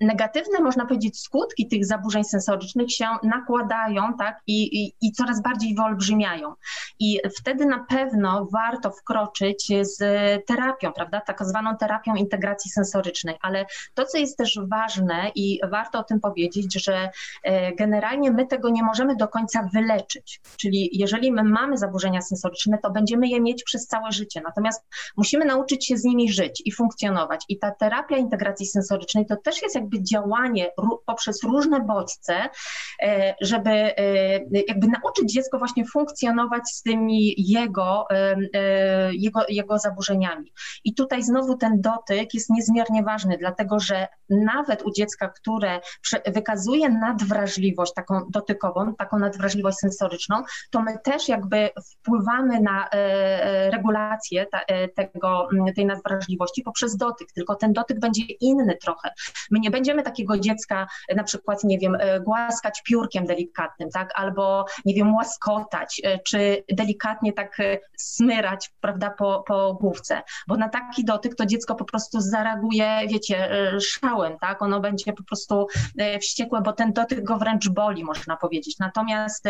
negatywne, 0.01 0.61
można 0.61 0.87
powiedzieć, 0.87 1.21
skutki 1.21 1.69
tych 1.69 1.87
zaburzeń 1.87 2.25
sensorycznych 2.25 2.93
się 2.93 3.07
nakładają 3.23 4.03
tak, 4.19 4.41
i, 4.47 4.85
i, 4.85 4.95
i, 5.01 5.13
coraz 5.13 5.43
bardziej 5.43 5.75
wyolbrzymiają. 5.75 6.55
I 6.99 7.21
wtedy 7.39 7.67
na 7.67 7.85
pewno 7.89 8.49
warto 8.53 8.91
wkroczyć 8.91 9.73
z 9.81 9.99
terapią, 10.47 10.93
prawda, 10.93 11.21
tak 11.21 11.45
zwaną 11.45 11.77
terapią 11.77 12.15
integracji 12.15 12.71
sensorycznej. 12.71 13.37
Ale 13.43 13.67
to, 13.95 14.05
co 14.05 14.19
jest 14.19 14.39
też 14.39 14.61
ważne 14.71 15.31
i 15.35 15.61
warto 15.71 15.99
o 15.99 16.05
tym 16.05 16.21
powiedzieć, 16.21 16.85
że 16.85 17.11
e, 17.43 17.75
generalnie 17.75 18.31
my 18.31 18.47
tego 18.47 18.69
nie 18.69 18.83
możemy 18.83 19.17
do 19.17 19.29
końca 19.29 19.69
wyleczyć. 19.75 20.41
Czyli 20.57 20.91
jeżeli 20.93 21.33
my 21.33 21.45
mamy 21.45 21.77
zaburzenia 21.77 22.21
sensoryczne, 22.23 22.79
to 22.83 22.91
będziemy 22.91 23.29
je 23.29 23.41
mieć 23.41 23.65
przez 23.65 23.87
całe 23.87 24.13
życie. 24.13 24.41
Natomiast 24.45 24.85
musimy 25.17 25.45
nauczyć 25.45 25.87
się 25.87 25.97
z 25.97 26.05
nimi 26.05 26.33
żyć 26.33 26.63
i 26.65 26.73
funkcjonować. 26.73 27.45
I 27.49 27.59
ta 27.59 27.71
terapia 27.71 28.17
integracji 28.17 28.67
sensorycznej 28.67 29.27
to 29.27 29.37
też 29.37 29.63
jest 29.63 29.76
jakby 29.77 30.03
działanie 30.03 30.73
poprzez 31.07 31.43
różne 31.43 31.81
bodźce, 31.81 32.35
e, 33.03 33.35
żeby 33.41 33.71
e, 33.71 33.95
jakby 34.69 34.87
nauczyć 34.87 35.33
dziecko 35.33 35.59
właśnie 35.59 35.85
funkcjonować 35.87 36.63
z 36.69 36.83
tymi 36.83 37.35
jego, 37.39 38.05
e, 38.11 38.37
jego, 39.15 39.41
jego 39.49 39.79
zaburzeniami. 39.79 40.53
I 40.85 40.95
tutaj 40.95 41.23
znowu 41.23 41.57
ten 41.57 41.81
dotyk 41.81 42.35
jest 42.35 42.51
niezmiernie 42.51 43.03
ważny, 43.03 43.37
dlatego 43.39 43.79
że 43.81 44.09
nawet 44.31 44.83
u 44.83 44.93
dziecka, 44.93 45.29
które 45.29 45.81
wykazuje 46.27 46.89
nadwrażliwość 46.89 47.93
taką 47.95 48.21
dotykową, 48.31 48.95
taką 48.95 49.19
nadwrażliwość 49.19 49.79
sensoryczną, 49.79 50.43
to 50.71 50.83
my 50.83 50.99
też 51.05 51.29
jakby 51.29 51.71
wpływamy 51.93 52.61
na 52.61 52.89
regulację 53.71 54.47
tego, 54.95 55.49
tej 55.77 55.87
nadwrażliwości 55.87 56.63
poprzez 56.63 56.97
dotyk, 56.97 57.33
tylko 57.33 57.55
ten 57.55 57.73
dotyk 57.73 58.01
będzie 58.01 58.23
inny 58.41 58.77
trochę. 58.77 59.11
My 59.57 59.61
nie 59.61 59.71
będziemy 59.71 60.03
takiego 60.03 60.39
dziecka 60.39 60.87
na 61.17 61.25
przykład, 61.25 61.65
nie 61.65 61.79
wiem, 61.79 61.97
e, 62.01 62.21
głaskać 62.21 62.83
piórkiem 62.83 63.27
delikatnym, 63.27 63.91
tak, 63.91 64.13
albo, 64.15 64.65
nie 64.85 64.95
wiem, 64.95 65.15
łaskotać, 65.15 66.01
e, 66.05 66.19
czy 66.19 66.65
delikatnie 66.73 67.33
tak 67.33 67.61
e, 67.61 67.79
smyrać, 67.97 68.71
prawda, 68.81 69.11
po, 69.11 69.45
po 69.47 69.75
główce, 69.75 70.23
bo 70.49 70.57
na 70.57 70.69
taki 70.69 71.05
dotyk 71.05 71.35
to 71.35 71.47
dziecko 71.47 71.75
po 71.75 71.85
prostu 71.85 72.21
zareaguje, 72.21 73.01
wiecie, 73.09 73.51
szałem, 73.81 74.39
tak, 74.39 74.63
ono 74.63 74.81
będzie 74.81 75.13
po 75.13 75.23
prostu 75.23 75.67
wściekłe, 76.21 76.61
bo 76.63 76.73
ten 76.73 76.93
dotyk 76.93 77.25
go 77.25 77.39
wręcz 77.39 77.69
boli, 77.69 78.05
można 78.05 78.37
powiedzieć. 78.37 78.79
Natomiast 78.79 79.45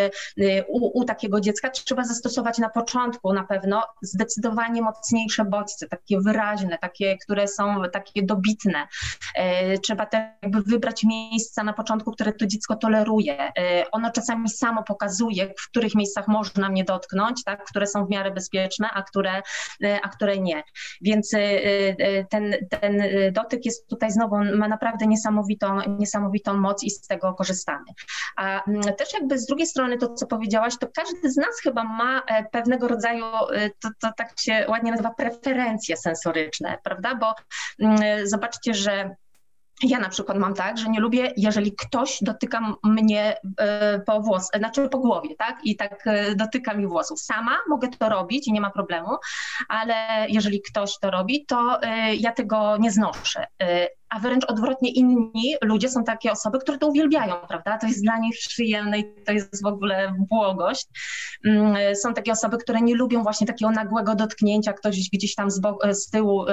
u, 0.68 1.00
u 1.00 1.04
takiego 1.04 1.40
dziecka 1.40 1.70
trzeba 1.70 2.04
zastosować 2.04 2.59
na 2.59 2.68
początku 2.68 3.32
na 3.32 3.44
pewno 3.44 3.82
zdecydowanie 4.02 4.82
mocniejsze 4.82 5.44
bodźce, 5.44 5.88
takie 5.88 6.20
wyraźne, 6.20 6.78
takie, 6.78 7.16
które 7.18 7.48
są 7.48 7.82
takie 7.92 8.22
dobitne. 8.22 8.88
Trzeba 9.82 9.95
też 9.97 10.22
jakby 10.42 10.62
wybrać 10.62 11.05
miejsca 11.05 11.64
na 11.64 11.72
początku, 11.72 12.12
które 12.12 12.32
to 12.32 12.47
dziecko 12.47 12.76
toleruje. 12.76 13.38
E, 13.38 13.90
ono 13.90 14.11
czasami 14.11 14.49
samo 14.49 14.82
pokazuje, 14.82 15.55
w 15.59 15.68
których 15.70 15.94
miejscach 15.94 16.28
można 16.28 16.68
mnie 16.68 16.84
dotknąć, 16.84 17.44
tak, 17.44 17.64
które 17.64 17.86
są 17.86 18.07
w 18.07 18.11
miarę 18.11 18.30
bezpieczne, 18.30 18.88
a 18.90 19.03
które, 19.03 19.42
e, 19.84 20.01
a 20.03 20.09
które 20.09 20.38
nie. 20.38 20.62
Więc 21.01 21.34
e, 21.34 22.24
ten, 22.24 22.55
ten 22.80 23.03
dotyk 23.32 23.64
jest 23.64 23.88
tutaj 23.88 24.11
znowu, 24.11 24.36
ma 24.36 24.68
naprawdę 24.68 25.07
niesamowitą, 25.07 25.80
niesamowitą 25.99 26.55
moc 26.55 26.84
i 26.84 26.90
z 26.90 27.01
tego 27.01 27.34
korzystamy. 27.34 27.84
A 28.36 28.64
mm, 28.64 28.82
też 28.82 29.14
jakby 29.14 29.38
z 29.38 29.47
drugiej 29.47 29.66
strony 29.66 29.99
to, 29.99 30.14
co 30.14 30.26
powiedziałaś, 30.26 30.74
to 30.80 30.86
każdy 30.94 31.30
z 31.30 31.36
nas 31.36 31.61
chyba 31.62 31.84
ma 31.84 32.22
pewnego 32.53 32.88
rodzaju, 32.88 33.24
to, 33.80 33.88
to 34.01 34.11
tak 34.16 34.40
się 34.40 34.66
ładnie 34.68 34.90
nazywa, 34.90 35.14
preferencje 35.14 35.97
sensoryczne, 35.97 36.78
prawda? 36.84 37.14
Bo 37.14 37.34
mm, 37.80 38.28
zobaczcie, 38.28 38.74
że 38.74 39.16
ja 39.83 39.99
na 39.99 40.09
przykład 40.09 40.39
mam 40.39 40.55
tak, 40.55 40.79
że 40.79 40.89
nie 40.89 41.01
lubię, 41.01 41.33
jeżeli 41.37 41.72
ktoś 41.72 42.18
dotyka 42.22 42.74
mnie 42.85 43.37
e, 43.59 44.01
po 44.01 44.20
włos, 44.20 44.51
znaczy 44.59 44.89
po 44.89 44.99
głowie, 44.99 45.37
tak? 45.39 45.59
I 45.64 45.77
tak 45.77 46.07
e, 46.07 46.35
dotyka 46.35 46.74
mi 46.74 46.87
włosów. 46.87 47.20
Sama 47.20 47.59
mogę 47.68 47.89
to 47.89 48.09
robić 48.09 48.49
i 48.49 48.53
nie 48.53 48.61
ma 48.61 48.70
problemu, 48.70 49.16
ale 49.68 49.95
jeżeli 50.29 50.62
ktoś 50.62 50.99
to 50.99 51.11
robi, 51.11 51.47
to 51.47 51.83
e, 51.83 52.14
ja 52.14 52.33
tego 52.33 52.77
nie 52.77 52.91
znoszę 52.91 53.47
a 54.09 54.18
wręcz 54.20 54.44
odwrotnie 54.44 54.90
inni 54.90 55.54
ludzie 55.62 55.88
są 55.88 56.04
takie 56.04 56.32
osoby, 56.32 56.59
które 56.59 56.78
to 56.78 56.88
uwielbiają, 56.88 57.34
prawda? 57.48 57.78
To 57.78 57.86
jest 57.86 58.02
dla 58.02 58.18
nich 58.18 58.36
przyjemne 58.48 58.98
i 58.98 59.04
to 59.24 59.32
jest 59.32 59.62
w 59.62 59.66
ogóle 59.66 60.14
błogość. 60.18 60.86
Mm, 61.44 61.96
są 61.96 62.14
takie 62.14 62.32
osoby, 62.32 62.59
które 62.59 62.80
nie 62.80 62.94
lubią 62.94 63.22
właśnie 63.22 63.46
takiego 63.46 63.70
nagłego 63.70 64.14
dotknięcia, 64.14 64.72
ktoś 64.72 65.11
gdzieś 65.12 65.34
tam 65.34 65.50
z, 65.50 65.61
z 65.90 66.11
tyłu 66.11 66.44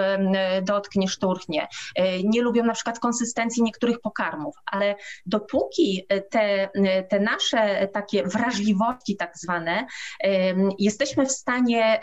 dotknie, 0.63 1.07
szturchnie. 1.07 1.67
E, 1.95 2.23
nie 2.23 2.41
lubią 2.41 2.63
na 2.63 2.73
przykład 2.73 2.99
konsystencji 2.99 3.63
niektórych 3.63 3.99
pokarmów, 4.01 4.55
ale 4.65 4.95
dopóki 5.25 6.07
te, 6.29 6.69
te 7.09 7.19
nasze 7.19 7.87
takie 7.87 8.23
wrażliwości 8.23 9.15
tak 9.17 9.37
zwane, 9.37 9.87
jesteśmy 10.79 11.25
w 11.25 11.31
stanie 11.31 11.99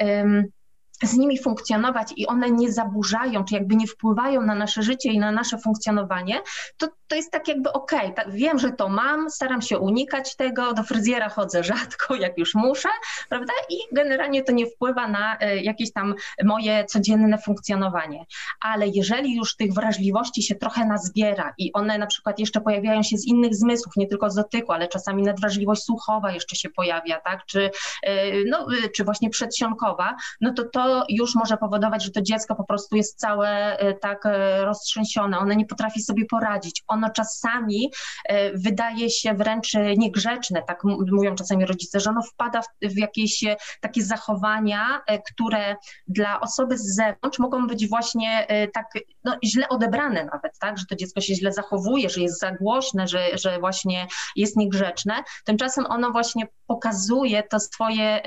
z 1.02 1.16
nimi 1.16 1.38
funkcjonować 1.38 2.12
i 2.16 2.26
one 2.26 2.50
nie 2.50 2.72
zaburzają, 2.72 3.44
czy 3.44 3.54
jakby 3.54 3.76
nie 3.76 3.86
wpływają 3.86 4.42
na 4.42 4.54
nasze 4.54 4.82
życie 4.82 5.12
i 5.12 5.18
na 5.18 5.32
nasze 5.32 5.58
funkcjonowanie, 5.58 6.40
to, 6.76 6.88
to 7.08 7.16
jest 7.16 7.30
tak 7.30 7.48
jakby 7.48 7.72
okej, 7.72 7.98
okay, 7.98 8.12
tak, 8.12 8.30
wiem, 8.32 8.58
że 8.58 8.72
to 8.72 8.88
mam, 8.88 9.30
staram 9.30 9.62
się 9.62 9.78
unikać 9.78 10.36
tego, 10.36 10.74
do 10.74 10.82
fryzjera 10.82 11.28
chodzę 11.28 11.64
rzadko, 11.64 12.14
jak 12.24 12.38
już 12.38 12.54
muszę, 12.54 12.88
prawda? 13.28 13.52
I 13.70 13.76
generalnie 13.92 14.42
to 14.42 14.52
nie 14.52 14.66
wpływa 14.66 15.08
na 15.08 15.38
e, 15.38 15.56
jakieś 15.62 15.92
tam 15.92 16.14
moje 16.44 16.84
codzienne 16.84 17.38
funkcjonowanie. 17.38 18.24
Ale 18.60 18.88
jeżeli 18.88 19.36
już 19.36 19.56
tych 19.56 19.72
wrażliwości 19.72 20.42
się 20.42 20.54
trochę 20.54 20.86
nazbiera 20.86 21.54
i 21.58 21.72
one 21.72 21.98
na 21.98 22.06
przykład 22.06 22.38
jeszcze 22.38 22.60
pojawiają 22.60 23.02
się 23.02 23.16
z 23.16 23.26
innych 23.26 23.54
zmysłów, 23.54 23.96
nie 23.96 24.06
tylko 24.06 24.30
z 24.30 24.34
dotyku, 24.34 24.72
ale 24.72 24.88
czasami 24.88 25.22
nadwrażliwość 25.22 25.82
słuchowa 25.82 26.32
jeszcze 26.32 26.56
się 26.56 26.68
pojawia, 26.70 27.20
tak? 27.20 27.46
Czy, 27.46 27.70
e, 28.02 28.44
no, 28.44 28.66
e, 28.84 28.88
czy 28.88 29.04
właśnie 29.04 29.30
przedsionkowa, 29.30 30.16
no 30.40 30.52
to 30.54 30.64
to 30.64 30.89
już 31.08 31.34
może 31.34 31.56
powodować, 31.56 32.04
że 32.04 32.10
to 32.10 32.22
dziecko 32.22 32.54
po 32.54 32.64
prostu 32.64 32.96
jest 32.96 33.18
całe 33.18 33.78
e, 33.78 33.94
tak 33.94 34.26
e, 34.26 34.64
roztrzęsione, 34.64 35.38
ono 35.38 35.54
nie 35.54 35.66
potrafi 35.66 36.02
sobie 36.02 36.24
poradzić. 36.26 36.82
Ono 36.88 37.10
czasami 37.10 37.90
e, 38.24 38.58
wydaje 38.58 39.10
się 39.10 39.34
wręcz 39.34 39.72
niegrzeczne, 39.96 40.62
tak 40.62 40.84
mówią 40.84 41.34
czasami 41.34 41.66
rodzice, 41.66 42.00
że 42.00 42.10
ono 42.10 42.22
wpada 42.22 42.60
w 42.82 42.98
jakieś 42.98 43.44
takie 43.80 44.02
zachowania, 44.02 45.02
które 45.32 45.76
dla 46.08 46.40
osoby 46.40 46.78
z 46.78 46.94
zewnątrz 46.94 47.38
mogą 47.38 47.66
być 47.66 47.88
właśnie 47.88 48.46
tak 48.74 48.86
no, 49.24 49.36
źle 49.44 49.68
odebrane 49.68 50.24
nawet, 50.24 50.58
tak, 50.58 50.78
że 50.78 50.84
to 50.86 50.96
dziecko 50.96 51.20
się 51.20 51.34
źle 51.34 51.52
zachowuje, 51.52 52.10
że 52.10 52.20
jest 52.20 52.40
za 52.40 52.52
głośne, 52.52 53.08
że, 53.08 53.38
że 53.38 53.58
właśnie 53.58 54.06
jest 54.36 54.56
niegrzeczne. 54.56 55.24
Tymczasem 55.44 55.86
ono 55.88 56.10
właśnie 56.10 56.46
pokazuje 56.66 57.42
to 57.42 57.60
swoje, 57.60 58.22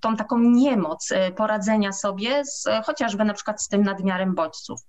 tą 0.00 0.16
taką 0.16 0.38
niemoc 0.38 1.08
poradzenia 1.36 1.92
sobie 1.92 2.44
z, 2.44 2.64
chociażby 2.86 3.24
na 3.24 3.34
przykład 3.34 3.62
z 3.62 3.68
tym 3.68 3.82
nadmiarem 3.82 4.34
bodźców. 4.34 4.80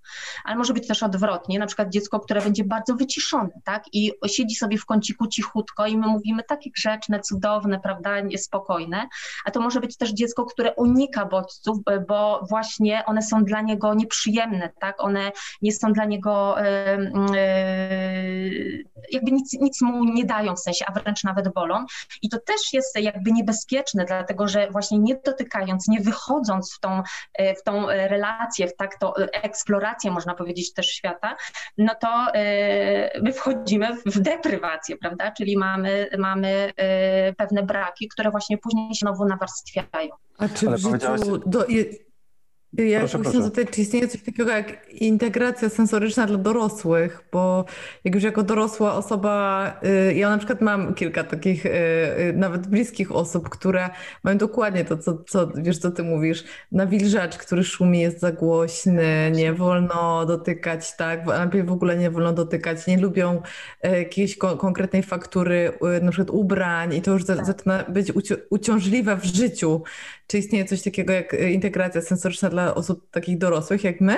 Ale 0.46 0.56
może 0.56 0.74
być 0.74 0.88
też 0.88 1.04
odwrotnie, 1.04 1.60
na 1.60 1.66
przykład 1.66 1.90
dziecko, 1.90 2.20
które 2.20 2.42
będzie 2.42 2.64
bardzo 2.64 2.96
wyciszone, 2.96 3.50
tak, 3.64 3.84
i 3.94 4.12
siedzi 4.28 4.56
sobie 4.56 4.78
w 4.78 4.86
kąciku 4.86 5.28
cichutko 5.28 5.88
i 5.88 5.98
my 5.98 6.08
mówimy 6.08 6.44
takie 6.44 6.72
grzeczne, 6.72 7.20
cudowne, 7.20 7.80
prawda, 7.80 8.10
spokojne, 8.38 9.08
a 9.46 9.52
to 9.52 9.60
może 9.60 9.80
być 9.80 9.98
też 9.98 10.10
dziecko, 10.14 10.46
które 10.46 10.74
unika 10.74 11.26
bodźców, 11.26 11.78
bo 12.08 12.46
właśnie 12.50 13.06
one 13.06 13.22
są 13.22 13.44
dla 13.44 13.62
niego 13.62 13.94
nieprzyjemne, 13.94 14.70
tak, 14.80 15.04
one 15.04 15.32
nie 15.62 15.72
są 15.72 15.94
dla 15.94 16.06
niego 16.06 16.56
jakby 19.12 19.32
nic, 19.32 19.54
nic 19.54 19.82
mu 19.82 20.04
nie 20.04 20.26
dają 20.26 20.56
w 20.56 20.60
sensie, 20.60 20.86
a 20.88 20.92
wręcz 20.92 21.24
nawet 21.24 21.54
bolą 21.54 21.86
i 22.22 22.30
to 22.30 22.38
też 22.40 22.74
jest 22.74 23.00
jakby 23.00 23.32
niebezpieczne, 23.32 24.06
dlatego 24.06 24.48
że 24.48 24.72
właśnie 24.72 25.00
nie 25.00 25.16
dotykając, 25.26 25.88
nie 25.88 26.00
wychodząc 26.00 26.74
w 26.76 26.80
tą 26.80 27.04
E, 27.34 27.56
w 27.56 27.64
tą 27.64 27.90
e, 27.90 28.08
relację, 28.08 28.68
w 28.68 28.76
tak 28.76 29.00
to 29.00 29.22
e, 29.22 29.44
eksplorację, 29.44 30.12
można 30.12 30.36
powiedzieć, 30.36 30.74
też 30.74 30.88
świata, 30.88 31.36
no 31.78 31.94
to 32.02 32.28
my 33.22 33.34
wchodzimy 33.34 33.88
w 34.06 34.20
deprywację, 34.20 34.98
prawda? 34.98 35.32
Czyli 35.32 35.58
mamy, 35.58 36.10
mamy 36.18 36.72
pewne 37.38 37.64
braki, 37.64 38.08
które 38.08 38.32
właśnie 38.32 38.58
później 38.58 38.96
się 38.96 39.00
znowu 39.00 39.26
nawarstwiają. 39.26 40.10
A 40.38 40.48
czy 40.50 40.70
w 40.70 40.78
życiu 40.78 41.38
do, 41.46 41.66
Ja 42.78 43.00
Proszę, 43.00 43.18
chcę 43.18 43.24
proszę. 43.32 43.44
zapytać, 43.44 43.76
czy 43.76 43.82
istnieje 43.82 44.08
coś 44.08 44.22
takiego 44.22 44.52
jak 44.52 44.90
integracja 44.94 45.70
sensoryczna 45.70 46.26
dla 46.28 46.38
dorosłych, 46.38 47.24
bo 47.32 47.66
jak 48.04 48.16
już 48.16 48.24
jako 48.24 48.44
dorosła 48.44 48.94
osoba, 48.94 49.74
y, 50.10 50.14
ja 50.14 50.30
na 50.30 50.38
przykład 50.38 50.62
mam 50.62 50.94
kilka 50.94 51.24
takich 51.24 51.66
y, 51.66 51.70
y, 51.70 52.34
nawet 52.36 52.68
bliskich 52.68 53.12
osób, 53.12 53.50
które 53.50 53.90
mają 54.24 54.38
dokładnie 54.38 54.86
to, 54.86 54.98
co, 54.98 55.24
co 55.28 55.48
wiesz, 55.56 55.78
co 55.78 55.92
ty 55.92 56.04
mówisz. 56.04 56.44
Nawilżacz, 56.72 57.38
który 57.38 57.64
szumi, 57.64 58.00
jest 58.00 58.20
za 58.20 58.32
głośny, 58.32 59.32
nie 59.36 59.54
wolno 59.54 60.26
dotykać, 60.26 60.96
tak, 60.96 61.22
a 61.22 61.38
najpierw 61.38 61.68
w 61.68 61.72
ogóle 61.72 61.98
nie 61.98 62.12
wolno 62.12 62.34
dotykać, 62.34 62.88
nie 62.88 62.98
lubią 62.98 63.42
jakiejś 63.84 64.38
ko- 64.38 64.58
konkretnej 64.58 65.04
faktury, 65.04 65.72
na 66.02 66.12
przykład 66.12 66.30
ubrań 66.30 66.94
i 66.94 67.02
to 67.02 67.12
już 67.12 67.24
za- 67.24 67.46
zaczyna 67.46 67.84
być 67.90 68.12
uci- 68.14 68.38
uciążliwe 68.50 69.16
w 69.18 69.24
życiu. 69.26 69.84
Czy 70.28 70.38
istnieje 70.38 70.66
coś 70.66 70.82
takiego 70.82 71.14
jak 71.14 71.34
y, 71.34 71.52
integracja 71.52 72.02
sensoryczna 72.02 72.50
dla 72.50 72.76
osób 72.76 73.10
takich 73.12 73.38
dorosłych 73.38 73.84
jak 73.84 74.02
my? 74.02 74.18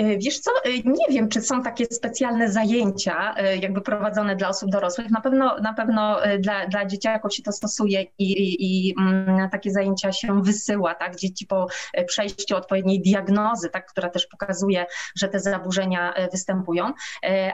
E, 0.00 0.18
Wiesz 0.18 0.38
co, 0.38 0.50
e, 0.64 0.68
nie 0.84 1.06
wiem, 1.10 1.28
czy 1.28 1.40
są 1.40 1.62
takie 1.62 1.84
specjalne 1.84 2.52
zajęcia 2.52 3.34
e, 3.36 3.56
jakby 3.56 3.80
prowadzone 3.80 4.36
dla 4.36 4.48
osób 4.48 4.70
dorosłych. 4.70 5.10
Na 5.10 5.20
pewno, 5.20 5.56
na 5.62 5.74
pewno 5.74 6.16
dla, 6.38 6.66
dla 6.66 6.86
dzieciaków 6.86 7.34
się 7.34 7.42
to 7.42 7.52
stosuje 7.52 8.02
i, 8.18 8.32
i, 8.32 8.88
i 8.88 8.94
mm, 9.00 9.50
takie 9.50 9.70
zajęcia 9.70 10.12
się 10.12 10.42
wysyła, 10.42 10.94
tak? 10.94 11.16
Dzieci 11.16 11.46
po 11.46 11.66
przejściu 12.06 12.56
odpowiedniej 12.56 13.02
diagnozy, 13.02 13.70
tak? 13.70 13.86
która 13.86 14.10
też 14.10 14.26
pokazuje, 14.26 14.86
że 15.16 15.28
te 15.28 15.40
zaburzenia 15.40 16.14
występują. 16.32 16.92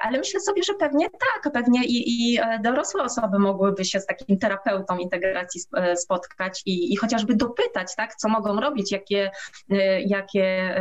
Ale 0.02 0.18
myślę 0.18 0.40
sobie, 0.40 0.62
że 0.62 0.74
pewnie 0.74 1.06
tak, 1.10 1.52
pewnie 1.52 1.84
i, 1.84 2.32
i 2.32 2.38
dorosłe 2.62 3.02
osoby 3.02 3.38
mogłyby 3.38 3.84
się 3.84 4.00
z 4.00 4.06
takim 4.06 4.38
terapeutą 4.38 4.98
integracji 4.98 5.60
sp- 5.66 5.96
spotkać 5.96 6.62
i, 6.66 6.92
i 6.92 6.96
chociażby 6.96 7.36
dopytać, 7.36 7.96
tak? 7.96 8.14
co 8.14 8.28
mogą 8.28 8.60
robić, 8.60 8.92
jakie, 8.92 9.30
jakie, 10.06 10.74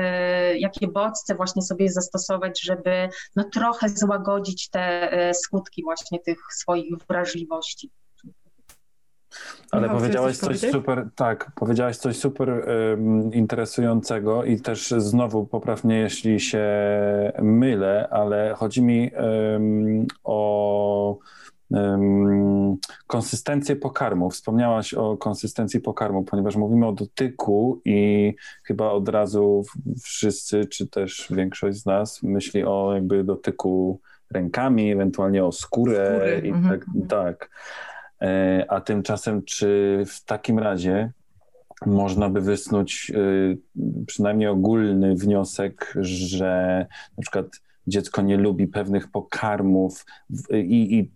jakie 0.58 0.88
bodźce 0.88 1.36
właśnie 1.36 1.55
sobie 1.62 1.90
zastosować, 1.90 2.62
żeby 2.62 3.10
no 3.36 3.44
trochę 3.44 3.90
złagodzić 3.90 4.70
te 4.70 5.12
e, 5.12 5.34
skutki 5.34 5.84
właśnie 5.84 6.20
tych 6.20 6.38
swoich 6.52 6.94
wrażliwości. 7.10 7.92
Ale 9.72 9.82
Michał, 9.82 9.98
powiedziałaś 9.98 10.38
chcesz 10.38 10.60
coś 10.60 10.72
super, 10.72 11.10
tak, 11.16 11.52
powiedziałaś 11.56 11.98
coś 11.98 12.18
super 12.18 12.50
em, 12.50 13.34
interesującego 13.34 14.44
i 14.44 14.62
też 14.62 14.90
znowu 14.90 15.46
popraw 15.46 15.84
mnie, 15.84 16.00
jeśli 16.00 16.40
się 16.40 16.66
mylę, 17.42 18.08
ale 18.12 18.54
chodzi 18.58 18.82
mi 18.82 19.12
em, 19.14 20.06
o 20.24 21.18
em, 21.74 22.25
konsystencję 23.08 23.76
pokarmu. 23.76 24.30
Wspomniałaś 24.30 24.94
o 24.94 25.18
konsystencji 25.18 25.80
pokarmu, 25.82 26.24
ponieważ 26.24 26.56
mówimy 26.56 26.88
o 26.88 26.92
dotyku 26.92 27.82
i 27.86 28.34
chyba 28.64 28.92
od 28.92 29.10
razu 29.10 29.64
wszyscy, 30.04 30.66
czy 30.66 30.88
też 30.88 31.28
większość 31.36 31.78
z 31.78 31.86
nas 31.86 32.24
myśli 32.24 32.64
o 32.64 32.94
jakby 32.94 33.24
dotyku 33.24 34.02
rękami, 34.32 34.92
ewentualnie 34.92 35.46
o 35.46 35.52
skórę 35.52 36.16
Skóry, 36.16 36.48
i 36.48 36.50
mhm, 36.50 36.80
tak, 36.80 36.88
mhm. 36.88 37.08
tak. 37.08 37.50
E, 38.22 38.66
A 38.70 38.82
tymczasem, 38.82 39.44
czy 39.44 40.04
w 40.08 40.26
takim 40.26 40.60
razie 40.60 41.12
można 41.86 42.30
by 42.30 42.42
wysnuć 42.42 43.12
y, 43.16 43.58
przynajmniej 44.08 44.48
ogólny 44.48 45.16
wniosek, 45.16 45.94
że 46.00 46.86
na 47.18 47.22
przykład 47.22 47.48
dziecko 47.88 48.22
nie 48.22 48.38
lubi 48.38 48.68
pewnych 48.68 49.12
pokarmów 49.12 50.06
i, 50.52 50.96
i 51.00 51.12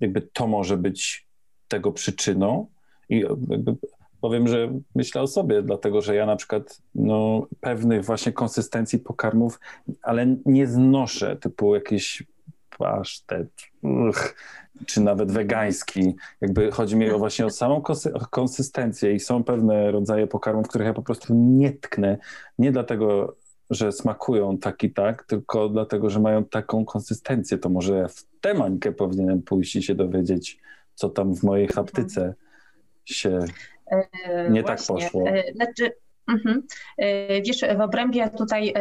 jakby 0.00 0.20
to 0.20 0.46
może 0.46 0.76
być 0.76 1.28
tego 1.74 1.92
przyczyną? 1.92 2.66
I 3.08 3.20
jakby 3.20 3.76
powiem, 4.20 4.48
że 4.48 4.72
myślę 4.94 5.22
o 5.22 5.26
sobie, 5.26 5.62
dlatego 5.62 6.00
że 6.00 6.14
ja 6.14 6.26
na 6.26 6.36
przykład 6.36 6.82
no, 6.94 7.46
pewnych 7.60 8.04
właśnie 8.04 8.32
konsystencji 8.32 8.98
pokarmów, 8.98 9.60
ale 10.02 10.36
nie 10.46 10.66
znoszę, 10.66 11.36
typu 11.36 11.74
jakiś 11.74 12.22
pasztet, 12.78 13.48
uch, 13.82 14.34
czy 14.86 15.00
nawet 15.00 15.32
wegański. 15.32 16.14
Jakby 16.40 16.70
chodzi 16.70 16.96
mi 16.96 17.10
o 17.10 17.18
właśnie 17.18 17.46
o 17.46 17.50
samą 17.50 17.80
konsy- 17.80 18.28
konsystencję 18.30 19.12
i 19.12 19.20
są 19.20 19.44
pewne 19.44 19.90
rodzaje 19.90 20.26
pokarmów, 20.26 20.68
których 20.68 20.86
ja 20.86 20.94
po 20.94 21.02
prostu 21.02 21.34
nie 21.34 21.72
tknę. 21.72 22.18
Nie 22.58 22.72
dlatego, 22.72 23.36
że 23.70 23.92
smakują 23.92 24.58
tak 24.58 24.82
i 24.82 24.90
tak, 24.90 25.24
tylko 25.26 25.68
dlatego, 25.68 26.10
że 26.10 26.20
mają 26.20 26.44
taką 26.44 26.84
konsystencję. 26.84 27.58
To 27.58 27.68
może 27.68 28.08
w 28.08 28.26
tę 28.40 28.54
mańkę 28.54 28.92
powinienem 28.92 29.42
pójść 29.42 29.76
i 29.76 29.82
się 29.82 29.94
dowiedzieć, 29.94 30.58
co 30.94 31.08
tam 31.08 31.34
w 31.34 31.42
mojej 31.42 31.68
haptyce 31.68 32.34
się 33.04 33.40
E, 33.86 34.50
Nie 34.50 34.62
tak 34.62 34.78
poszło. 34.88 35.28
e, 35.28 35.52
Znaczy, 35.54 35.92
mhm. 36.28 36.62
E, 36.98 37.42
Wiesz, 37.42 37.60
w 37.76 37.80
obrębie 37.80 38.30
tutaj 38.30 38.74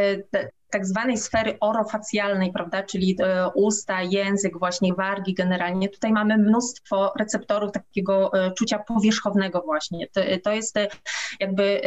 tak 0.73 0.85
zwanej 0.85 1.17
sfery 1.17 1.57
orofacjalnej, 1.59 2.51
prawda, 2.51 2.83
czyli 2.83 3.17
e, 3.19 3.49
usta, 3.55 4.01
język, 4.01 4.59
właśnie 4.59 4.93
wargi 4.93 5.33
generalnie, 5.33 5.89
tutaj 5.89 6.11
mamy 6.11 6.37
mnóstwo 6.37 7.13
receptorów 7.19 7.71
takiego 7.71 8.33
e, 8.33 8.51
czucia 8.51 8.79
powierzchownego 8.79 9.61
właśnie. 9.61 10.07
To, 10.07 10.21
to 10.43 10.51
jest 10.51 10.77
e, 10.77 10.87
jakby 11.39 11.81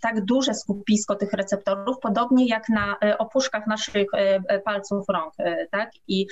tak 0.00 0.24
duże 0.24 0.54
skupisko 0.54 1.14
tych 1.14 1.32
receptorów, 1.32 1.96
podobnie 2.02 2.46
jak 2.46 2.68
na 2.68 2.96
opuszkach 3.18 3.66
naszych 3.66 4.06
palców 4.64 5.04
rąk, 5.08 5.34
tak? 5.70 5.90
I 6.08 6.26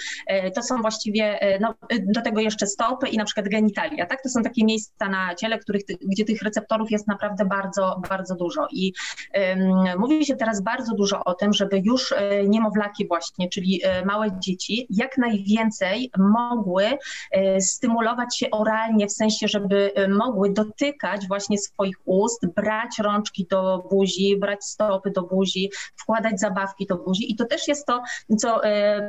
to 0.55 0.63
są 0.63 0.83
właściwie, 0.83 1.39
no, 1.61 1.75
do 2.15 2.23
tego 2.23 2.41
jeszcze 2.41 2.67
stopy 2.67 3.09
i 3.09 3.17
na 3.17 3.25
przykład 3.25 3.49
genitalia, 3.49 4.07
tak? 4.07 4.23
To 4.23 4.29
są 4.29 4.43
takie 4.43 4.65
miejsca 4.65 5.09
na 5.09 5.35
ciele, 5.35 5.59
których, 5.59 5.83
gdzie 6.01 6.25
tych 6.25 6.43
receptorów 6.43 6.91
jest 6.91 7.09
naprawdę 7.09 7.45
bardzo, 7.45 8.01
bardzo 8.09 8.35
dużo. 8.35 8.67
I 8.71 8.93
em, 9.33 9.61
mówi 9.99 10.27
się 10.27 10.37
teraz 10.37 10.63
bardzo 10.63 10.95
dużo 10.95 11.25
o 11.25 11.35
tym, 11.35 11.53
żeby 11.53 11.81
już 11.85 11.96
e, 12.13 12.49
niemowlaki 12.49 13.09
właśnie, 13.09 13.49
czyli 13.49 13.81
e, 13.85 14.05
małe 14.05 14.29
dzieci, 14.39 14.87
jak 14.91 15.19
najwięcej 15.19 16.11
mogły 16.19 16.85
e, 17.31 17.61
stymulować 17.61 18.39
się 18.39 18.51
oralnie, 18.51 19.07
w 19.07 19.13
sensie, 19.13 19.49
żeby 19.49 19.93
mogły 20.09 20.53
dotykać 20.53 21.29
właśnie 21.29 21.59
swoich 21.59 21.97
ust, 22.05 22.47
brać 22.57 22.99
rączki 22.99 23.47
do 23.51 23.87
buzi, 23.91 24.37
brać 24.37 24.65
stopy 24.65 25.11
do 25.11 25.23
buzi, 25.23 25.71
wkładać 25.97 26.41
zabawki 26.41 26.87
do 26.87 26.97
buzi. 26.97 27.33
I 27.33 27.37
to 27.37 27.45
też 27.45 27.69
jest 27.69 27.87
to, 27.87 28.03
co 28.39 28.61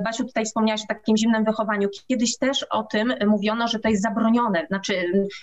Basiu 0.03 0.25
tutaj 0.25 0.45
wspomniałaś 0.45 0.81
o 0.83 0.87
takim 0.87 1.17
zimnym 1.17 1.45
wychowaniu. 1.45 1.89
Kiedyś 2.07 2.37
też 2.37 2.63
o 2.63 2.83
tym 2.83 3.13
mówiono, 3.27 3.67
że 3.67 3.79
to 3.79 3.89
jest 3.89 4.03
zabronione, 4.03 4.65
znaczy 4.67 4.93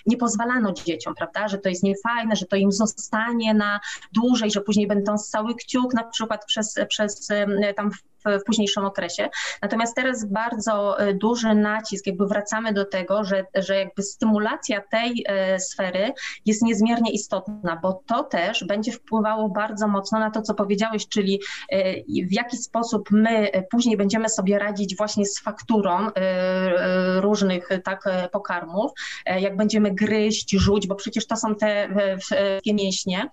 nie 0.05 0.17
pozwalano 0.17 0.71
dzieciom, 0.71 1.15
prawda, 1.15 1.47
że 1.47 1.57
to 1.57 1.69
jest 1.69 1.83
niefajne, 1.83 2.35
że 2.35 2.45
to 2.45 2.55
im 2.55 2.71
zostanie 2.71 3.53
na 3.53 3.79
dłużej, 4.11 4.51
że 4.51 4.61
później 4.61 4.87
będą 4.87 5.17
ssały 5.17 5.55
kciuk 5.55 5.93
na 5.93 6.03
przykład 6.03 6.45
przez, 6.45 6.75
przez 6.89 7.29
em, 7.35 7.73
tam 7.73 7.89
w, 8.25 8.43
późniejszym 8.45 8.85
okresie. 8.85 9.29
Natomiast 9.61 9.95
teraz 9.95 10.25
bardzo 10.25 10.99
e, 10.99 11.13
duży 11.13 11.55
nacisk, 11.55 12.07
jakby 12.07 12.27
wracamy 12.27 12.73
do 12.73 12.85
tego, 12.85 13.23
że, 13.23 13.45
że 13.55 13.75
jakby 13.75 14.03
stymulacja 14.03 14.81
tej 14.91 15.25
e, 15.27 15.59
sfery 15.59 16.11
jest 16.45 16.61
niezmiernie 16.61 17.11
istotna, 17.11 17.79
bo 17.81 18.03
to 18.07 18.23
też 18.23 18.63
będzie 18.63 18.91
wpływało 18.91 19.49
bardzo 19.49 19.87
mocno 19.87 20.19
na 20.19 20.31
to, 20.31 20.41
co 20.41 20.53
powiedziałeś, 20.53 21.07
czyli 21.07 21.39
e, 21.71 21.93
w 22.03 22.33
jaki 22.33 22.57
sposób 22.57 23.11
my 23.11 23.51
później 23.71 23.97
będziemy 23.97 24.29
sobie 24.29 24.59
radzić 24.59 24.97
właśnie 24.97 25.25
z 25.25 25.39
fakturą 25.39 26.07
różnych 27.19 27.69
tak 27.83 28.03
pokarmów, 28.31 28.91
jak 29.25 29.57
będziemy 29.57 29.91
gryźć, 29.91 30.51
rzuć, 30.51 30.87
bo 30.87 30.95
przecież 30.95 31.27
to 31.27 31.35
są 31.35 31.55
te 31.55 31.89
wszystkie 32.19 32.73
mięśnie, 32.73 33.29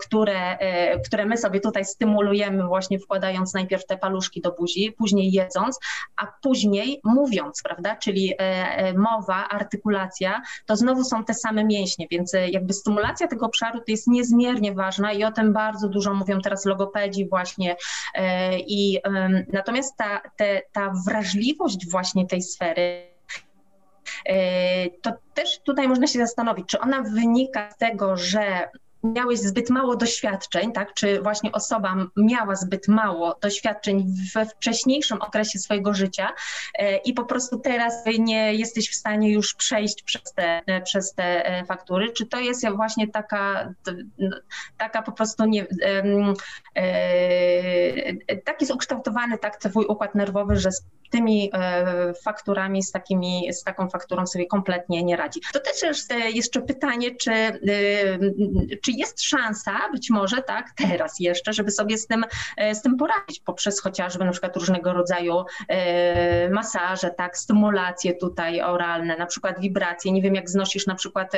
które, 0.00 0.58
które 1.06 1.26
my 1.26 1.36
sobie 1.36 1.60
tutaj 1.60 1.84
stymulujemy 1.84 2.66
właśnie 2.66 2.98
wkładając 2.98 3.54
najpierw 3.54 3.86
te 3.86 3.96
paluszki 3.96 4.31
do 4.40 4.52
buzi, 4.52 4.92
później 4.98 5.32
jedząc, 5.32 5.78
a 6.16 6.26
później 6.42 7.00
mówiąc, 7.04 7.62
prawda, 7.62 7.96
czyli 7.96 8.32
e, 8.32 8.36
e, 8.38 8.92
mowa, 8.92 9.48
artykulacja, 9.48 10.42
to 10.66 10.76
znowu 10.76 11.04
są 11.04 11.24
te 11.24 11.34
same 11.34 11.64
mięśnie, 11.64 12.06
więc 12.10 12.34
e, 12.34 12.48
jakby 12.48 12.72
stymulacja 12.72 13.28
tego 13.28 13.46
obszaru 13.46 13.78
to 13.78 13.84
jest 13.88 14.06
niezmiernie 14.06 14.74
ważna 14.74 15.12
i 15.12 15.24
o 15.24 15.32
tym 15.32 15.52
bardzo 15.52 15.88
dużo 15.88 16.14
mówią 16.14 16.40
teraz 16.40 16.64
logopedzi 16.64 17.28
właśnie 17.28 17.76
i 18.66 18.98
natomiast 19.52 19.96
ta, 19.96 20.20
te, 20.36 20.62
ta 20.72 20.92
wrażliwość 21.06 21.90
właśnie 21.90 22.26
tej 22.26 22.42
sfery 22.42 23.12
to 25.02 25.12
też 25.34 25.60
tutaj 25.60 25.88
można 25.88 26.06
się 26.06 26.18
zastanowić, 26.18 26.66
czy 26.66 26.80
ona 26.80 27.02
wynika 27.02 27.70
z 27.70 27.76
tego, 27.76 28.16
że 28.16 28.68
miałeś 29.02 29.38
zbyt 29.38 29.70
mało 29.70 29.96
doświadczeń, 29.96 30.72
tak? 30.72 30.94
Czy 30.94 31.22
właśnie 31.22 31.52
osoba 31.52 31.96
miała 32.16 32.56
zbyt 32.56 32.88
mało 32.88 33.38
doświadczeń 33.42 34.14
we 34.34 34.46
wcześniejszym 34.46 35.22
okresie 35.22 35.58
swojego 35.58 35.94
życia 35.94 36.28
e, 36.78 36.96
i 36.96 37.12
po 37.14 37.24
prostu 37.24 37.58
teraz 37.58 37.94
nie 38.18 38.54
jesteś 38.54 38.90
w 38.90 38.94
stanie 38.94 39.32
już 39.32 39.54
przejść 39.54 40.02
przez 40.02 40.22
te, 40.22 40.62
e, 40.66 40.80
przez 40.80 41.14
te 41.14 41.46
e, 41.46 41.64
faktury? 41.64 42.10
Czy 42.10 42.26
to 42.26 42.40
jest 42.40 42.68
właśnie 42.68 43.08
taka, 43.08 43.74
taka 44.78 45.02
po 45.02 45.12
prostu 45.12 45.44
nie, 45.44 45.66
tak 48.44 48.60
jest 48.60 48.72
ukształtowany 48.72 49.38
tak 49.38 49.56
twój 49.56 49.86
układ 49.86 50.14
nerwowy, 50.14 50.56
że 50.56 50.70
tymi 51.12 51.50
fakturami, 52.24 52.82
z, 52.82 52.92
takimi, 52.92 53.52
z 53.52 53.62
taką 53.62 53.88
fakturą 53.88 54.26
sobie 54.26 54.46
kompletnie 54.46 55.02
nie 55.02 55.16
radzi. 55.16 55.40
To 55.52 55.60
też 55.60 55.82
jest 55.82 56.14
jeszcze 56.34 56.62
pytanie, 56.62 57.14
czy, 57.14 57.30
czy 58.82 58.92
jest 58.92 59.22
szansa, 59.22 59.72
być 59.92 60.10
może 60.10 60.42
tak, 60.42 60.66
teraz 60.88 61.20
jeszcze, 61.20 61.52
żeby 61.52 61.70
sobie 61.70 61.98
z 61.98 62.06
tym, 62.06 62.24
z 62.72 62.82
tym 62.82 62.96
poradzić 62.96 63.40
poprzez 63.40 63.80
chociażby 63.80 64.24
na 64.24 64.30
przykład 64.30 64.56
różnego 64.56 64.92
rodzaju 64.92 65.44
masaże, 66.50 67.10
tak, 67.10 67.38
stymulacje 67.38 68.14
tutaj 68.14 68.60
oralne, 68.60 69.16
na 69.16 69.26
przykład 69.26 69.60
wibracje, 69.60 70.12
nie 70.12 70.22
wiem 70.22 70.34
jak 70.34 70.50
znosisz 70.50 70.86
na 70.86 70.94
przykład 70.94 71.32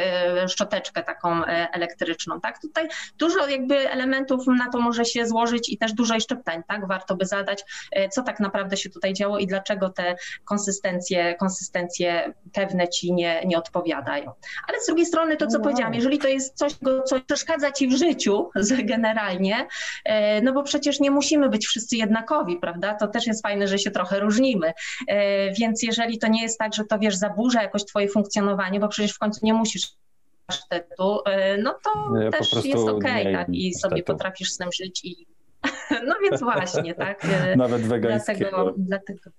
szczoteczkę 0.48 1.02
taką 1.02 1.44
elektryczną, 1.44 2.40
tak, 2.40 2.60
tutaj 2.60 2.88
dużo 3.18 3.48
jakby 3.48 3.90
elementów 3.90 4.46
na 4.46 4.70
to 4.70 4.80
może 4.80 5.04
się 5.04 5.26
złożyć 5.26 5.68
i 5.68 5.78
też 5.78 5.92
dużo 5.92 6.14
jeszcze 6.14 6.36
pytań, 6.36 6.62
tak, 6.68 6.88
warto 6.88 7.16
by 7.16 7.26
zadać, 7.26 7.64
co 8.10 8.22
tak 8.22 8.40
naprawdę 8.40 8.76
się 8.76 8.90
tutaj 8.90 9.12
działo 9.12 9.38
i 9.38 9.46
dlaczego 9.64 9.88
te 9.88 10.16
konsystencje, 10.44 11.34
konsystencje 11.34 12.32
pewne 12.52 12.88
ci 12.88 13.12
nie, 13.12 13.42
nie 13.46 13.58
odpowiadają. 13.58 14.32
Ale 14.68 14.80
z 14.80 14.86
drugiej 14.86 15.06
strony 15.06 15.36
to, 15.36 15.46
co 15.46 15.58
wow. 15.58 15.62
powiedziałam, 15.62 15.94
jeżeli 15.94 16.18
to 16.18 16.28
jest 16.28 16.56
coś, 16.56 16.72
co 17.04 17.20
przeszkadza 17.20 17.72
ci 17.72 17.88
w 17.88 17.92
życiu 17.92 18.50
generalnie, 18.94 19.66
e, 20.04 20.42
no 20.42 20.52
bo 20.52 20.62
przecież 20.62 21.00
nie 21.00 21.10
musimy 21.10 21.48
być 21.48 21.66
wszyscy 21.66 21.96
jednakowi, 21.96 22.56
prawda? 22.56 22.94
To 22.94 23.08
też 23.08 23.26
jest 23.26 23.42
fajne, 23.42 23.68
że 23.68 23.78
się 23.78 23.90
trochę 23.90 24.20
różnimy. 24.20 24.72
E, 25.08 25.52
więc 25.52 25.82
jeżeli 25.82 26.18
to 26.18 26.28
nie 26.28 26.42
jest 26.42 26.58
tak, 26.58 26.74
że 26.74 26.84
to 26.84 26.98
wiesz, 26.98 27.16
zaburza 27.16 27.62
jakoś 27.62 27.84
twoje 27.84 28.08
funkcjonowanie, 28.08 28.80
bo 28.80 28.88
przecież 28.88 29.12
w 29.12 29.18
końcu 29.18 29.40
nie 29.42 29.54
musisz 29.54 29.88
pasztetu, 30.46 31.20
e, 31.26 31.58
no 31.58 31.78
to 31.84 32.18
ja 32.20 32.30
też 32.30 32.64
jest 32.64 32.88
okej, 32.88 33.22
okay, 33.22 33.32
tak? 33.32 33.48
I 33.48 33.74
sobie 33.74 34.02
potrafisz 34.02 34.52
z 34.52 34.56
tym 34.56 34.68
żyć 34.72 35.04
i 35.04 35.26
no 36.08 36.14
więc 36.22 36.40
właśnie, 36.40 36.94
tak? 36.94 37.26
Nawet 37.56 37.82
wegańskiego. 37.82 38.38
Dlatego, 38.50 38.74
dlatego... 38.76 39.30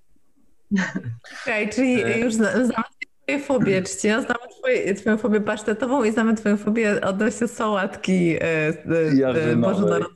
Okej, 0.72 1.64
okay, 1.64 1.70
czyli 1.74 2.22
już 2.22 2.34
znamy 2.34 2.84
twoje 3.26 3.40
fobie, 3.40 3.82
czci. 3.82 4.08
Ja 4.08 4.22
znamy 4.22 4.40
twoje, 4.60 4.94
twoją 4.94 5.18
fobię 5.18 5.42
pasztetową 5.42 6.04
i 6.04 6.12
znamy 6.12 6.34
twoją 6.34 6.58
fobię 6.58 7.02
odnośnie 7.02 7.48
sałatki 7.48 8.36
e, 8.42 9.56
bożonarodzeniowej. 9.56 10.16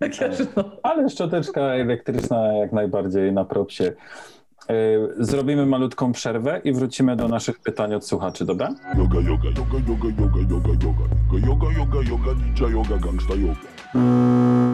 Tak, 0.00 0.12
Ale 0.82 1.10
szczoteczka 1.10 1.60
elektryczna 1.60 2.52
jak 2.52 2.72
najbardziej 2.72 3.32
na 3.32 3.44
propsie. 3.44 3.92
Zrobimy 5.18 5.66
malutką 5.66 6.12
przerwę 6.12 6.60
i 6.64 6.72
wrócimy 6.72 7.16
do 7.16 7.28
naszych 7.28 7.58
pytań 7.58 7.94
od 7.94 8.06
słuchaczy, 8.06 8.44
dobra? 8.44 8.68
Yoga, 8.98 9.20
yoga, 9.20 9.48
yoga, 9.48 9.78
yoga, 9.88 10.08
yoga, 10.08 10.40
yoga, 10.50 10.70
yoga, 10.84 11.04
yoga, 11.46 11.72
yoga, 11.78 12.10
yoga, 12.10 12.32
ninja 12.44 12.68
yoga, 12.68 12.96
gangsta 12.98 13.34
yoga. 13.34 13.77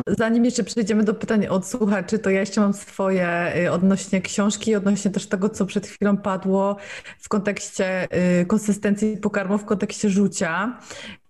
Zanim 0.07 0.45
jeszcze 0.45 0.65
przejdziemy 0.65 1.05
do 1.05 1.15
pytań 1.15 1.47
od 1.47 1.67
słuchaczy, 1.67 2.19
to 2.19 2.31
ja 2.31 2.41
jeszcze 2.41 2.61
mam 2.61 2.73
swoje 2.73 3.53
y, 3.57 3.73
odnośnie 3.73 4.21
książki, 4.21 4.75
odnośnie 4.75 5.11
też 5.11 5.27
tego, 5.27 5.49
co 5.49 5.67
przed 5.67 5.87
chwilą 5.87 6.17
padło 6.17 6.77
w 7.19 7.29
kontekście 7.29 8.09
y, 8.41 8.47
konsystencji 8.47 9.17
pokarmów, 9.17 9.62
w 9.62 9.65
kontekście 9.65 10.11
rzucia, 10.11 10.79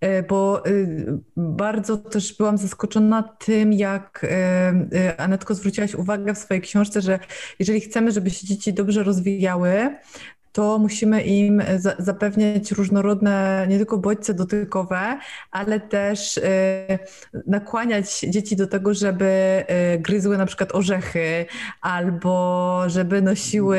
y, 0.04 0.24
bo 0.28 0.62
bardzo 1.36 1.96
też 1.96 2.36
byłam 2.36 2.58
zaskoczona 2.58 3.22
tym, 3.22 3.72
jak 3.72 4.26
Anetko 5.18 5.54
zwróciłaś 5.54 5.94
uwagę 5.94 6.34
w 6.34 6.38
swojej 6.38 6.62
książce, 6.62 7.00
że 7.00 7.18
jeżeli 7.58 7.80
chcemy, 7.80 8.12
żeby 8.12 8.30
się 8.30 8.46
dzieci 8.46 8.72
dobrze 8.72 9.02
rozwijały, 9.02 9.96
to 10.54 10.78
musimy 10.78 11.22
im 11.22 11.62
za 11.76 11.94
zapewniać 11.98 12.70
różnorodne 12.70 13.66
nie 13.68 13.76
tylko 13.76 13.98
bodźce 13.98 14.34
dotykowe, 14.34 15.18
ale 15.50 15.80
też 15.80 16.36
y, 16.36 16.42
nakłaniać 17.46 18.20
dzieci 18.20 18.56
do 18.56 18.66
tego, 18.66 18.94
żeby 18.94 19.64
y, 19.94 19.98
gryzły 19.98 20.38
na 20.38 20.46
przykład 20.46 20.74
orzechy 20.74 21.46
albo 21.80 22.82
żeby 22.86 23.22
nosiły 23.22 23.78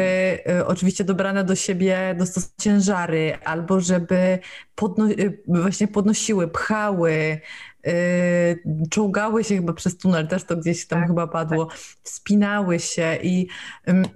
y, 0.59 0.65
oczywiście 0.65 1.03
dobrane 1.03 1.43
do 1.43 1.55
siebie 1.55 2.15
dostosowne 2.17 2.55
ciężary, 2.61 3.37
albo 3.45 3.81
żeby 3.81 4.39
podno 4.75 5.07
właśnie 5.47 5.87
podnosiły, 5.87 6.47
pchały, 6.47 7.41
czołgały 8.89 9.43
się 9.43 9.55
chyba 9.55 9.73
przez 9.73 9.97
tunel, 9.97 10.27
też 10.27 10.43
to 10.43 10.57
gdzieś 10.57 10.87
tam 10.87 10.99
tak, 10.99 11.07
chyba 11.07 11.27
padło, 11.27 11.65
tak. 11.65 11.77
wspinały 12.03 12.79
się 12.79 13.17
i 13.23 13.47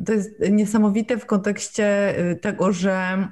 to 0.05 0.13
jest 0.13 0.29
niesamowite 0.51 1.17
w 1.17 1.25
kontekście 1.25 2.19
y, 2.31 2.35
tego, 2.35 2.73
że 2.73 3.27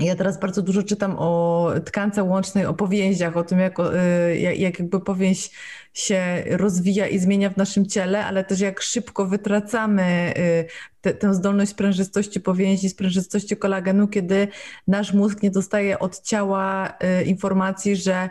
ja 0.00 0.16
teraz 0.16 0.40
bardzo 0.40 0.62
dużo 0.62 0.82
czytam 0.82 1.14
o 1.18 1.70
tkance 1.84 2.22
łącznej, 2.22 2.66
o 2.66 2.74
powięziach, 2.74 3.36
o 3.36 3.44
tym, 3.44 3.58
jak, 3.58 3.78
y, 3.80 4.38
jak, 4.38 4.58
jak 4.58 4.78
jakby 4.78 5.00
powięź 5.00 5.50
się 5.94 6.44
rozwija 6.50 7.06
i 7.06 7.18
zmienia 7.18 7.50
w 7.50 7.56
naszym 7.56 7.86
ciele, 7.86 8.24
ale 8.24 8.44
też 8.44 8.60
jak 8.60 8.82
szybko 8.82 9.26
wytracamy 9.26 10.34
y, 10.38 10.66
te, 11.00 11.14
tę 11.14 11.34
zdolność 11.34 11.70
sprężystości 11.70 12.40
powięzi, 12.40 12.88
sprężystości 12.88 13.56
kolagenu, 13.56 14.08
kiedy 14.08 14.48
nasz 14.88 15.12
mózg 15.12 15.42
nie 15.42 15.50
dostaje 15.50 15.98
od 15.98 16.20
ciała 16.20 16.88
y, 17.20 17.24
informacji, 17.24 17.96
że 17.96 18.30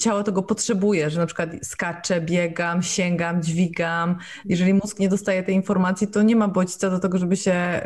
ciało 0.00 0.22
tego 0.22 0.42
potrzebuje, 0.42 1.10
że 1.10 1.20
na 1.20 1.26
przykład 1.26 1.50
skaczę, 1.62 2.20
biegam, 2.20 2.82
sięgam, 2.82 3.42
dźwigam. 3.42 4.18
Jeżeli 4.44 4.74
mózg 4.74 4.98
nie 4.98 5.08
dostaje 5.08 5.42
tej 5.42 5.54
informacji, 5.54 6.06
to 6.08 6.22
nie 6.22 6.36
ma 6.36 6.48
bodźca 6.48 6.90
do 6.90 6.98
tego, 6.98 7.18
żeby 7.18 7.36
się 7.36 7.80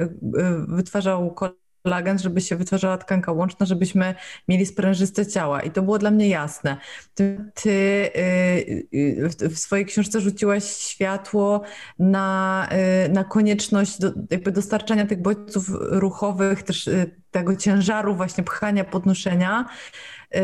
wytwarzał 0.69 1.35
kolagen 1.35 1.62
kolagen, 1.83 2.19
żeby 2.19 2.41
się 2.41 2.57
wytwarzała 2.57 2.99
tkanka 2.99 3.33
łączna, 3.33 3.67
żebyśmy 3.67 4.15
mieli 4.49 4.67
sprężyste 4.67 5.27
ciała. 5.27 5.61
I 5.61 5.71
to 5.71 5.83
było 5.83 5.99
dla 5.99 6.11
mnie 6.11 6.29
jasne. 6.29 6.77
Ty, 7.15 7.51
ty 7.55 7.71
y, 8.17 8.89
y, 8.95 9.49
w 9.49 9.59
swojej 9.59 9.87
książce 9.87 10.21
rzuciłaś 10.21 10.65
światło 10.65 11.63
na, 11.99 12.69
y, 13.07 13.09
na 13.09 13.25
konieczność 13.25 13.99
do, 13.99 14.13
jakby 14.31 14.53
dostarczania 14.53 15.07
tych 15.07 15.23
bodźców 15.23 15.71
ruchowych, 15.81 16.63
też 16.63 16.91
tego 17.33 17.57
ciężaru 17.57 18.15
właśnie 18.15 18.45
pchania, 18.45 18.85
podnoszenia, 18.85 19.69
y, 20.37 20.39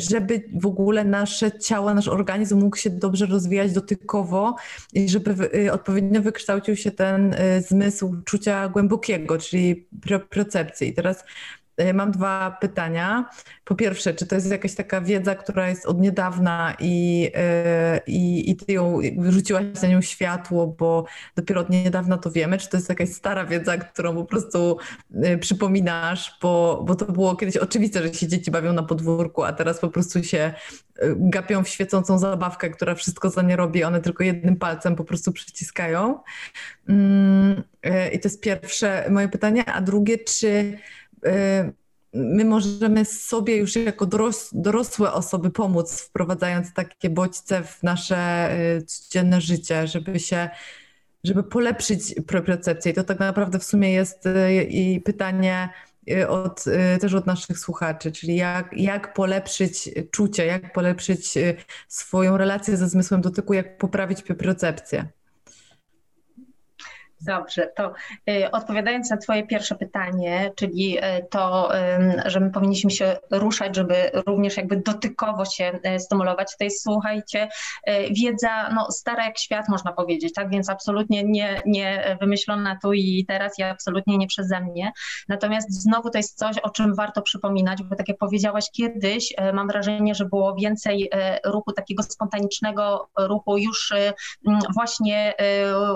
żeby 0.00 0.42
w 0.54 0.66
ogóle 0.66 1.04
nasze 1.04 1.58
ciało, 1.58 1.94
nasz 1.94 2.08
organizm 2.08 2.60
mógł 2.60 2.76
się 2.76 2.90
dobrze 2.90 3.26
rozwijać 3.26 3.72
dotykowo 3.72 4.56
i 4.92 5.08
żeby 5.08 5.50
y, 5.54 5.72
odpowiednio 5.72 6.22
wykształcił 6.22 6.76
się 6.76 6.90
ten 6.90 7.34
y, 7.34 7.62
zmysł 7.62 8.16
czucia 8.24 8.68
głębokiego, 8.68 9.38
czyli 9.38 9.88
propriocepcji. 10.02 10.88
I 10.88 10.94
teraz 10.94 11.24
mam 11.94 12.10
dwa 12.10 12.56
pytania. 12.60 13.30
Po 13.64 13.74
pierwsze, 13.74 14.14
czy 14.14 14.26
to 14.26 14.34
jest 14.34 14.50
jakaś 14.50 14.74
taka 14.74 15.00
wiedza, 15.00 15.34
która 15.34 15.68
jest 15.68 15.86
od 15.86 16.00
niedawna 16.00 16.74
i, 16.80 17.30
e, 17.34 18.00
i, 18.06 18.50
i 18.50 18.56
ty 18.56 18.72
ją 18.72 18.98
rzuciłaś 19.28 19.64
na 19.82 19.88
nią 19.88 20.00
światło, 20.00 20.66
bo 20.66 21.04
dopiero 21.36 21.60
od 21.60 21.70
niedawna 21.70 22.18
to 22.18 22.30
wiemy, 22.30 22.58
czy 22.58 22.68
to 22.68 22.76
jest 22.76 22.88
jakaś 22.88 23.08
stara 23.08 23.44
wiedza, 23.44 23.76
którą 23.76 24.14
po 24.14 24.24
prostu 24.24 24.78
e, 25.22 25.38
przypominasz, 25.38 26.38
bo, 26.42 26.84
bo 26.86 26.94
to 26.94 27.04
było 27.04 27.36
kiedyś 27.36 27.56
oczywiste, 27.56 28.02
że 28.02 28.14
się 28.14 28.28
dzieci 28.28 28.50
bawią 28.50 28.72
na 28.72 28.82
podwórku, 28.82 29.42
a 29.42 29.52
teraz 29.52 29.80
po 29.80 29.88
prostu 29.88 30.24
się 30.24 30.54
gapią 31.16 31.64
w 31.64 31.68
świecącą 31.68 32.18
zabawkę, 32.18 32.70
która 32.70 32.94
wszystko 32.94 33.30
za 33.30 33.42
nie 33.42 33.56
robi, 33.56 33.84
one 33.84 34.00
tylko 34.00 34.24
jednym 34.24 34.56
palcem 34.56 34.96
po 34.96 35.04
prostu 35.04 35.32
przyciskają. 35.32 36.18
Mm, 36.88 37.62
I 38.12 38.20
to 38.20 38.28
jest 38.28 38.40
pierwsze 38.40 39.06
moje 39.10 39.28
pytanie, 39.28 39.64
a 39.64 39.80
drugie, 39.80 40.18
czy 40.18 40.78
my 42.14 42.44
możemy 42.44 43.04
sobie 43.04 43.56
już 43.56 43.76
jako 43.76 44.06
dorosłe 44.52 45.12
osoby 45.12 45.50
pomóc, 45.50 46.00
wprowadzając 46.00 46.72
takie 46.72 47.10
bodźce 47.10 47.64
w 47.64 47.82
nasze 47.82 48.50
y, 48.76 48.82
codzienne 48.82 49.40
życie, 49.40 49.86
żeby 49.86 50.20
się, 50.20 50.48
żeby 51.24 51.42
polepszyć 51.42 52.14
propriocepcję. 52.26 52.92
I 52.92 52.94
to 52.94 53.04
tak 53.04 53.18
naprawdę 53.18 53.58
w 53.58 53.64
sumie 53.64 53.92
jest 53.92 54.26
y, 54.26 54.64
i 54.64 55.00
pytanie 55.00 55.68
od, 56.28 56.64
też 57.00 57.14
od 57.14 57.26
naszych 57.26 57.58
słuchaczy, 57.58 58.12
czyli 58.12 58.36
jak, 58.36 58.72
jak 58.72 59.14
polepszyć 59.14 59.90
czucie, 60.10 60.46
jak 60.46 60.72
polepszyć 60.72 61.34
swoją 61.88 62.36
relację 62.36 62.76
ze 62.76 62.88
zmysłem 62.88 63.20
dotyku, 63.20 63.54
jak 63.54 63.78
poprawić 63.78 64.22
propriocepcję. 64.22 65.08
Dobrze, 67.26 67.72
to 67.76 67.92
y, 68.30 68.50
odpowiadając 68.50 69.10
na 69.10 69.16
Twoje 69.16 69.46
pierwsze 69.46 69.74
pytanie, 69.74 70.52
czyli 70.56 70.98
y, 70.98 71.02
to, 71.30 71.70
że 72.26 72.40
my 72.40 72.50
powinniśmy 72.50 72.90
się 72.90 73.16
ruszać, 73.30 73.76
żeby 73.76 74.10
również 74.26 74.56
jakby 74.56 74.76
dotykowo 74.76 75.44
się 75.44 75.72
y, 75.96 76.00
stymulować, 76.00 76.56
to 76.58 76.64
jest 76.64 76.82
słuchajcie, 76.82 77.48
wiedza 78.10 78.70
no, 78.74 78.90
stara 78.90 79.24
jak 79.24 79.38
świat 79.38 79.68
można 79.68 79.92
powiedzieć, 79.92 80.34
tak, 80.34 80.50
więc 80.50 80.70
absolutnie 80.70 81.24
nie, 81.24 81.62
nie 81.66 82.16
wymyślona 82.20 82.78
tu 82.82 82.92
i 82.92 83.24
teraz 83.28 83.58
i 83.58 83.62
absolutnie 83.62 84.18
nie 84.18 84.26
przeze 84.26 84.60
mnie. 84.60 84.92
Natomiast 85.28 85.82
znowu 85.82 86.10
to 86.10 86.18
jest 86.18 86.38
coś, 86.38 86.58
o 86.58 86.70
czym 86.70 86.94
warto 86.94 87.22
przypominać, 87.22 87.82
bo 87.82 87.96
tak 87.96 88.08
jak 88.08 88.18
powiedziałaś 88.18 88.64
kiedyś, 88.72 89.34
mam 89.52 89.68
wrażenie, 89.68 90.14
że 90.14 90.24
było 90.24 90.54
więcej 90.54 91.10
ruchu, 91.44 91.72
takiego 91.72 92.02
spontanicznego 92.02 93.08
ruchu 93.18 93.58
już 93.58 93.92
właśnie 94.74 95.34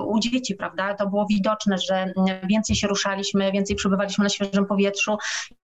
u 0.07 0.19
dzieci, 0.19 0.55
prawda, 0.55 0.95
to 0.95 1.07
było 1.07 1.18
było 1.19 1.27
widoczne, 1.27 1.79
że 1.79 2.13
więcej 2.49 2.77
się 2.77 2.89
ruszaliśmy, 2.89 3.53
więcej 3.53 3.77
przebywaliśmy 3.77 4.25
na 4.25 4.29
świeżym 4.29 4.67
powietrzu 4.67 5.17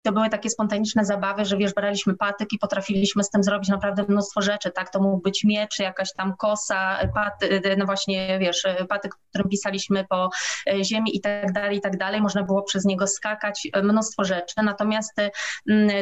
to 0.03 0.13
były 0.13 0.29
takie 0.29 0.51
spontaniczne 0.51 1.05
zabawy, 1.05 1.45
że 1.45 1.57
wiesz, 1.57 1.75
braliśmy 1.75 2.17
patyk 2.17 2.53
i 2.53 2.59
potrafiliśmy 2.59 3.25
z 3.25 3.31
tym 3.31 3.45
zrobić 3.45 3.69
naprawdę 3.69 4.05
mnóstwo 4.09 4.43
rzeczy, 4.43 4.71
tak? 4.71 4.91
To 4.91 5.01
mógł 5.01 5.23
być 5.23 5.45
miecz, 5.45 5.79
jakaś 5.79 6.13
tam 6.13 6.37
kosa, 6.37 6.99
paty, 7.15 7.61
no 7.79 7.87
właśnie, 7.87 8.39
wiesz, 8.39 8.67
patyk, 8.89 9.15
którym 9.31 9.49
pisaliśmy 9.49 10.05
po 10.09 10.31
e, 10.71 10.85
ziemi 10.85 11.17
i 11.17 11.21
tak 11.21 11.53
dalej, 11.53 11.79
i 11.79 11.81
tak 11.81 11.97
dalej. 11.97 12.21
Można 12.21 12.43
było 12.43 12.63
przez 12.63 12.85
niego 12.85 13.07
skakać, 13.07 13.69
e, 13.73 13.83
mnóstwo 13.83 14.25
rzeczy. 14.25 14.55
Natomiast 14.63 15.13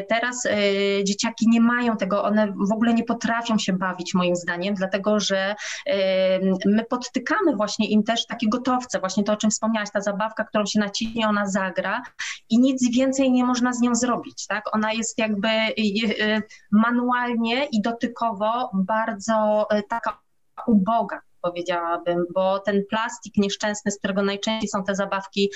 teraz 0.08 0.46
e, 0.46 0.50
dzieciaki 1.04 1.46
nie 1.48 1.60
mają 1.60 1.96
tego, 1.96 2.24
one 2.24 2.52
w 2.68 2.72
ogóle 2.72 2.94
nie 2.94 3.04
potrafią 3.04 3.58
się 3.58 3.72
bawić 3.72 4.14
moim 4.14 4.36
zdaniem, 4.36 4.74
dlatego 4.74 5.20
że 5.20 5.54
my 6.66 6.84
podtykamy 6.90 7.56
właśnie 7.56 7.88
im 7.88 8.02
też 8.02 8.26
takie 8.26 8.48
gotowce, 8.48 9.00
właśnie 9.00 9.24
to, 9.24 9.32
o 9.32 9.36
czym 9.36 9.50
wspomniałaś, 9.50 9.90
ta 9.92 10.00
zabawka, 10.00 10.44
którą 10.44 10.66
się 10.66 10.80
naciśnie, 10.80 11.28
ona 11.28 11.46
zagra 11.46 12.02
i 12.50 12.58
nic 12.58 12.96
więcej 12.96 13.32
nie 13.32 13.44
można 13.44 13.72
z 13.72 13.80
nią 13.80 13.87
zrobić, 13.94 14.46
tak? 14.46 14.74
Ona 14.74 14.92
jest 14.92 15.18
jakby 15.18 15.48
manualnie 16.72 17.64
i 17.64 17.82
dotykowo 17.82 18.70
bardzo 18.74 19.68
taka 19.88 20.18
uboga 20.66 21.20
powiedziałabym, 21.42 22.24
bo 22.34 22.58
ten 22.58 22.82
plastik 22.90 23.36
nieszczęsny, 23.36 23.90
z 23.90 23.98
którego 23.98 24.22
najczęściej 24.22 24.68
są 24.68 24.84
te 24.84 24.94
zabawki 24.94 25.50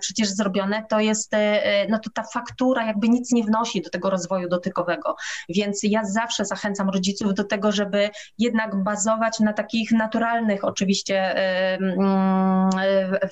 przecież 0.00 0.28
zrobione, 0.28 0.84
to 0.90 1.00
jest, 1.00 1.34
e, 1.34 1.86
no 1.88 1.98
to 1.98 2.10
ta 2.14 2.22
faktura 2.22 2.86
jakby 2.86 3.08
nic 3.08 3.32
nie 3.32 3.44
wnosi 3.44 3.82
do 3.82 3.90
tego 3.90 4.10
rozwoju 4.10 4.48
dotykowego. 4.48 5.16
Więc 5.48 5.80
ja 5.82 6.04
zawsze 6.04 6.44
zachęcam 6.44 6.90
rodziców 6.90 7.34
do 7.34 7.44
tego, 7.44 7.72
żeby 7.72 8.10
jednak 8.38 8.82
bazować 8.82 9.40
na 9.40 9.52
takich 9.52 9.92
naturalnych 9.92 10.64
oczywiście 10.64 11.36
mm, 11.36 12.70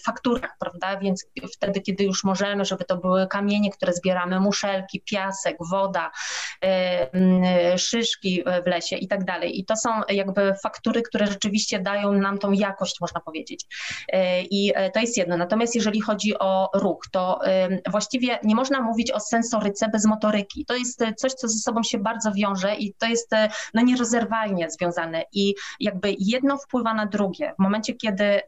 fakturach, 0.05 0.57
prawda? 0.59 0.97
Więc 0.97 1.27
wtedy, 1.53 1.81
kiedy 1.81 2.05
już 2.05 2.25
możemy, 2.25 2.65
żeby 2.65 2.85
to 2.85 2.97
były 2.97 3.27
kamienie, 3.27 3.71
które 3.71 3.93
zbieramy, 3.93 4.41
muszelki, 4.41 5.01
piasek, 5.01 5.57
woda, 5.71 6.11
szyszki 7.77 8.45
w 8.65 8.67
lesie 8.67 8.97
i 8.97 9.09
tak 9.09 9.25
dalej. 9.25 9.61
I 9.61 9.65
to 9.65 9.77
są 9.77 9.91
jakby 10.09 10.55
faktury, 10.63 11.03
które 11.03 11.27
rzeczywiście 11.27 11.70
dają 11.79 12.13
nam 12.13 12.39
tą 12.39 12.53
jakość, 12.53 13.01
można 13.01 13.21
powiedzieć. 13.21 13.67
E, 14.13 14.43
I 14.43 14.73
e, 14.75 14.91
to 14.91 15.01
jest 15.01 15.17
jedno. 15.17 15.37
Natomiast 15.37 15.75
jeżeli 15.75 16.01
chodzi 16.01 16.39
o 16.39 16.71
ruch, 16.75 17.01
to 17.13 17.41
właściwie 17.91 18.39
nie 18.45 18.55
można 18.55 18.81
mówić 18.81 19.13
o 19.13 19.21
sensoryce 19.21 19.89
bez 19.89 20.07
motoryki. 20.07 20.65
To 20.65 20.77
jest 20.77 21.03
e, 21.03 21.15
coś, 21.15 21.33
co 21.33 21.49
ze 21.49 21.59
sobą 21.59 21.83
się 21.83 21.99
bardzo 21.99 22.33
wiąże 22.33 22.75
i 22.75 22.95
to 22.95 23.07
jest 23.07 23.31
no, 23.75 23.83
nierozerwalnie 23.83 24.71
związane. 24.71 25.25
I 25.33 25.55
jakby 25.81 26.15
jedno 26.19 26.59
wpływa 26.59 26.95
na 26.95 27.07
drugie. 27.07 27.55
W 27.59 27.63
momencie, 27.63 27.95
kiedy 27.95 28.41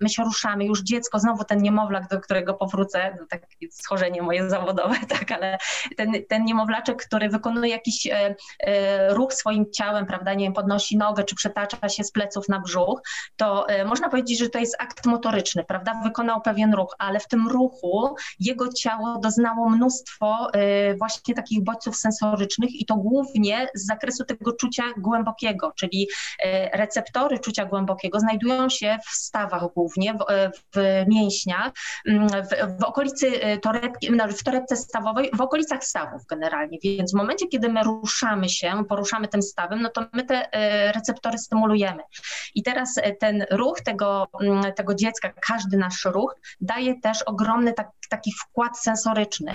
my 0.00 0.08
się 0.08 0.24
ruszamy, 0.24 0.64
już 0.64 0.82
dziecko, 0.82 1.18
znowu 1.18 1.44
ten 1.44 1.62
niemowlak, 1.62 2.08
do 2.08 2.20
którego 2.20 2.54
powrócę, 2.54 3.16
no, 3.20 3.26
takie 3.30 3.46
schorzenie 3.70 4.22
moje 4.22 4.50
zawodowe, 4.50 4.96
tak, 5.18 5.32
ale 5.32 5.58
ten, 5.96 6.12
ten 6.28 6.44
niemowlaczek, 6.44 7.06
który 7.06 7.28
wykonuje 7.28 7.70
jakiś 7.70 8.08
ruch 9.08 9.34
swoim 9.34 9.72
ciałem, 9.72 10.06
prawda, 10.06 10.34
nie 10.34 10.44
wiem, 10.44 10.52
podnosi 10.52 10.96
nogę, 10.96 11.24
czy 11.24 11.34
przetacza 11.34 11.88
się 11.88 12.04
z 12.04 12.12
pleców 12.12 12.48
na 12.48 12.60
brzuch, 12.66 13.00
to 13.36 13.68
e, 13.68 13.84
można 13.84 14.08
powiedzieć, 14.08 14.38
że 14.38 14.48
to 14.48 14.58
jest 14.58 14.76
akt 14.78 15.06
motoryczny, 15.06 15.64
prawda? 15.64 16.00
Wykonał 16.04 16.40
pewien 16.40 16.74
ruch, 16.74 16.94
ale 16.98 17.20
w 17.20 17.28
tym 17.28 17.48
ruchu 17.48 18.14
jego 18.40 18.72
ciało 18.72 19.18
doznało 19.18 19.70
mnóstwo 19.70 20.48
e, 20.52 20.94
właśnie 20.94 21.34
takich 21.34 21.64
bodźców 21.64 21.96
sensorycznych 21.96 22.70
i 22.80 22.86
to 22.86 22.96
głównie 22.96 23.68
z 23.74 23.86
zakresu 23.86 24.24
tego 24.24 24.52
czucia 24.52 24.82
głębokiego, 24.96 25.72
czyli 25.76 26.08
e, 26.44 26.78
receptory 26.78 27.38
czucia 27.38 27.64
głębokiego 27.64 28.20
znajdują 28.20 28.68
się 28.68 28.98
w 29.06 29.10
stawach 29.10 29.62
głównie, 29.74 30.14
w, 30.14 30.18
w 30.76 31.04
mięśniach, 31.08 31.72
mm, 32.06 32.28
w, 32.28 32.80
w 32.80 32.84
okolicy 32.84 33.32
torebki, 33.62 34.10
no, 34.12 34.28
w 34.28 34.42
torebce 34.42 34.76
stawowej, 34.76 35.30
w 35.32 35.40
okolicach 35.40 35.84
stawów 35.84 36.26
generalnie, 36.26 36.78
więc 36.82 37.12
w 37.12 37.16
momencie, 37.16 37.46
kiedy 37.46 37.68
my 37.68 37.82
ruszamy 37.82 38.48
się, 38.48 38.84
poruszamy 38.88 39.28
tym 39.28 39.42
stawem, 39.42 39.82
no 39.82 39.88
to 39.88 40.04
my 40.12 40.24
te 40.24 40.48
receptory 40.94 41.38
stymulujemy. 41.38 42.02
I 42.56 42.62
teraz 42.62 42.98
e, 42.98 43.12
ten 43.12 43.46
ruch 43.50 43.80
tego, 43.80 44.28
mm, 44.40 44.72
tego 44.72 44.94
dziecka, 44.94 45.32
każdy 45.40 45.76
nasz 45.76 46.04
ruch 46.04 46.34
daje 46.60 47.00
też 47.00 47.22
ogromny 47.22 47.72
tak, 47.72 47.88
taki 48.10 48.32
wkład 48.32 48.78
sensoryczny. 48.78 49.54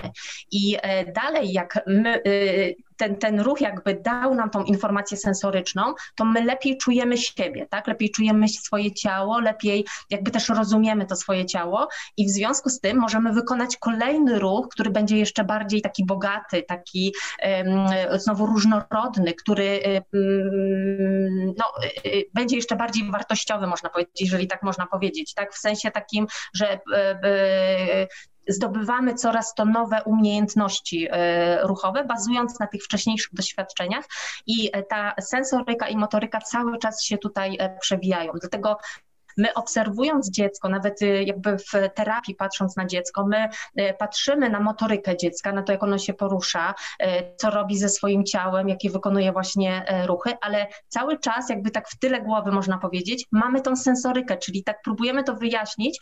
I 0.50 0.76
e, 0.82 1.12
dalej, 1.12 1.52
jak 1.52 1.80
my, 1.86 2.22
y, 2.26 2.74
ten, 3.02 3.16
ten 3.16 3.40
ruch 3.40 3.60
jakby 3.60 3.94
dał 3.94 4.34
nam 4.34 4.50
tą 4.50 4.64
informację 4.64 5.16
sensoryczną, 5.16 5.94
to 6.14 6.24
my 6.24 6.44
lepiej 6.44 6.78
czujemy 6.78 7.18
siebie, 7.18 7.66
tak? 7.70 7.86
Lepiej 7.86 8.10
czujemy 8.10 8.48
swoje 8.48 8.92
ciało, 8.92 9.40
lepiej 9.40 9.86
jakby 10.10 10.30
też 10.30 10.48
rozumiemy 10.48 11.06
to 11.06 11.16
swoje 11.16 11.46
ciało 11.46 11.88
i 12.16 12.26
w 12.26 12.30
związku 12.30 12.70
z 12.70 12.80
tym 12.80 12.98
możemy 12.98 13.32
wykonać 13.32 13.76
kolejny 13.76 14.38
ruch, 14.38 14.68
który 14.68 14.90
będzie 14.90 15.18
jeszcze 15.18 15.44
bardziej 15.44 15.82
taki 15.82 16.06
bogaty, 16.06 16.62
taki 16.62 17.14
znowu 18.14 18.46
różnorodny, 18.46 19.34
który 19.34 19.80
no, 21.58 21.64
y, 22.06 22.24
będzie 22.34 22.56
jeszcze 22.56 22.76
bardziej 22.76 23.10
wartościowy, 23.10 23.66
można 23.66 23.88
powiedzieć, 23.88 24.20
jeżeli 24.20 24.46
tak 24.46 24.62
można 24.62 24.86
powiedzieć, 24.86 25.34
tak? 25.34 25.54
W 25.54 25.58
sensie 25.58 25.90
takim, 25.90 26.26
że 26.54 26.74
y, 26.74 26.78
zdobywamy 28.48 29.14
coraz 29.14 29.54
to 29.54 29.64
nowe 29.64 30.02
umiejętności 30.02 31.08
e, 31.10 31.62
ruchowe, 31.66 32.04
bazując 32.04 32.60
na 32.60 32.66
tych 32.66 32.82
wcześniejszych 32.84 33.34
doświadczeniach 33.34 34.04
i 34.46 34.70
e, 34.72 34.82
ta 34.82 35.14
sensoryka 35.20 35.88
i 35.88 35.96
motoryka 35.96 36.38
cały 36.38 36.78
czas 36.78 37.02
się 37.02 37.18
tutaj 37.18 37.56
e, 37.60 37.78
przewijają. 37.80 38.32
Dlatego 38.40 38.76
My 39.36 39.54
obserwując 39.54 40.30
dziecko, 40.30 40.68
nawet 40.68 41.00
jakby 41.24 41.58
w 41.58 41.94
terapii 41.94 42.34
patrząc 42.34 42.76
na 42.76 42.86
dziecko, 42.86 43.26
my 43.26 43.48
patrzymy 43.98 44.50
na 44.50 44.60
motorykę 44.60 45.16
dziecka, 45.16 45.52
na 45.52 45.62
to, 45.62 45.72
jak 45.72 45.82
ono 45.82 45.98
się 45.98 46.14
porusza, 46.14 46.74
co 47.36 47.50
robi 47.50 47.78
ze 47.78 47.88
swoim 47.88 48.24
ciałem, 48.24 48.68
jakie 48.68 48.90
wykonuje 48.90 49.32
właśnie 49.32 49.84
ruchy, 50.06 50.30
ale 50.40 50.66
cały 50.88 51.18
czas 51.18 51.50
jakby 51.50 51.70
tak 51.70 51.88
w 51.88 51.98
tyle 51.98 52.20
głowy 52.20 52.52
można 52.52 52.78
powiedzieć, 52.78 53.26
mamy 53.30 53.60
tą 53.60 53.76
sensorykę, 53.76 54.36
czyli 54.36 54.64
tak 54.64 54.82
próbujemy 54.82 55.24
to 55.24 55.34
wyjaśnić, 55.34 55.98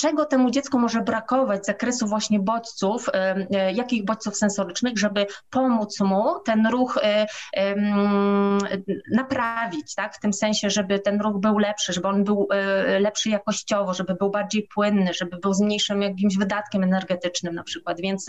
czego 0.00 0.24
temu 0.24 0.50
dziecku 0.50 0.78
może 0.78 1.00
brakować 1.00 1.64
z 1.64 1.66
zakresu 1.66 2.06
właśnie 2.06 2.40
bodźców, 2.40 3.06
e, 3.12 3.72
jakich 3.72 4.04
bodźców 4.04 4.36
sensorycznych, 4.36 4.98
żeby 4.98 5.26
pomóc 5.50 6.00
mu 6.00 6.40
ten 6.44 6.66
ruch 6.66 6.98
e, 7.02 7.26
naprawić, 9.12 9.94
tak? 9.94 10.14
w 10.14 10.20
tym 10.20 10.32
sensie, 10.32 10.70
żeby 10.70 10.98
ten 10.98 11.20
ruch 11.20 11.40
był 11.40 11.58
lepszy, 11.58 11.92
żeby 11.92 12.08
on 12.08 12.24
był 12.24 12.48
e, 12.50 13.00
lepszy 13.00 13.30
jakościowo, 13.30 13.94
żeby 13.94 14.14
był 14.14 14.30
bardziej 14.30 14.68
płynny, 14.74 15.10
żeby 15.14 15.36
był 15.36 15.54
z 15.54 15.60
mniejszym 15.60 16.02
jakimś 16.02 16.36
wydatkiem 16.36 16.82
energetycznym 16.82 17.54
na 17.54 17.62
przykład, 17.62 18.00
więc 18.00 18.26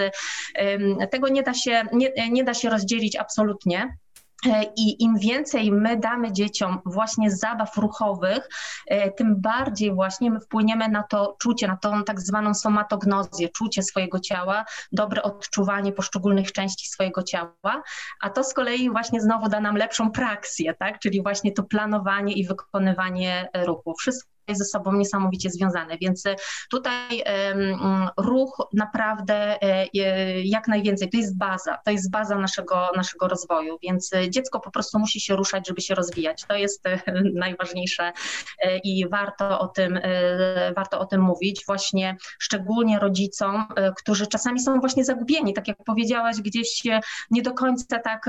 tego 1.12 1.28
nie 1.28 1.44
da 1.44 1.54
się, 1.54 1.84
nie, 1.94 2.12
nie 2.32 2.44
da 2.44 2.54
się 2.54 2.70
rozdzielić 2.70 3.16
absolutnie. 3.16 3.98
E, 4.46 4.64
I 4.76 5.04
im 5.04 5.18
więcej 5.18 5.72
my 5.72 5.98
damy 5.98 6.32
dzieciom 6.32 6.80
właśnie 6.86 7.32
zabaw 7.32 7.78
ruchowych, 7.78 8.50
e, 8.88 9.12
tym 9.12 9.42
bardziej 9.42 9.94
właśnie 9.94 10.32
my 10.32 10.40
wpłyniemy 10.40 10.88
na 10.90 11.04
to 11.04 11.36
czucie, 11.40 11.68
na 11.68 11.78
tą 11.78 12.04
tak 12.04 12.22
zwaną 12.22 12.54
somatognozję, 12.54 13.50
czucie 13.50 13.84
swojego 13.84 14.20
ciała, 14.20 14.66
dobre 14.92 15.24
odczuwanie 15.24 15.92
poszczególnych 15.92 16.52
części 16.52 16.90
swojego 16.90 17.24
ciała, 17.24 17.84
a 18.22 18.30
to 18.30 18.44
z 18.44 18.54
kolei 18.54 18.90
właśnie 18.90 19.22
znowu 19.22 19.50
da 19.50 19.60
nam 19.60 19.76
lepszą 19.76 20.12
praksję, 20.12 20.74
tak? 20.74 21.00
czyli 21.00 21.24
właśnie 21.24 21.52
to 21.52 21.64
planowanie 21.64 22.34
i 22.34 22.48
wykonywanie 22.48 23.50
ruchu. 23.66 23.94
Wszystko 24.00 24.31
ze 24.50 24.66
sobą 24.66 24.94
niesamowicie 24.94 25.50
związane, 25.50 25.98
więc 25.98 26.26
e, 26.26 26.36
tutaj 26.70 27.24
ruch 28.18 28.68
naprawdę 28.74 29.62
e, 29.62 29.88
jak 30.42 30.68
najwięcej, 30.68 31.10
to 31.10 31.18
jest 31.18 31.38
baza, 31.38 31.78
to 31.86 31.92
jest 31.92 32.12
baza 32.12 32.36
naszego, 32.36 32.90
naszego 32.96 33.28
rozwoju, 33.28 33.78
więc 33.84 34.14
e, 34.14 34.30
dziecko 34.30 34.60
po 34.60 34.72
prostu 34.72 35.00
musi 35.00 35.20
się 35.20 35.36
ruszać, 35.36 35.68
żeby 35.68 35.82
się 35.82 35.96
rozwijać. 35.96 36.46
To 36.48 36.56
jest 36.56 36.84
najważniejsze 37.34 38.12
i 38.84 39.10
warto 39.10 39.60
o 39.60 39.68
tym, 39.68 40.00
warto 40.76 41.00
o 41.00 41.06
tym 41.06 41.22
mówić, 41.22 41.64
właśnie 41.66 42.18
szczególnie 42.40 43.00
rodzicom, 43.00 43.66
którzy 43.98 44.28
czasami 44.28 44.60
są 44.60 44.80
właśnie 44.80 45.06
zagubieni, 45.06 45.54
tak 45.54 45.68
jak 45.68 45.78
powiedziałaś, 45.86 46.36
gdzieś 46.42 46.84
nie 47.32 47.42
do 47.42 47.54
końca 47.54 48.00
tak 48.00 48.26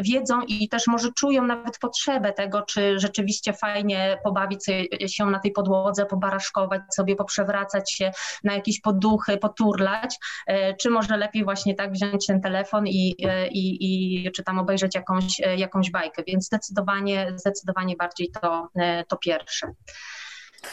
wiedzą 0.00 0.40
i 0.42 0.68
też 0.68 0.86
może 0.86 1.12
czują 1.12 1.46
nawet 1.46 1.78
potrzebę 1.78 2.32
tego, 2.32 2.62
czy 2.62 2.98
rzeczywiście 2.98 3.52
fajnie 3.52 4.18
pobawić 4.24 4.64
się 5.06 5.26
na 5.26 5.38
tej 5.38 5.52
podłodze, 5.52 6.06
pobaraszkować 6.06 6.82
sobie, 6.90 7.16
poprzewracać 7.16 7.92
się 7.92 8.12
na 8.44 8.54
jakieś 8.54 8.80
poduchy, 8.80 9.36
poturlać, 9.38 10.18
e, 10.46 10.74
czy 10.74 10.90
może 10.90 11.16
lepiej 11.16 11.44
właśnie 11.44 11.74
tak 11.74 11.92
wziąć 11.92 12.26
ten 12.26 12.40
telefon 12.40 12.86
i, 12.86 13.16
e, 13.24 13.48
i, 13.48 13.76
i 13.80 14.32
czy 14.32 14.42
tam 14.42 14.58
obejrzeć 14.58 14.94
jakąś, 14.94 15.40
e, 15.40 15.56
jakąś 15.56 15.90
bajkę, 15.90 16.22
więc 16.26 16.46
zdecydowanie, 16.46 17.32
zdecydowanie 17.36 17.96
bardziej 17.96 18.30
to, 18.40 18.68
to 19.08 19.16
pierwsze. 19.16 19.72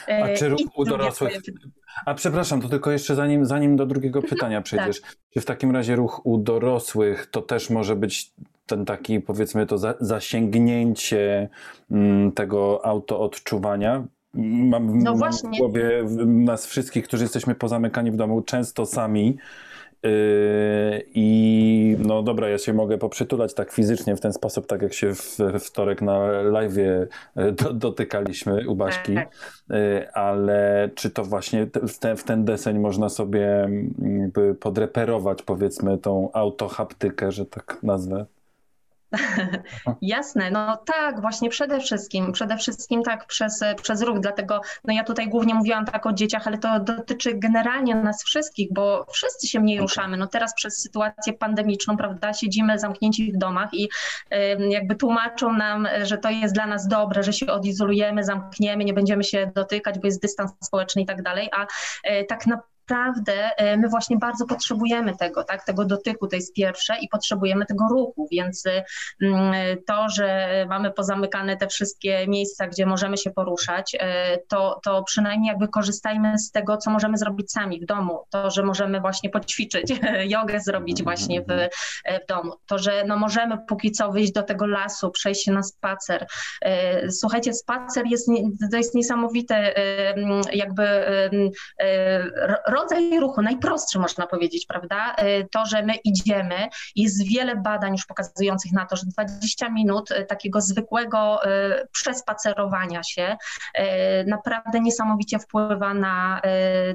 A 0.07 0.37
czy 0.37 0.49
ruch 0.49 0.61
u 0.75 0.85
dorosłych. 0.85 1.41
A 2.05 2.13
przepraszam, 2.13 2.61
to 2.61 2.69
tylko 2.69 2.91
jeszcze 2.91 3.15
zanim, 3.15 3.45
zanim 3.45 3.75
do 3.75 3.85
drugiego 3.85 4.21
pytania 4.29 4.61
przejdziesz. 4.61 5.01
Tak. 5.01 5.15
Czy 5.33 5.41
w 5.41 5.45
takim 5.45 5.71
razie 5.71 5.95
ruch 5.95 6.25
u 6.25 6.37
dorosłych 6.37 7.27
to 7.31 7.41
też 7.41 7.69
może 7.69 7.95
być 7.95 8.31
ten 8.65 8.85
taki, 8.85 9.19
powiedzmy, 9.19 9.65
to 9.65 9.77
za, 9.77 9.93
zasięgnięcie 9.99 11.49
m, 11.91 11.97
mm, 11.97 12.31
tego 12.31 12.85
autoodczuwania? 12.85 14.03
mam, 14.33 14.99
No 14.99 15.15
mam 15.15 15.31
w 15.31 15.57
głowie 15.57 16.03
nas 16.25 16.65
wszystkich, 16.65 17.03
którzy 17.07 17.23
jesteśmy 17.23 17.55
pozamykani 17.55 18.11
w 18.11 18.15
domu, 18.15 18.41
często 18.41 18.85
sami. 18.85 19.37
Yy, 20.03 20.11
I 21.13 21.97
no 21.99 22.23
dobra, 22.23 22.49
ja 22.49 22.57
się 22.57 22.73
mogę 22.73 22.97
poprzytulać 22.97 23.53
tak 23.53 23.71
fizycznie 23.71 24.15
w 24.15 24.21
ten 24.21 24.33
sposób, 24.33 24.67
tak 24.67 24.81
jak 24.81 24.93
się 24.93 25.15
w 25.15 25.37
we 25.37 25.59
wtorek 25.59 26.01
na 26.01 26.41
live 26.41 26.77
do, 27.35 27.73
dotykaliśmy 27.73 28.69
u 28.69 28.75
Baśki, 28.75 29.15
Tak. 29.15 29.29
Yy, 29.69 30.11
ale 30.13 30.89
czy 30.95 31.09
to 31.09 31.23
właśnie 31.23 31.67
w 31.87 31.99
ten, 31.99 32.17
w 32.17 32.23
ten 32.23 32.45
deseń 32.45 32.79
można 32.79 33.09
sobie 33.09 33.63
mm, 33.63 34.31
podreperować 34.59 35.43
powiedzmy 35.43 35.97
tą 35.97 36.29
autohaptykę, 36.33 37.31
że 37.31 37.45
tak 37.45 37.77
nazwę? 37.83 38.25
Jasne, 40.01 40.51
no 40.51 40.77
tak, 40.77 41.21
właśnie 41.21 41.49
przede 41.49 41.79
wszystkim, 41.79 42.31
przede 42.31 42.57
wszystkim 42.57 43.03
tak 43.03 43.25
przez, 43.25 43.63
przez 43.81 44.01
ruch, 44.01 44.19
dlatego 44.19 44.61
no 44.85 44.93
ja 44.93 45.03
tutaj 45.03 45.29
głównie 45.29 45.55
mówiłam 45.55 45.85
tak 45.85 46.05
o 46.05 46.13
dzieciach, 46.13 46.47
ale 46.47 46.57
to 46.57 46.79
dotyczy 46.79 47.33
generalnie 47.33 47.95
nas 47.95 48.23
wszystkich, 48.23 48.73
bo 48.73 49.05
wszyscy 49.11 49.47
się 49.47 49.59
mniej 49.59 49.79
ruszamy. 49.79 50.17
No 50.17 50.27
teraz 50.27 50.53
przez 50.53 50.81
sytuację 50.81 51.33
pandemiczną, 51.33 51.97
prawda, 51.97 52.33
siedzimy 52.33 52.79
zamknięci 52.79 53.33
w 53.33 53.37
domach 53.37 53.73
i 53.73 53.89
em, 54.29 54.71
jakby 54.71 54.95
tłumaczą 54.95 55.53
nam, 55.53 55.87
że 56.03 56.17
to 56.17 56.29
jest 56.29 56.53
dla 56.53 56.67
nas 56.67 56.87
dobre, 56.87 57.23
że 57.23 57.33
się 57.33 57.47
odizolujemy, 57.47 58.23
zamkniemy, 58.23 58.83
nie 58.83 58.93
będziemy 58.93 59.23
się 59.23 59.51
dotykać, 59.55 59.99
bo 59.99 60.07
jest 60.07 60.21
dystans 60.21 60.51
społeczny 60.61 61.01
i 61.01 61.05
tak 61.05 61.21
dalej, 61.21 61.49
a 61.51 61.67
e, 62.03 62.23
tak 62.23 62.47
naprawdę 62.47 62.68
naprawdę 62.89 63.55
e, 63.57 63.77
my 63.77 63.89
właśnie 63.89 64.17
bardzo 64.17 64.45
potrzebujemy 64.45 65.17
tego, 65.17 65.43
tak, 65.43 65.65
tego 65.65 65.85
dotyku, 65.85 66.27
to 66.27 66.35
jest 66.35 66.53
pierwsze 66.53 66.93
i 67.01 67.07
potrzebujemy 67.07 67.65
tego 67.65 67.85
ruchu, 67.89 68.27
więc 68.31 68.63
e, 68.65 68.83
to, 69.87 70.09
że 70.09 70.49
mamy 70.69 70.91
pozamykane 70.91 71.57
te 71.57 71.67
wszystkie 71.67 72.27
miejsca, 72.27 72.67
gdzie 72.67 72.85
możemy 72.85 73.17
się 73.17 73.31
poruszać, 73.31 73.97
e, 73.99 74.37
to, 74.47 74.79
to 74.83 75.03
przynajmniej 75.03 75.47
jakby 75.47 75.67
korzystajmy 75.67 76.39
z 76.39 76.51
tego, 76.51 76.77
co 76.77 76.91
możemy 76.91 77.17
zrobić 77.17 77.51
sami 77.51 77.81
w 77.81 77.85
domu, 77.85 78.23
to, 78.29 78.51
że 78.51 78.63
możemy 78.63 79.01
właśnie 79.01 79.29
poćwiczyć, 79.29 79.93
jogę 80.35 80.59
zrobić 80.59 81.03
właśnie 81.03 81.41
w, 81.41 81.45
w 82.23 82.27
domu, 82.27 82.53
to, 82.65 82.77
że 82.77 83.03
no 83.07 83.17
możemy 83.17 83.57
póki 83.67 83.91
co 83.91 84.11
wyjść 84.11 84.31
do 84.31 84.43
tego 84.43 84.67
lasu, 84.67 85.11
przejść 85.11 85.45
się 85.45 85.51
na 85.51 85.63
spacer. 85.63 86.27
Słuchajcie, 87.09 87.53
spacer 87.53 88.05
jest, 88.05 88.27
to 88.71 88.77
jest 88.77 88.95
niesamowite 88.95 89.73
jakby 90.53 90.85
rodzaj 92.81 93.19
ruchu, 93.19 93.41
najprostszy 93.41 93.99
można 93.99 94.27
powiedzieć, 94.27 94.65
prawda? 94.65 95.15
E, 95.15 95.43
To, 95.43 95.65
że 95.65 95.83
my 95.83 95.93
idziemy, 96.03 96.67
jest 96.95 97.27
wiele 97.27 97.55
badań 97.55 97.91
już 97.91 98.05
pokazujących 98.05 98.71
na 98.71 98.85
to, 98.85 98.95
że 98.95 99.03
20 99.05 99.69
minut 99.69 100.11
e, 100.11 100.25
takiego 100.25 100.61
zwykłego 100.61 101.43
e, 101.43 101.87
przespacerowania 101.91 103.03
się 103.03 103.37
naprawdę 104.27 104.79
niesamowicie 104.79 105.39
wpływa 105.39 105.93
na 105.93 106.41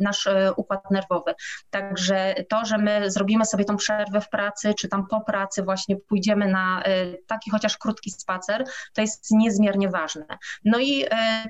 nasz 0.00 0.28
układ 0.56 0.90
nerwowy. 0.90 1.34
Także 1.70 2.34
to, 2.48 2.64
że 2.64 2.78
my 2.78 3.10
zrobimy 3.10 3.46
sobie 3.46 3.64
tą 3.64 3.76
przerwę 3.76 4.20
w 4.20 4.28
pracy, 4.28 4.74
czy 4.74 4.88
tam 4.88 5.06
po 5.06 5.20
pracy 5.20 5.62
właśnie 5.62 5.96
pójdziemy 5.96 6.48
na 6.48 6.82
taki 7.26 7.50
chociaż 7.50 7.78
krótki 7.78 8.10
spacer, 8.10 8.64
to 8.94 9.00
jest 9.00 9.30
niezmiernie 9.30 9.88
ważne. 9.88 10.26
No 10.64 10.78
i 10.78 11.04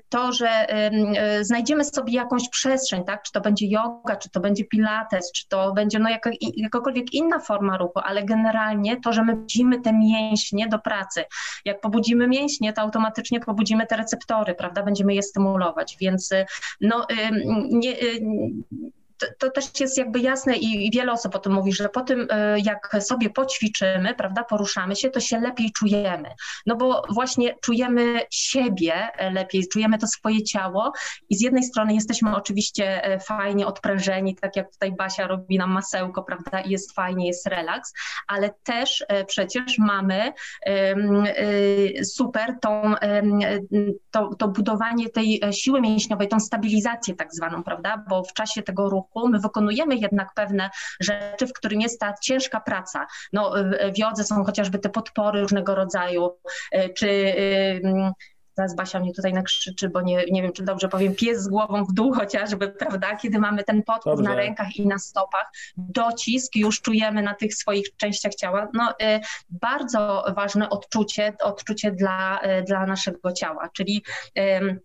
to, 0.09 0.32
że 0.32 0.49
em, 0.49 1.14
znajdziemy 1.45 1.85
sobie 1.85 2.12
jakąś 2.12 2.49
przestrzeń, 2.49 3.05
tak? 3.05 3.22
Czy 3.22 3.32
to 3.32 3.41
będzie 3.41 3.66
yoga, 3.66 4.16
czy 4.25 4.31
to 4.31 4.41
będzie 4.41 4.64
pilates, 4.64 5.33
czy 5.33 5.49
to 5.49 5.72
będzie 5.72 5.99
no 5.99 6.09
jakakolwiek 6.57 7.14
inna 7.14 7.39
forma 7.39 7.77
ruchu, 7.77 7.99
ale 7.99 8.25
generalnie 8.25 9.01
to, 9.01 9.12
że 9.12 9.25
my 9.25 9.37
budzimy 9.37 9.81
te 9.81 9.93
mięśnie 9.93 10.68
do 10.68 10.79
pracy. 10.79 11.25
Jak 11.64 11.81
pobudzimy 11.81 12.29
mięśnie, 12.29 12.72
to 12.72 12.83
automatycznie 12.83 13.41
pobudzimy 13.41 13.87
te 13.87 13.97
receptory, 13.97 14.55
prawda? 14.55 14.83
Będziemy 14.83 15.14
je 15.14 15.22
stymulować, 15.22 15.97
więc 16.01 16.33
y, 16.33 16.47
no 16.81 17.07
ym, 17.11 17.68
nie, 17.70 18.03
y, 18.03 18.20
to, 19.18 19.26
to 19.38 19.50
też 19.50 19.80
jest 19.80 19.98
jakby 19.98 20.20
jasne 20.20 20.56
i, 20.56 20.86
i 20.86 20.90
wiele 20.90 21.12
osób 21.12 21.36
o 21.36 21.38
tym 21.38 21.52
mówi, 21.52 21.72
że 21.72 21.88
po 21.88 22.00
tym, 22.00 22.20
y, 22.20 22.26
jak 22.64 22.96
sobie 23.00 23.30
poćwiczymy, 23.30 24.14
prawda, 24.14 24.44
poruszamy 24.44 24.96
się, 24.96 25.10
to 25.10 25.20
się 25.20 25.40
lepiej 25.40 25.72
czujemy. 25.72 26.28
No 26.66 26.76
bo 26.76 27.02
właśnie 27.10 27.54
czujemy 27.62 28.20
siebie 28.30 28.94
e, 28.94 29.30
lepiej, 29.30 29.68
czujemy 29.68 29.98
to 29.98 30.06
swoje 30.06 30.42
ciało 30.42 30.92
i 31.28 31.36
z 31.36 31.42
jednej 31.42 31.62
strony 31.62 31.94
jesteśmy 31.94 32.36
oczywiście 32.36 33.04
e, 33.04 33.20
fajnie 33.20 33.66
odprężeni, 33.66 34.36
tak 34.36 34.56
jak 34.56 34.72
tutaj 34.72 34.92
Basia 34.92 35.26
robi 35.26 35.58
nam 35.58 35.70
masełko, 35.70 36.22
prawda, 36.22 36.60
i 36.60 36.70
jest 36.70 36.94
fajnie, 36.94 37.26
jest 37.26 37.46
relaks, 37.46 37.92
ale 38.28 38.50
też 38.64 39.04
e, 39.08 39.24
przecież 39.24 39.78
mamy 39.78 40.32
super 42.04 42.54
tą, 42.60 42.94
to, 44.10 44.34
to 44.38 44.48
budowanie 44.48 45.10
tej 45.10 45.40
e, 45.44 45.52
siły 45.52 45.80
mięśniowej, 45.80 46.28
tą 46.28 46.40
stabilizację 46.40 47.14
tak 47.14 47.34
zwaną, 47.34 47.62
prawda, 47.62 48.04
bo 48.08 48.24
w 48.24 48.32
czasie 48.32 48.62
tego 48.62 48.90
ruchu 48.90 49.03
my 49.28 49.40
wykonujemy 49.40 49.96
jednak 49.96 50.34
pewne 50.34 50.70
rzeczy, 51.00 51.46
w 51.46 51.52
którym 51.52 51.80
jest 51.80 52.00
ta 52.00 52.14
ciężka 52.22 52.61
praca. 52.61 53.07
No, 53.32 53.55
w 53.94 53.98
jodze 53.98 54.24
są 54.24 54.44
chociażby 54.44 54.78
te 54.78 54.88
podpory 54.88 55.40
różnego 55.40 55.74
rodzaju, 55.74 56.38
e, 56.72 56.88
czy 56.88 57.09
ym, 57.84 58.12
Zaraz 58.57 58.76
Basia 58.76 59.00
mnie 59.00 59.12
tutaj 59.12 59.32
nakrzyczy, 59.32 59.88
bo 59.88 60.00
nie, 60.00 60.24
nie 60.30 60.42
wiem, 60.42 60.52
czy 60.52 60.62
dobrze 60.62 60.88
powiem, 60.88 61.14
pies 61.14 61.42
z 61.42 61.48
głową 61.48 61.84
w 61.84 61.92
dół 61.92 62.12
chociażby, 62.12 62.68
prawda? 62.68 63.16
Kiedy 63.16 63.38
mamy 63.38 63.64
ten 63.64 63.82
podpór 63.82 64.22
na 64.22 64.34
rękach 64.34 64.76
i 64.76 64.86
na 64.86 64.98
stopach, 64.98 65.46
docisk 65.76 66.57
już 66.57 66.80
czujemy 66.80 67.22
na 67.22 67.34
tych 67.34 67.55
swoich 67.55 67.96
częściach 67.96 68.34
ciała. 68.34 68.68
No, 68.74 68.90
y, 68.90 69.20
bardzo 69.50 70.24
ważne 70.36 70.70
odczucie, 70.70 71.32
odczucie 71.42 71.92
dla, 71.92 72.40
y, 72.59 72.62
dla 72.62 72.86
naszego 72.86 73.32
ciała, 73.32 73.68
czyli 73.72 74.05
ym, 74.38 74.80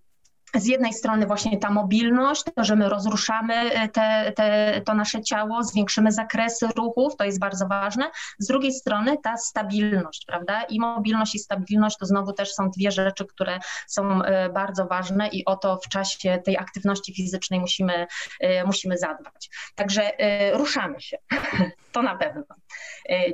z 0.56 0.66
jednej 0.66 0.94
strony 0.94 1.26
właśnie 1.26 1.58
ta 1.58 1.70
mobilność, 1.70 2.44
to, 2.56 2.64
że 2.64 2.76
my 2.76 2.90
rozruszamy 2.90 3.54
e, 3.54 3.90
te, 3.90 4.32
te, 4.36 4.82
to 4.86 4.94
nasze 4.94 5.22
ciało, 5.22 5.64
zwiększymy 5.64 6.12
zakresy 6.12 6.68
ruchów, 6.76 7.16
to 7.16 7.24
jest 7.24 7.40
bardzo 7.40 7.68
ważne. 7.68 8.12
Z 8.40 8.48
drugiej 8.48 8.74
strony 8.74 9.18
ta 9.24 9.38
stabilność, 9.38 10.26
prawda? 10.28 10.64
I 10.64 10.80
mobilność 10.80 11.36
i 11.36 11.40
stabilność 11.40 11.98
to 11.98 12.06
znowu 12.06 12.34
też 12.34 12.54
są 12.54 12.70
dwie 12.70 12.92
rzeczy, 12.92 13.26
które 13.26 13.60
są 13.88 14.24
e, 14.24 14.50
bardzo 14.50 14.86
ważne 14.86 15.28
i 15.28 15.46
o 15.46 15.56
to 15.56 15.78
w 15.78 15.90
czasie 15.90 16.42
tej 16.46 16.58
aktywności 16.58 17.14
fizycznej 17.14 17.60
musimy, 17.60 18.08
e, 18.40 18.64
musimy 18.64 18.98
zadbać. 18.98 19.50
Także 19.76 20.12
ruszamy 20.54 21.02
się, 21.02 21.18
to 21.92 22.02
na 22.02 22.16
pewno. 22.16 22.44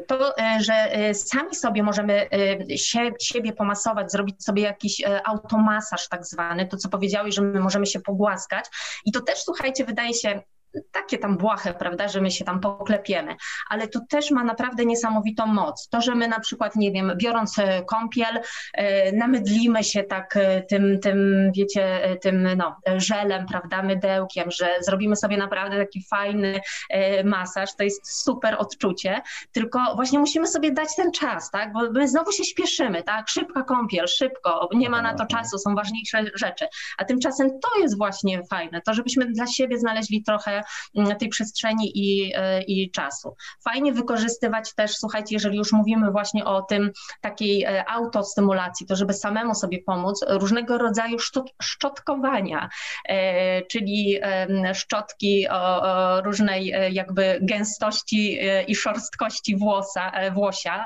To, 0.07 0.33
że 0.59 0.89
sami 1.13 1.55
sobie 1.55 1.83
możemy 1.83 2.29
sie, 2.75 3.11
siebie 3.21 3.53
pomasować, 3.53 4.11
zrobić 4.11 4.43
sobie 4.43 4.63
jakiś 4.63 5.01
automasaż 5.25 6.09
tak 6.09 6.25
zwany, 6.25 6.67
to 6.67 6.77
co 6.77 6.89
powiedziałeś, 7.05 7.35
że 7.35 7.41
my 7.41 7.59
możemy 7.59 7.85
się 7.85 7.99
pogłaskać 7.99 8.65
i 9.05 9.11
to 9.11 9.21
też, 9.21 9.39
słuchajcie, 9.43 9.85
wydaje 9.85 10.13
się 10.13 10.41
takie 10.91 11.17
tam 11.17 11.37
błahe, 11.37 11.73
prawda, 11.73 12.07
że 12.07 12.21
my 12.21 12.31
się 12.31 12.45
tam 12.45 12.59
poklepiemy, 12.59 13.35
ale 13.69 13.87
to 13.87 13.99
też 14.09 14.31
ma 14.31 14.43
naprawdę 14.43 14.85
niesamowitą 14.85 15.45
moc. 15.47 15.89
To, 15.89 16.01
że 16.01 16.15
my 16.15 16.27
na 16.27 16.39
przykład, 16.39 16.75
nie 16.75 16.91
wiem, 16.91 17.11
biorąc 17.17 17.59
e, 17.59 17.83
kąpiel, 17.83 18.41
e, 18.73 19.11
namydlimy 19.11 19.83
się 19.83 20.03
tak 20.03 20.37
e, 20.37 20.61
tym, 20.61 20.99
tym, 20.99 21.51
wiecie, 21.55 22.17
tym 22.21 22.57
no, 22.57 22.75
żelem, 22.97 23.45
prawda, 23.45 23.83
mydełkiem, 23.83 24.51
że 24.51 24.69
zrobimy 24.81 25.15
sobie 25.15 25.37
naprawdę 25.37 25.77
taki 25.77 26.03
fajny 26.09 26.59
masaż, 27.23 27.75
to 27.75 27.83
jest 27.83 28.21
super 28.23 28.55
odczucie, 28.59 29.21
tylko 29.51 29.79
właśnie 29.95 30.19
musimy 30.19 30.47
sobie 30.47 30.71
dać 30.71 30.95
ten 30.95 31.11
czas, 31.11 31.51
tak, 31.51 31.73
bo 31.73 31.91
my 31.91 32.07
znowu 32.07 32.31
się 32.31 32.43
śpieszymy, 32.43 33.03
tak, 33.03 33.29
szybka 33.29 33.63
kąpiel, 33.63 34.07
szybko, 34.07 34.69
nie 34.73 34.89
ma 34.89 35.01
na 35.01 35.13
to 35.13 35.25
czasu, 35.25 35.57
są 35.57 35.75
ważniejsze 35.75 36.23
rzeczy, 36.35 36.67
a 36.97 37.05
tymczasem 37.05 37.49
to 37.49 37.79
jest 37.79 37.97
właśnie 37.97 38.41
fajne, 38.49 38.81
to 38.81 38.93
żebyśmy 38.93 39.25
dla 39.25 39.47
siebie 39.47 39.79
znaleźli 39.79 40.23
trochę 40.23 40.63
tej 41.19 41.29
przestrzeni 41.29 41.91
i, 41.95 42.31
e, 42.35 42.61
i 42.61 42.91
czasu. 42.91 43.35
Fajnie 43.63 43.93
wykorzystywać 43.93 44.75
też, 44.75 44.97
słuchajcie, 44.97 45.35
jeżeli 45.35 45.57
już 45.57 45.71
mówimy 45.71 46.11
właśnie 46.11 46.45
o 46.45 46.61
tym 46.61 46.91
takiej 47.21 47.63
e, 47.63 47.89
autostymulacji, 47.89 48.87
to 48.87 48.95
żeby 48.95 49.13
samemu 49.13 49.55
sobie 49.55 49.83
pomóc, 49.85 50.25
różnego 50.29 50.77
rodzaju 50.77 51.19
szczot, 51.19 51.51
szczotkowania, 51.61 52.69
e, 53.09 53.61
czyli 53.61 54.19
szczotki 54.73 55.47
o, 55.49 56.21
różnej 56.21 56.73
jakby 56.91 57.39
gęstości 57.41 58.39
i 58.67 58.75
szorstkości 58.75 59.57
włosa, 59.57 60.11
włosia. 60.33 60.85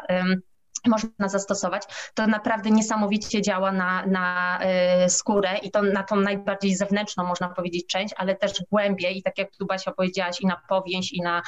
Można 0.88 1.30
zastosować, 1.30 1.84
to 2.14 2.28
naprawdę 2.28 2.72
niesamowicie 2.72 3.42
działa 3.42 3.72
na, 3.72 4.06
na 4.06 4.60
y, 5.06 5.10
skórę 5.10 5.58
i 5.58 5.72
to 5.72 5.82
na 5.82 6.04
tą 6.04 6.16
najbardziej 6.16 6.76
zewnętrzną, 6.76 7.24
można 7.24 7.50
powiedzieć, 7.50 7.86
część, 7.88 8.14
ale 8.18 8.36
też 8.36 8.64
głębiej 8.72 9.18
i 9.18 9.24
tak 9.24 9.38
jak 9.38 9.52
tu 9.56 9.66
Basia 9.66 9.92
powiedziałaś, 9.92 10.42
i 10.42 10.48
na 10.48 10.62
powięź, 10.70 11.14
i 11.14 11.22
na 11.22 11.42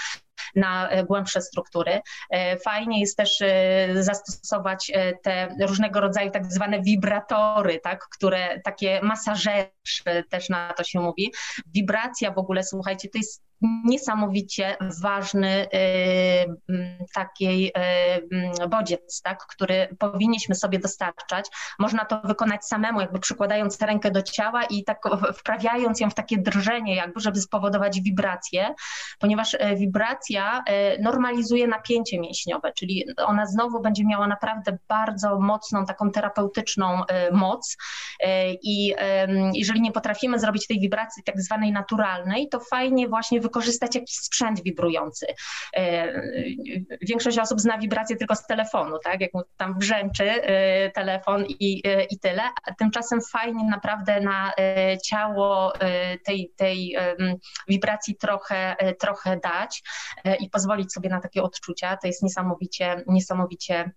na 0.56 0.90
głębsze 1.08 1.42
struktury. 1.42 2.02
Fajnie 2.64 3.00
jest 3.00 3.18
też 3.18 3.44
zastosować 3.94 4.92
te 5.24 5.56
różnego 5.62 6.02
rodzaju 6.02 6.32
tak 6.32 6.54
zwane 6.54 6.82
wibratory, 6.82 7.80
tak, 7.80 8.08
które 8.08 8.62
takie 8.62 9.00
masażery 9.04 9.72
też 10.30 10.50
na 10.50 10.74
to 10.74 10.84
się 10.84 11.00
mówi. 11.00 11.34
Wibracja 11.74 12.32
w 12.32 12.38
ogóle, 12.38 12.64
słuchajcie, 12.64 13.10
to 13.10 13.18
jest 13.18 13.44
niesamowicie 13.86 14.78
ważny 15.02 15.68
takiej 17.14 17.74
y, 18.64 18.68
bodziec, 18.68 19.22
tak, 19.22 19.46
który 19.48 19.96
powinniśmy 20.00 20.56
sobie 20.56 20.80
dostarczać. 20.80 21.46
Można 21.80 22.06
to 22.06 22.22
wykonać 22.24 22.66
samemu, 22.66 23.02
jakby 23.02 23.20
przykładając 23.20 23.82
rękę 23.82 24.12
do 24.12 24.22
ciała 24.22 24.64
i 24.64 24.84
tak 24.84 25.02
wprawiając 25.38 26.00
ją 26.00 26.10
w 26.10 26.14
takie 26.14 26.38
drżenie, 26.38 26.96
jakby, 26.96 27.20
żeby 27.20 27.42
spowodować 27.42 28.02
wibrację, 28.02 28.74
ponieważ 29.20 29.56
e, 29.60 29.76
e, 30.40 30.98
normalizuje 31.02 31.68
napięcie 31.68 32.20
mięśniowe, 32.20 32.74
czyli 32.74 33.06
ona 33.26 33.46
znowu 33.46 33.82
będzie 33.82 34.06
miała 34.06 34.28
naprawdę 34.28 34.78
bardzo 34.88 35.40
mocną, 35.40 35.86
taką 35.86 36.12
terapeutyczną 36.12 37.06
e, 37.06 37.32
moc. 37.32 37.78
I 38.64 38.94
jeżeli 39.54 39.82
nie 39.82 39.92
potrafimy 39.92 40.40
zrobić 40.40 40.68
tej 40.68 40.80
wibracji 40.80 41.24
tak 41.24 41.42
zwanej 41.42 41.72
naturalnej, 41.72 42.50
to 42.50 42.60
fajnie 42.60 43.08
właśnie 43.08 43.42
wykorzystać 43.42 43.96
jakiś 43.96 44.16
sprzęt 44.16 44.64
wibrujący. 44.64 45.26
Większość 47.02 47.40
osób 47.40 47.60
zna 47.62 47.78
wibrację 47.78 48.16
tylko 48.16 48.36
z 48.36 48.46
telefonu, 48.46 48.98
tak, 49.04 49.22
jak 49.22 49.32
tam 49.58 49.78
brzęczy 49.78 50.42
telefon 50.94 51.46
i, 51.46 51.84
i 52.10 52.20
tyle, 52.20 52.44
a 52.68 52.74
tymczasem 52.74 53.20
fajnie 53.32 53.64
naprawdę 53.64 54.22
na 54.22 54.54
ciało 55.06 55.74
tej, 56.26 56.52
tej 56.58 56.98
wibracji 57.68 58.16
trochę, 58.16 58.76
trochę 59.00 59.38
dać 59.38 59.84
i 60.40 60.50
pozwolić 60.50 60.94
sobie 60.94 61.10
na 61.10 61.22
takie 61.22 61.44
odczucia. 61.44 61.98
To 61.98 62.08
jest 62.08 62.24
niesamowicie, 62.24 63.04
niesamowicie 63.08 63.92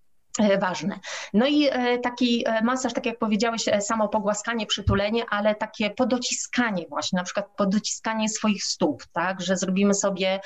ważne. 0.61 0.99
No 1.32 1.47
i 1.47 1.68
e, 1.70 1.99
taki 1.99 2.45
e, 2.47 2.62
masaż, 2.62 2.93
tak 2.93 3.07
jak 3.07 3.18
powiedziałeś, 3.18 3.64
samo 3.80 4.09
pogłaskanie, 4.09 4.66
przytulenie, 4.66 5.22
ale 5.30 5.55
takie 5.55 5.91
podociskanie 5.91 6.87
właśnie, 6.89 7.16
na 7.16 7.22
przykład 7.22 7.47
podociskanie 7.57 8.28
swoich 8.28 8.64
stóp, 8.64 9.03
tak, 9.12 9.41
że 9.41 9.57
zrobimy 9.57 9.95
sobie 9.95 10.41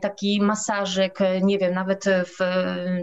taki 0.00 0.40
masażyk, 0.42 1.18
nie 1.42 1.58
wiem, 1.58 1.74
nawet 1.74 2.04
w, 2.04 2.38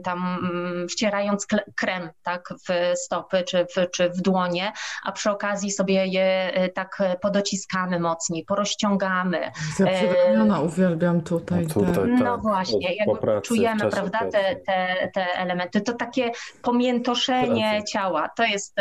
tam 0.04 0.38
mm, 0.52 0.90
wcierając 0.90 1.48
krem, 1.76 2.10
tak, 2.24 2.54
w 2.70 2.98
stopy 2.98 3.44
czy 3.44 3.66
w, 3.66 3.92
czy 3.92 4.10
w 4.10 4.22
dłonie, 4.22 4.72
a 5.04 5.12
przy 5.12 5.32
okazji 5.32 5.72
sobie 5.72 6.08
je 6.08 6.52
tak 6.76 7.04
podociskamy 7.22 8.00
mocniej, 8.00 8.46
porozciągamy. 8.46 9.52
Ja 9.80 10.60
uwielbiam 10.60 11.22
tutaj. 11.22 11.68
No, 11.68 11.74
tutaj 11.74 11.96
tak. 11.96 12.20
no 12.24 12.38
właśnie, 12.38 12.96
jakby 12.96 13.42
czujemy, 13.42 13.90
prawda, 13.90 14.20
te, 14.20 14.56
te, 14.56 15.10
te 15.14 15.26
elementy. 15.38 15.82
To 15.82 15.94
takie 15.94 16.27
pomiętoszenie 16.62 17.84
ciała. 17.92 18.30
To 18.38 18.44
jest, 18.44 18.76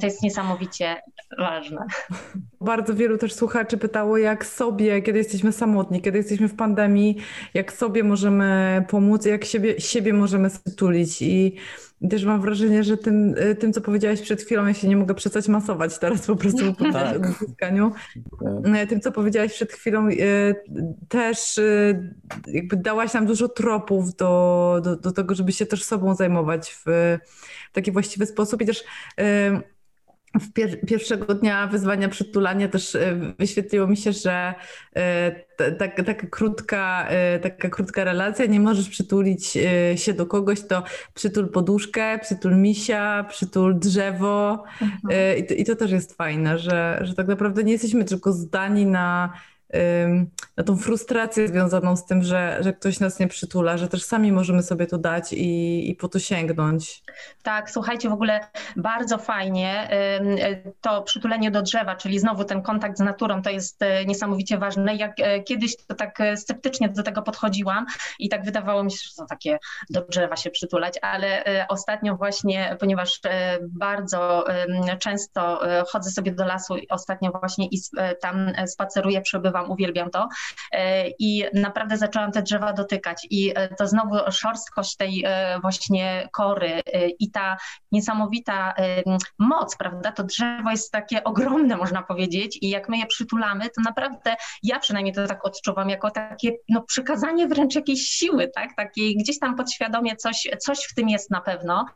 to 0.00 0.06
jest 0.06 0.22
niesamowicie 0.22 1.02
ważne. 1.38 1.86
Bardzo 2.60 2.94
wielu 2.94 3.18
też 3.18 3.34
słuchaczy 3.34 3.78
pytało, 3.78 4.18
jak 4.18 4.46
sobie, 4.46 5.02
kiedy 5.02 5.18
jesteśmy 5.18 5.52
samotni, 5.52 6.02
kiedy 6.02 6.18
jesteśmy 6.18 6.48
w 6.48 6.56
pandemii, 6.56 7.16
jak 7.54 7.72
sobie 7.72 8.04
możemy 8.04 8.84
pomóc, 8.88 9.26
jak 9.26 9.44
siebie, 9.44 9.80
siebie 9.80 10.12
możemy 10.12 10.50
stulić 10.50 11.22
i 11.22 11.56
też 12.10 12.24
mam 12.24 12.40
wrażenie, 12.40 12.84
że 12.84 12.96
tym, 12.96 13.34
y, 13.38 13.54
tym, 13.54 13.72
co 13.72 13.80
powiedziałeś 13.80 14.20
przed 14.20 14.42
chwilą, 14.42 14.66
ja 14.66 14.74
się 14.74 14.88
nie 14.88 14.96
mogę 14.96 15.14
przestać 15.14 15.48
masować 15.48 15.98
teraz 15.98 16.26
po 16.26 16.36
prostu 16.36 16.74
po 16.74 16.92
tak. 16.92 17.16
odzyskaniu. 17.16 17.92
Tak. 18.74 18.88
Tym, 18.88 19.00
co 19.00 19.12
powiedziałeś 19.12 19.52
przed 19.52 19.72
chwilą, 19.72 20.08
y, 20.08 20.54
też 21.08 21.58
y, 21.58 22.14
jakby 22.46 22.76
dałaś 22.76 23.14
nam 23.14 23.26
dużo 23.26 23.48
tropów 23.48 24.16
do, 24.16 24.80
do, 24.84 24.96
do 24.96 25.12
tego, 25.12 25.34
żeby 25.34 25.52
się 25.52 25.66
też 25.66 25.84
sobą 25.84 26.14
zajmować 26.14 26.76
w 26.86 27.18
taki 27.72 27.92
właściwy 27.92 28.26
sposób 28.26 28.62
i 28.62 28.66
też 28.66 28.84
w 30.40 30.52
pier 30.52 30.80
pierwszego 30.80 31.34
dnia 31.34 31.66
wyzwania 31.66 32.08
przytulania 32.08 32.68
też 32.68 32.94
e, 32.94 33.34
wyświetliło 33.38 33.86
mi 33.86 33.96
się, 33.96 34.12
że 34.12 34.54
e, 34.96 35.32
tak, 35.78 35.96
taka, 36.06 36.26
krótka, 36.26 37.06
e, 37.08 37.38
taka 37.38 37.68
krótka 37.68 38.04
relacja, 38.04 38.46
nie 38.46 38.60
możesz 38.60 38.88
przytulić 38.88 39.58
się 39.96 40.14
do 40.14 40.26
kogoś, 40.26 40.60
to 40.60 40.82
przytul 41.14 41.48
poduszkę, 41.48 42.18
przytul 42.18 42.56
misia, 42.56 43.24
przytul 43.28 43.78
drzewo 43.78 44.64
mhm. 44.82 45.38
I, 45.38 45.46
to, 45.46 45.54
i 45.54 45.64
to 45.64 45.76
też 45.76 45.90
jest 45.90 46.16
fajne, 46.16 46.58
że, 46.58 47.00
że 47.02 47.14
tak 47.14 47.28
naprawdę 47.28 47.64
nie 47.64 47.72
jesteśmy 47.72 48.04
tylko 48.04 48.32
zdani 48.32 48.86
na 48.86 49.32
na 50.56 50.64
tą 50.64 50.76
frustrację 50.76 51.48
związaną 51.48 51.96
z 51.96 52.06
tym, 52.06 52.22
że, 52.22 52.58
że 52.60 52.72
ktoś 52.72 53.00
nas 53.00 53.18
nie 53.18 53.28
przytula, 53.28 53.76
że 53.78 53.88
też 53.88 54.04
sami 54.04 54.32
możemy 54.32 54.62
sobie 54.62 54.86
to 54.86 54.98
dać 54.98 55.32
i, 55.32 55.90
i 55.90 55.94
po 55.94 56.08
to 56.08 56.18
sięgnąć. 56.18 57.02
Tak, 57.42 57.70
słuchajcie, 57.70 58.08
w 58.08 58.12
ogóle 58.12 58.40
bardzo 58.76 59.18
fajnie 59.18 59.88
to 60.80 61.02
przytulenie 61.02 61.50
do 61.50 61.62
drzewa, 61.62 61.96
czyli 61.96 62.18
znowu 62.18 62.44
ten 62.44 62.62
kontakt 62.62 62.98
z 62.98 63.00
naturą, 63.00 63.42
to 63.42 63.50
jest 63.50 63.82
e, 63.82 64.04
niesamowicie 64.04 64.58
ważne. 64.58 64.96
Jak 64.96 65.20
e, 65.20 65.42
kiedyś 65.42 65.76
to 65.76 65.94
tak 65.94 66.18
sceptycznie 66.36 66.88
do 66.88 67.02
tego 67.02 67.22
podchodziłam 67.22 67.86
i 68.18 68.28
tak 68.28 68.44
wydawało 68.44 68.84
mi 68.84 68.92
się, 68.92 68.98
że 69.08 69.14
to 69.16 69.26
takie 69.26 69.58
do 69.90 70.00
drzewa 70.00 70.36
się 70.36 70.50
przytulać, 70.50 70.98
ale 71.02 71.44
ostatnio 71.68 72.16
właśnie, 72.16 72.76
ponieważ 72.80 73.20
bardzo 73.60 74.44
często 74.98 75.60
chodzę 75.88 76.10
sobie 76.10 76.32
do 76.32 76.44
lasu 76.44 76.76
ostatnio 76.90 77.30
właśnie 77.30 77.66
i 77.70 77.80
tam 78.20 78.52
spaceruję, 78.66 79.20
przebywam 79.20 79.63
uwielbiam 79.70 80.10
to. 80.10 80.28
E, 80.72 81.08
I 81.08 81.44
naprawdę 81.54 81.96
zaczęłam 81.96 82.32
te 82.32 82.42
drzewa 82.42 82.72
dotykać 82.72 83.26
i 83.30 83.52
e, 83.54 83.74
to 83.74 83.86
znowu 83.86 84.16
szorstkość 84.30 84.96
tej 84.96 85.24
e, 85.26 85.58
właśnie 85.60 86.28
kory 86.32 86.82
i 87.18 87.30
ta 87.30 87.56
niesamowita 87.92 88.74
moc, 89.38 89.76
prawda? 89.76 90.12
To 90.12 90.24
drzewo 90.24 90.70
jest 90.70 90.92
takie 90.92 91.24
ogromne, 91.24 91.76
można 91.76 92.02
powiedzieć, 92.02 92.58
i 92.62 92.70
jak 92.70 92.88
my 92.88 92.98
je 92.98 93.06
przytulamy, 93.06 93.64
to 93.64 93.82
naprawdę 93.84 94.36
ja 94.62 94.78
przynajmniej 94.78 95.14
to 95.14 95.26
tak 95.26 95.44
odczuwam, 95.46 95.88
jako 95.88 96.10
takie 96.10 96.52
no, 96.68 96.82
przykazanie 96.82 97.48
wręcz 97.48 97.74
jakiejś 97.74 98.00
siły, 98.00 98.48
tak? 98.48 98.76
Takiej 98.76 99.16
gdzieś 99.16 99.38
tam 99.38 99.56
podświadomie 99.56 100.16
coś, 100.16 100.48
coś 100.58 100.78
w 100.78 100.94
tym 100.94 101.08
jest 101.08 101.30
na 101.30 101.40
pewno. 101.40 101.86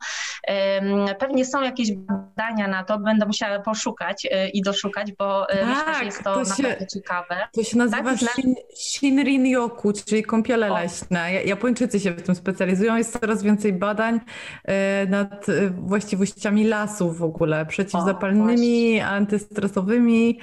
Pewnie 1.19 1.45
są 1.45 1.63
jakieś 1.63 1.93
badania 1.93 2.69
na 2.69 2.85
to, 2.85 2.99
będę 2.99 3.27
musiała 3.27 3.59
poszukać 3.59 4.27
i 4.53 4.63
doszukać, 4.63 5.13
bo 5.19 5.47
tak, 5.47 5.67
myślę, 5.67 5.95
że 5.95 6.05
jest 6.05 6.25
to, 6.25 6.35
to 6.35 6.41
naprawdę 6.41 6.87
ciekawe. 6.87 7.49
To 7.59 7.65
się 7.65 7.79
nazywa 7.79 8.03
tak, 8.03 8.19
shin, 8.19 8.55
Shinrin-yoku, 8.77 10.05
czyli 10.05 10.23
kąpiele 10.23 10.73
o. 10.73 10.75
leśne. 10.75 11.45
Japończycy 11.45 12.01
się 12.01 12.13
w 12.13 12.23
tym 12.23 12.35
specjalizują. 12.35 12.97
Jest 12.97 13.21
coraz 13.21 13.43
więcej 13.43 13.73
badań 13.73 14.21
e, 14.65 15.07
nad 15.07 15.49
e, 15.49 15.71
właściwościami 15.71 16.65
lasów 16.65 17.19
w 17.19 17.23
ogóle, 17.23 17.67
przeciwzapalnymi, 17.67 19.01
o, 19.01 19.05
antystresowymi 19.05 20.41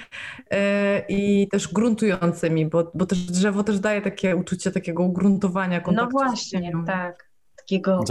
e, 0.51 0.99
i 1.09 1.47
też 1.47 1.73
gruntującymi, 1.73 2.65
bo, 2.65 2.91
bo 2.93 3.05
też 3.05 3.19
drzewo 3.19 3.63
też 3.63 3.79
daje 3.79 4.01
takie 4.01 4.35
uczucie 4.35 4.71
takiego 4.71 5.03
ugruntowania, 5.03 5.81
kontaktu 5.81 6.19
No 6.19 6.25
właśnie, 6.25 6.71
tak. 6.85 7.29
Takiego 7.57 8.03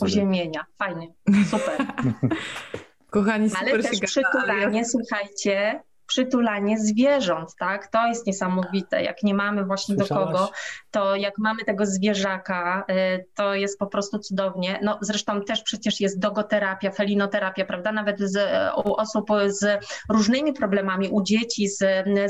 uziemienia. 0.00 0.64
Fajnie, 0.78 1.12
super. 1.50 1.86
Kochani, 3.10 3.50
super 3.50 3.68
Ale 3.68 3.82
też 3.82 4.00
przytulanie, 4.00 4.84
słuchajcie, 4.84 5.80
przytulanie 6.12 6.78
zwierząt, 6.78 7.54
tak? 7.58 7.86
To 7.86 8.06
jest 8.06 8.26
niesamowite. 8.26 9.02
Jak 9.02 9.22
nie 9.22 9.34
mamy 9.34 9.64
właśnie 9.64 9.96
Słyszałaś? 9.96 10.32
do 10.32 10.38
kogo, 10.38 10.50
to 10.90 11.16
jak 11.16 11.38
mamy 11.38 11.64
tego 11.64 11.86
zwierzaka, 11.86 12.84
y, 12.90 13.26
to 13.34 13.54
jest 13.54 13.78
po 13.78 13.86
prostu 13.86 14.18
cudownie. 14.18 14.78
No 14.82 14.98
zresztą 15.00 15.42
też 15.42 15.62
przecież 15.62 16.00
jest 16.00 16.18
dogoterapia, 16.18 16.90
felinoterapia, 16.90 17.64
prawda? 17.64 17.92
Nawet 17.92 18.20
z, 18.20 18.36
u 18.84 18.94
osób 18.94 19.28
z 19.46 19.84
różnymi 20.08 20.52
problemami, 20.52 21.08
u 21.08 21.22
dzieci 21.22 21.68
z, 21.68 21.78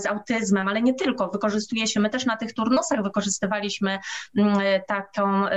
z 0.03 0.07
autyzmem, 0.07 0.69
ale 0.69 0.83
nie 0.83 0.95
tylko. 0.95 1.29
Wykorzystuje 1.29 1.87
się, 1.87 2.01
my 2.01 2.11
też 2.11 2.27
na 2.27 2.37
tych 2.37 2.55
turnusach 2.55 3.03
wykorzystywaliśmy 3.03 3.99
mm, 4.39 4.59
taką 4.87 5.47
y, 5.47 5.51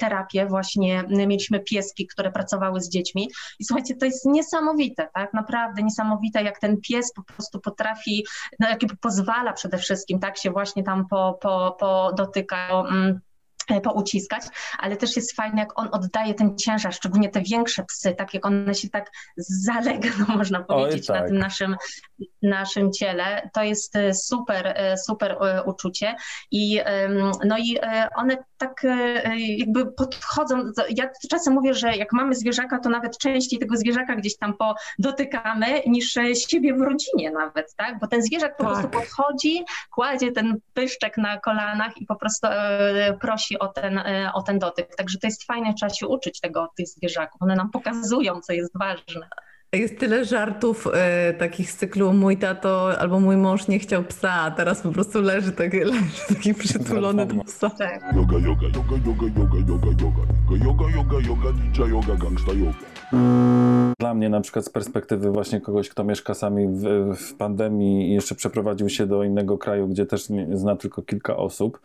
terapię 0.00 0.46
właśnie. 0.46 1.04
Mieliśmy 1.08 1.60
pieski, 1.60 2.06
które 2.06 2.32
pracowały 2.32 2.80
z 2.80 2.88
dziećmi 2.88 3.30
i 3.58 3.64
słuchajcie, 3.64 3.96
to 3.96 4.04
jest 4.04 4.26
niesamowite, 4.26 5.08
tak? 5.14 5.34
Naprawdę 5.34 5.82
niesamowite, 5.82 6.42
jak 6.42 6.58
ten 6.58 6.80
pies 6.80 7.12
po 7.12 7.22
prostu 7.22 7.51
prostu 7.52 7.60
potrafi, 7.60 8.24
no 8.60 8.68
jakby 8.68 8.96
pozwala 8.96 9.52
przede 9.52 9.78
wszystkim, 9.78 10.20
tak 10.20 10.38
się 10.38 10.50
właśnie 10.50 10.82
tam 10.82 11.06
po, 11.08 11.38
po, 11.42 11.76
po 11.80 12.12
dotyka. 12.16 12.68
Mm, 12.70 13.20
pouciskać, 13.82 14.42
ale 14.78 14.96
też 14.96 15.16
jest 15.16 15.36
fajne, 15.36 15.60
jak 15.60 15.78
on 15.78 15.88
oddaje 15.92 16.34
ten 16.34 16.58
ciężar, 16.58 16.94
szczególnie 16.94 17.28
te 17.28 17.42
większe 17.42 17.84
psy, 17.84 18.14
tak 18.18 18.34
jak 18.34 18.46
one 18.46 18.74
się 18.74 18.88
tak 18.88 19.10
zalegną, 19.36 20.26
można 20.36 20.62
powiedzieć, 20.62 21.10
Oj, 21.10 21.16
tak. 21.16 21.22
na 21.22 21.28
tym 21.28 21.38
naszym, 21.38 21.76
naszym 22.42 22.92
ciele. 22.92 23.50
To 23.54 23.62
jest 23.62 23.96
e, 23.96 24.14
super, 24.14 24.66
e, 24.66 24.98
super 24.98 25.36
uczucie 25.66 26.14
i 26.50 26.80
no 27.44 27.58
i 27.58 27.78
one 28.16 28.36
tak 28.58 28.86
jakby 29.58 29.92
podchodzą, 29.92 30.62
ja 30.90 31.10
czasem 31.30 31.54
mówię, 31.54 31.74
że 31.74 31.96
jak 31.96 32.12
mamy 32.12 32.34
zwierzaka, 32.34 32.78
to 32.78 32.88
nawet 32.88 33.18
częściej 33.18 33.58
tego 33.58 33.76
zwierzaka 33.76 34.16
gdzieś 34.16 34.36
tam 34.36 34.54
dotykamy 34.98 35.82
niż 35.86 36.18
siebie 36.50 36.74
w 36.74 36.80
rodzinie 36.80 37.30
nawet, 37.30 37.74
tak, 37.76 37.98
bo 37.98 38.06
ten 38.06 38.22
zwierzak 38.22 38.56
po 38.56 38.64
tak. 38.64 38.72
prostu 38.72 38.90
podchodzi, 38.90 39.64
kładzie 39.90 40.32
ten 40.32 40.56
pyszczek 40.74 41.16
na 41.16 41.40
kolanach 41.40 41.96
i 41.96 42.06
po 42.06 42.16
prostu 42.16 42.46
prosi 43.20 43.51
prosi 43.52 43.58
o 43.58 43.68
ten, 43.68 43.98
e, 43.98 44.30
o 44.34 44.42
ten 44.42 44.58
dotyk. 44.58 44.96
Także 44.96 45.18
to 45.18 45.26
jest 45.26 45.44
fajne, 45.44 45.74
trzeba 45.74 45.90
się 45.94 46.06
uczyć 46.06 46.40
tego 46.40 46.62
od 46.62 46.74
tych 46.74 46.88
zwierzaków. 46.88 47.42
One 47.42 47.56
nam 47.56 47.70
pokazują, 47.70 48.40
co 48.40 48.52
jest 48.52 48.78
ważne. 48.78 49.28
Jest 49.72 49.98
tyle 49.98 50.24
żartów 50.24 50.88
e, 50.94 51.34
takich 51.34 51.70
z 51.70 51.76
cyklu 51.76 52.12
mój 52.12 52.36
tato 52.36 52.98
albo 53.00 53.20
mój 53.20 53.36
mąż 53.36 53.68
nie 53.68 53.78
chciał 53.78 54.04
psa, 54.04 54.32
a 54.32 54.50
teraz 54.50 54.80
po 54.80 54.92
prostu 54.92 55.22
leży 55.22 55.52
taki, 55.52 55.80
leży 55.92 56.02
taki 56.28 56.54
przytulony 56.54 57.26
do 57.26 57.44
psa. 57.44 57.70
Tak. 57.70 58.02
Yoga, 58.16 58.38
yoga, 58.38 58.66
yoga, 58.66 58.96
yoga, 59.06 59.26
yoga, 59.38 59.58
yoga, 59.68 60.02
yoga. 60.02 60.22
Yoga, 60.64 60.84
yoga, 60.96 61.28
yoga, 61.28 61.50
ninja 61.50 61.86
yoga, 61.86 62.16
gangsta 62.16 62.52
yoga. 62.52 62.91
Dla 63.98 64.14
mnie 64.14 64.28
na 64.28 64.40
przykład 64.40 64.64
z 64.64 64.68
perspektywy 64.68 65.30
właśnie 65.30 65.60
kogoś, 65.60 65.88
kto 65.88 66.04
mieszka 66.04 66.34
sami 66.34 66.68
w, 66.68 67.14
w 67.16 67.34
pandemii 67.34 68.10
i 68.10 68.14
jeszcze 68.14 68.34
przeprowadził 68.34 68.88
się 68.88 69.06
do 69.06 69.24
innego 69.24 69.58
kraju, 69.58 69.88
gdzie 69.88 70.06
też 70.06 70.28
zna 70.52 70.76
tylko 70.76 71.02
kilka 71.02 71.36
osób 71.36 71.80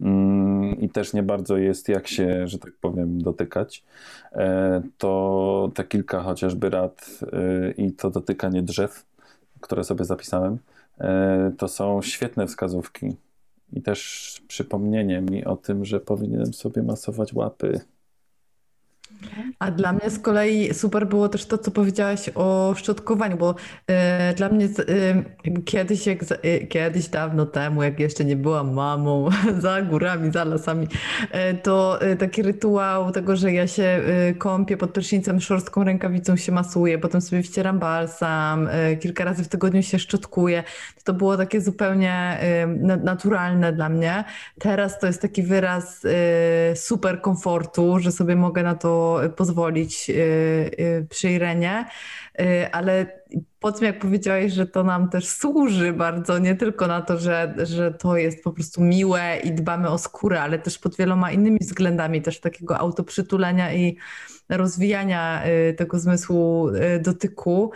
mm, 0.00 0.80
i 0.80 0.88
też 0.88 1.12
nie 1.12 1.22
bardzo 1.22 1.56
jest 1.56 1.88
jak 1.88 2.08
się, 2.08 2.48
że 2.48 2.58
tak 2.58 2.72
powiem, 2.80 3.22
dotykać, 3.22 3.84
e, 4.32 4.82
to 4.98 5.70
te 5.74 5.84
kilka 5.84 6.22
chociażby 6.22 6.70
rad 6.70 7.20
e, 7.32 7.70
i 7.70 7.92
to 7.92 8.10
dotykanie 8.10 8.62
drzew, 8.62 9.04
które 9.60 9.84
sobie 9.84 10.04
zapisałem, 10.04 10.58
e, 10.98 11.52
to 11.58 11.68
są 11.68 12.02
świetne 12.02 12.46
wskazówki 12.46 13.16
i 13.72 13.82
też 13.82 14.42
przypomnienie 14.48 15.20
mi 15.20 15.44
o 15.44 15.56
tym, 15.56 15.84
że 15.84 16.00
powinienem 16.00 16.54
sobie 16.54 16.82
masować 16.82 17.32
łapy. 17.32 17.80
A 19.58 19.70
dla 19.70 19.92
mnie 19.92 20.10
z 20.10 20.18
kolei 20.18 20.74
super 20.74 21.06
było 21.06 21.28
też 21.28 21.46
to, 21.46 21.58
co 21.58 21.70
powiedziałaś 21.70 22.30
o 22.34 22.74
szczotkowaniu, 22.76 23.36
bo 23.36 23.54
e, 23.86 24.34
dla 24.34 24.48
mnie 24.48 24.68
jakby 25.44 25.62
kiedyś, 25.62 26.06
jak, 26.06 26.18
e, 26.42 26.66
kiedyś 26.66 27.08
dawno 27.08 27.46
temu, 27.46 27.82
jak 27.82 28.00
jeszcze 28.00 28.24
nie 28.24 28.36
byłam 28.36 28.72
mamą, 28.72 29.28
za 29.58 29.82
górami, 29.82 30.32
za 30.32 30.44
lasami, 30.44 30.86
to 31.62 31.98
taki 32.18 32.42
rytuał 32.42 33.12
tego, 33.12 33.36
że 33.36 33.52
ja 33.52 33.66
się 33.66 34.02
kąpię 34.38 34.76
pod 34.76 34.90
prysznicem, 34.90 35.40
szorstką 35.40 35.84
rękawicą 35.84 36.36
się 36.36 36.52
masuję, 36.52 36.98
potem 36.98 37.20
sobie 37.20 37.42
wcieram 37.42 37.78
balsam, 37.78 38.68
kilka 39.00 39.24
razy 39.24 39.44
w 39.44 39.48
tygodniu 39.48 39.82
się 39.82 39.98
szczotkuję. 39.98 40.64
To 41.04 41.14
było 41.14 41.36
takie 41.36 41.60
zupełnie 41.60 42.38
na- 42.80 42.96
naturalne 42.96 43.72
dla 43.72 43.88
mnie. 43.88 44.24
Teraz 44.58 44.98
to 44.98 45.06
jest 45.06 45.22
taki 45.22 45.42
wyraz 45.42 46.02
super 46.74 47.20
komfortu, 47.20 47.98
że 47.98 48.12
sobie 48.12 48.36
mogę 48.36 48.62
na 48.62 48.74
to 48.74 49.11
pozwolić 49.36 50.10
e, 50.10 50.14
e, 50.14 51.02
przy 51.02 51.30
Irenie, 51.30 51.84
ale 52.72 53.22
po 53.62 53.72
tym 53.72 53.84
jak 53.84 53.98
powiedziałeś, 53.98 54.52
że 54.52 54.66
to 54.66 54.84
nam 54.84 55.08
też 55.10 55.28
służy 55.28 55.92
bardzo, 55.92 56.38
nie 56.38 56.54
tylko 56.54 56.86
na 56.86 57.02
to, 57.02 57.18
że, 57.18 57.54
że 57.62 57.92
to 57.92 58.16
jest 58.16 58.44
po 58.44 58.52
prostu 58.52 58.82
miłe 58.82 59.36
i 59.44 59.52
dbamy 59.52 59.88
o 59.88 59.98
skórę, 59.98 60.42
ale 60.42 60.58
też 60.58 60.78
pod 60.78 60.96
wieloma 60.96 61.32
innymi 61.32 61.58
względami, 61.58 62.22
też 62.22 62.40
takiego 62.40 62.78
autoprzytulenia 62.78 63.74
i 63.74 63.96
rozwijania 64.48 65.42
e, 65.42 65.72
tego 65.72 65.98
zmysłu 65.98 66.68
e, 66.68 66.98
dotyku, 66.98 67.72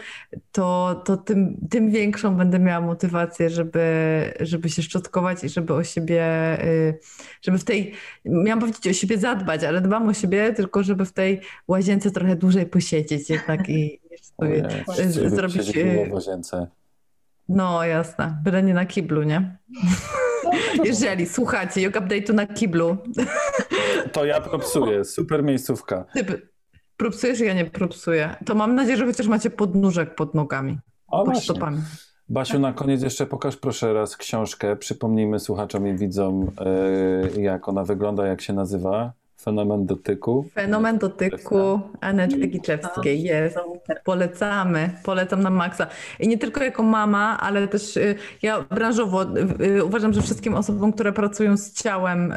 to, 0.53 1.03
to 1.05 1.17
tym, 1.17 1.69
tym 1.71 1.91
większą 1.91 2.37
będę 2.37 2.59
miała 2.59 2.87
motywację, 2.87 3.51
żeby, 3.51 3.85
żeby 4.41 4.69
się 4.69 4.83
szczotkować 4.83 5.45
i 5.45 5.49
żeby 5.49 5.75
o 5.75 5.85
siebie, 5.85 6.25
y, 6.65 6.99
żeby 7.43 7.59
w 7.59 7.65
tej, 7.65 7.93
miałam 8.25 8.61
powiedzieć 8.61 8.89
o 8.89 8.93
siebie 8.93 9.19
zadbać, 9.19 9.65
ale 9.65 9.81
dbam 9.81 10.09
o 10.09 10.15
siebie, 10.15 10.53
tylko 10.53 10.83
żeby 10.83 11.05
w 11.05 11.13
tej 11.13 11.41
łazience 11.69 12.11
trochę 12.11 12.37
dłużej 12.37 12.67
posiedzieć 12.67 13.31
jednak 13.31 13.69
i 13.69 14.01
sobie 14.41 14.69
Ojej, 14.87 15.13
zrobić, 15.31 15.73
w 16.09 16.13
łazience. 16.13 16.67
no 17.49 17.85
jasne, 17.85 18.39
byle 18.45 18.63
nie 18.63 18.75
na 18.75 18.87
kiblu, 18.87 19.23
nie? 19.23 19.57
Jeżeli 20.85 21.27
słuchacie 21.27 21.81
Yoga 21.83 22.01
Update'u 22.01 22.35
na 22.35 22.47
kiblu, 22.47 22.97
To 24.13 24.25
ja 24.25 24.41
propsuję, 24.41 25.05
super 25.05 25.43
miejscówka. 25.45 26.05
ty 26.15 26.25
propsujesz, 26.97 27.41
ja 27.41 27.55
nie 27.55 27.65
propsuję, 27.65 28.37
to 28.47 28.55
mam 28.55 28.75
nadzieję, 28.75 28.97
że 28.97 29.07
chociaż 29.07 29.27
macie 29.27 29.51
podnóżek 29.51 30.15
pod 30.15 30.35
nogami, 30.35 30.79
O 31.07 31.17
pod 31.19 31.27
właśnie. 31.27 31.43
stopami. 31.55 31.79
Basiu, 32.29 32.59
na 32.59 32.73
koniec 32.73 33.03
jeszcze 33.03 33.27
pokaż 33.27 33.57
proszę 33.57 33.93
raz 33.93 34.17
książkę. 34.17 34.77
Przypomnijmy 34.77 35.41
słuchaczom 35.41 35.89
i 35.89 35.95
widzom, 35.95 36.51
yy, 37.35 37.43
jak 37.43 37.69
ona 37.69 37.85
wygląda, 37.85 38.27
jak 38.27 38.41
się 38.41 38.53
nazywa. 38.53 39.13
Fenomen 39.47 39.87
dotyku. 39.87 40.47
Fenomen 40.55 40.99
dotyku 40.99 41.81
Anety 42.01 42.47
Giczewskiej 42.47 43.23
jest. 43.23 43.59
Polecamy, 44.05 44.91
polecam 45.05 45.43
na 45.43 45.51
maksa. 45.51 45.87
I 46.21 46.29
nie 46.29 46.39
tylko 46.39 46.65
jako 46.65 46.83
mama, 46.83 47.39
ale 47.41 47.69
też 47.69 47.97
y, 47.97 48.15
ja 48.43 48.61
branżowo 48.61 49.23
y, 49.23 49.27
y, 49.65 49.85
uważam, 49.85 50.13
że 50.13 50.23
wszystkim 50.23 50.55
osobom, 50.55 50.93
które 50.93 51.13
pracują 51.13 51.57
z 51.57 51.73
ciałem, 51.73 52.35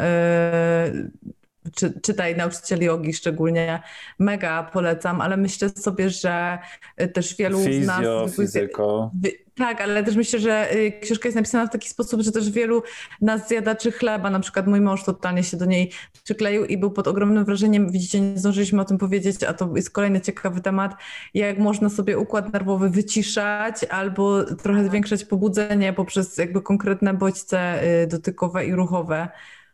czy, 1.76 2.02
czytaj 2.02 2.36
nauczycieli 2.36 2.86
jogi 2.86 3.14
szczególnie, 3.14 3.82
mega 4.20 4.64
polecam, 4.64 5.22
ale 5.22 5.38
myślę 5.38 5.70
sobie, 5.70 6.10
że 6.10 6.60
y, 7.02 7.08
też 7.08 7.36
wielu 7.36 7.60
z 7.60 7.86
nas... 7.86 8.36
Fizyko. 8.36 9.12
Tak, 9.60 9.82
ale 9.82 10.04
też 10.04 10.16
myślę, 10.16 10.40
że 10.40 10.76
y, 10.76 10.92
książka 11.02 11.28
jest 11.28 11.36
napisana 11.36 11.68
w 11.68 11.72
taki 11.72 11.90
sposób, 11.90 12.22
że 12.22 12.32
też 12.32 12.52
wielu 12.52 12.84
nas 13.22 13.48
zjadaczy 13.48 13.92
chleba, 13.92 14.30
na 14.30 14.40
przykład 14.40 14.68
mój 14.68 14.82
mąż 14.82 15.04
totalnie 15.04 15.44
się 15.44 15.58
do 15.58 15.66
niej 15.66 15.92
przykleił 16.24 16.66
i 16.66 16.78
był 16.78 16.92
pod 16.92 17.08
ogromnym 17.08 17.46
wrażeniem, 17.46 17.92
widzicie, 17.92 18.22
nie 18.22 18.38
zdążyliśmy 18.38 18.82
o 18.82 18.86
tym 18.86 18.98
powiedzieć, 18.98 19.44
a 19.44 19.54
to 19.54 19.76
jest 19.76 19.92
kolejny 19.92 20.22
ciekawy 20.22 20.62
temat, 20.62 20.96
jak 21.34 21.60
można 21.60 21.90
sobie 21.90 22.18
układ 22.18 22.54
nerwowy 22.54 22.90
wyciszać 22.90 23.84
albo 23.84 24.44
trochę 24.44 24.86
zwiększać 24.86 25.26
pobudzenie 25.26 25.94
poprzez 25.94 26.38
jakby 26.38 26.62
konkretne 26.62 27.14
bodźce 27.14 27.84
y, 28.04 28.08
dotykowe 28.08 28.66
i 28.66 28.72
ruchowe. 28.76 29.30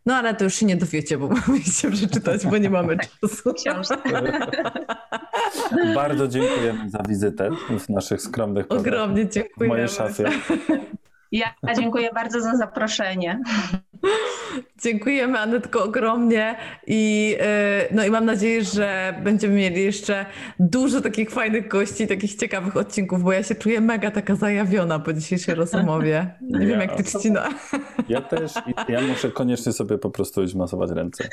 No 0.06 0.16
ale 0.16 0.36
to 0.36 0.44
już 0.44 0.56
się 0.56 0.66
nie 0.66 0.76
dowiecie, 0.76 1.18
bo 1.18 1.30
musicie 1.48 1.92
przeczytać, 1.92 2.46
bo 2.48 2.58
nie 2.58 2.70
mamy 2.70 2.98
czasu. 2.98 3.54
Książka. 3.54 3.98
Bardzo 5.96 6.28
dziękujemy 6.28 6.90
za 6.90 7.04
wizytę 7.08 7.50
w 7.80 7.90
naszych 7.90 8.22
skromnych. 8.22 8.66
Ogromnie 8.70 9.26
W 9.26 9.30
dziękujemy. 9.30 9.74
mojej 9.74 9.90
szafie. 9.90 10.26
Ja 11.32 11.46
dziękuję 11.76 12.10
bardzo 12.14 12.42
za 12.42 12.58
zaproszenie. 12.58 13.40
Dziękujemy 14.84 15.40
Anetko 15.40 15.84
ogromnie 15.84 16.56
i, 16.88 17.36
e, 17.40 17.88
no 17.92 18.06
i 18.06 18.10
mam 18.10 18.26
nadzieję, 18.26 18.64
że 18.64 19.14
będziemy 19.24 19.56
mieli 19.56 19.84
jeszcze 19.84 20.26
dużo 20.60 21.02
takich 21.02 21.30
fajnych 21.32 21.68
gości, 21.68 22.08
takich 22.08 22.36
ciekawych 22.36 22.78
odcinków, 22.78 23.24
bo 23.24 23.32
ja 23.34 23.44
się 23.44 23.56
czuję 23.56 23.82
mega 23.82 24.12
taka 24.12 24.36
zajawiona 24.36 25.00
po 25.00 25.14
dzisiejszej 25.14 25.56
rozmowie. 25.66 26.36
Nie 26.42 26.60
wiem 26.68 26.70
Ja- 26.80 26.86
jak 26.86 26.96
ty 26.96 27.04
Trzcina. 27.04 27.50
Ja 28.10 28.22
też, 28.22 28.54
i 28.88 28.92
ja 28.92 29.02
muszę 29.02 29.32
koniecznie 29.32 29.74
sobie 29.74 29.98
po 29.98 30.10
prostu 30.10 30.44
iść 30.44 30.56
masować 30.56 30.92
ręce. 30.92 31.28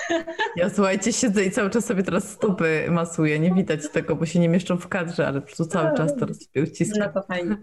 Ja 0.57 0.71
słuchajcie, 0.71 1.13
siedzę 1.13 1.45
i 1.45 1.51
cały 1.51 1.71
czas 1.71 1.85
sobie 1.85 2.03
teraz 2.03 2.29
stopy 2.31 2.87
masuję. 2.91 3.39
Nie 3.41 3.55
widać 3.55 3.89
tego, 3.91 4.17
bo 4.17 4.27
się 4.27 4.39
nie 4.39 4.49
mieszczą 4.49 4.77
w 4.77 4.89
kadrze, 4.89 5.27
ale 5.27 5.41
po 5.41 5.47
prostu 5.47 5.65
cały 5.65 5.97
czas 5.97 6.17
teraz 6.17 6.37
sobie 6.37 6.51
No 6.57 6.63
uciskam. 6.63 7.13
to 7.13 7.23
fajnie. 7.23 7.57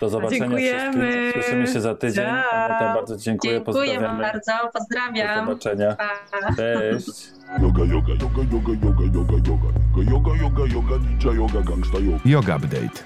Do 0.00 0.08
zobaczenia 0.08 0.38
Dziękujemy. 0.40 0.90
wszystkim. 1.12 1.42
Słyszymy 1.42 1.66
się 1.66 1.80
za 1.80 1.94
tydzień. 1.94 2.24
Aneta, 2.24 2.94
bardzo 2.94 3.16
dziękuję, 3.16 3.52
Dziękuję 3.52 4.00
Wam 4.00 4.18
bardzo. 4.18 4.52
Do 4.64 4.70
Pozdrawiam. 4.72 5.46
zobaczenia. 5.46 5.96
Pa. 5.96 6.08
Cześć. 6.56 7.30
Yoga, 7.62 7.84
yoga, 7.84 8.12
yoga, 8.12 8.42
yoga, 8.52 8.72
yoga, 8.86 9.04
yoga, 9.14 9.34
yoga. 9.48 10.10
Yoga, 10.12 10.30
yoga, 10.42 10.74
yoga, 10.74 10.96
ninja 11.08 11.32
yoga, 11.32 11.60
gangsta 11.70 11.98
yoga. 11.98 12.18
Yoga 12.24 12.56
Update. 12.56 13.04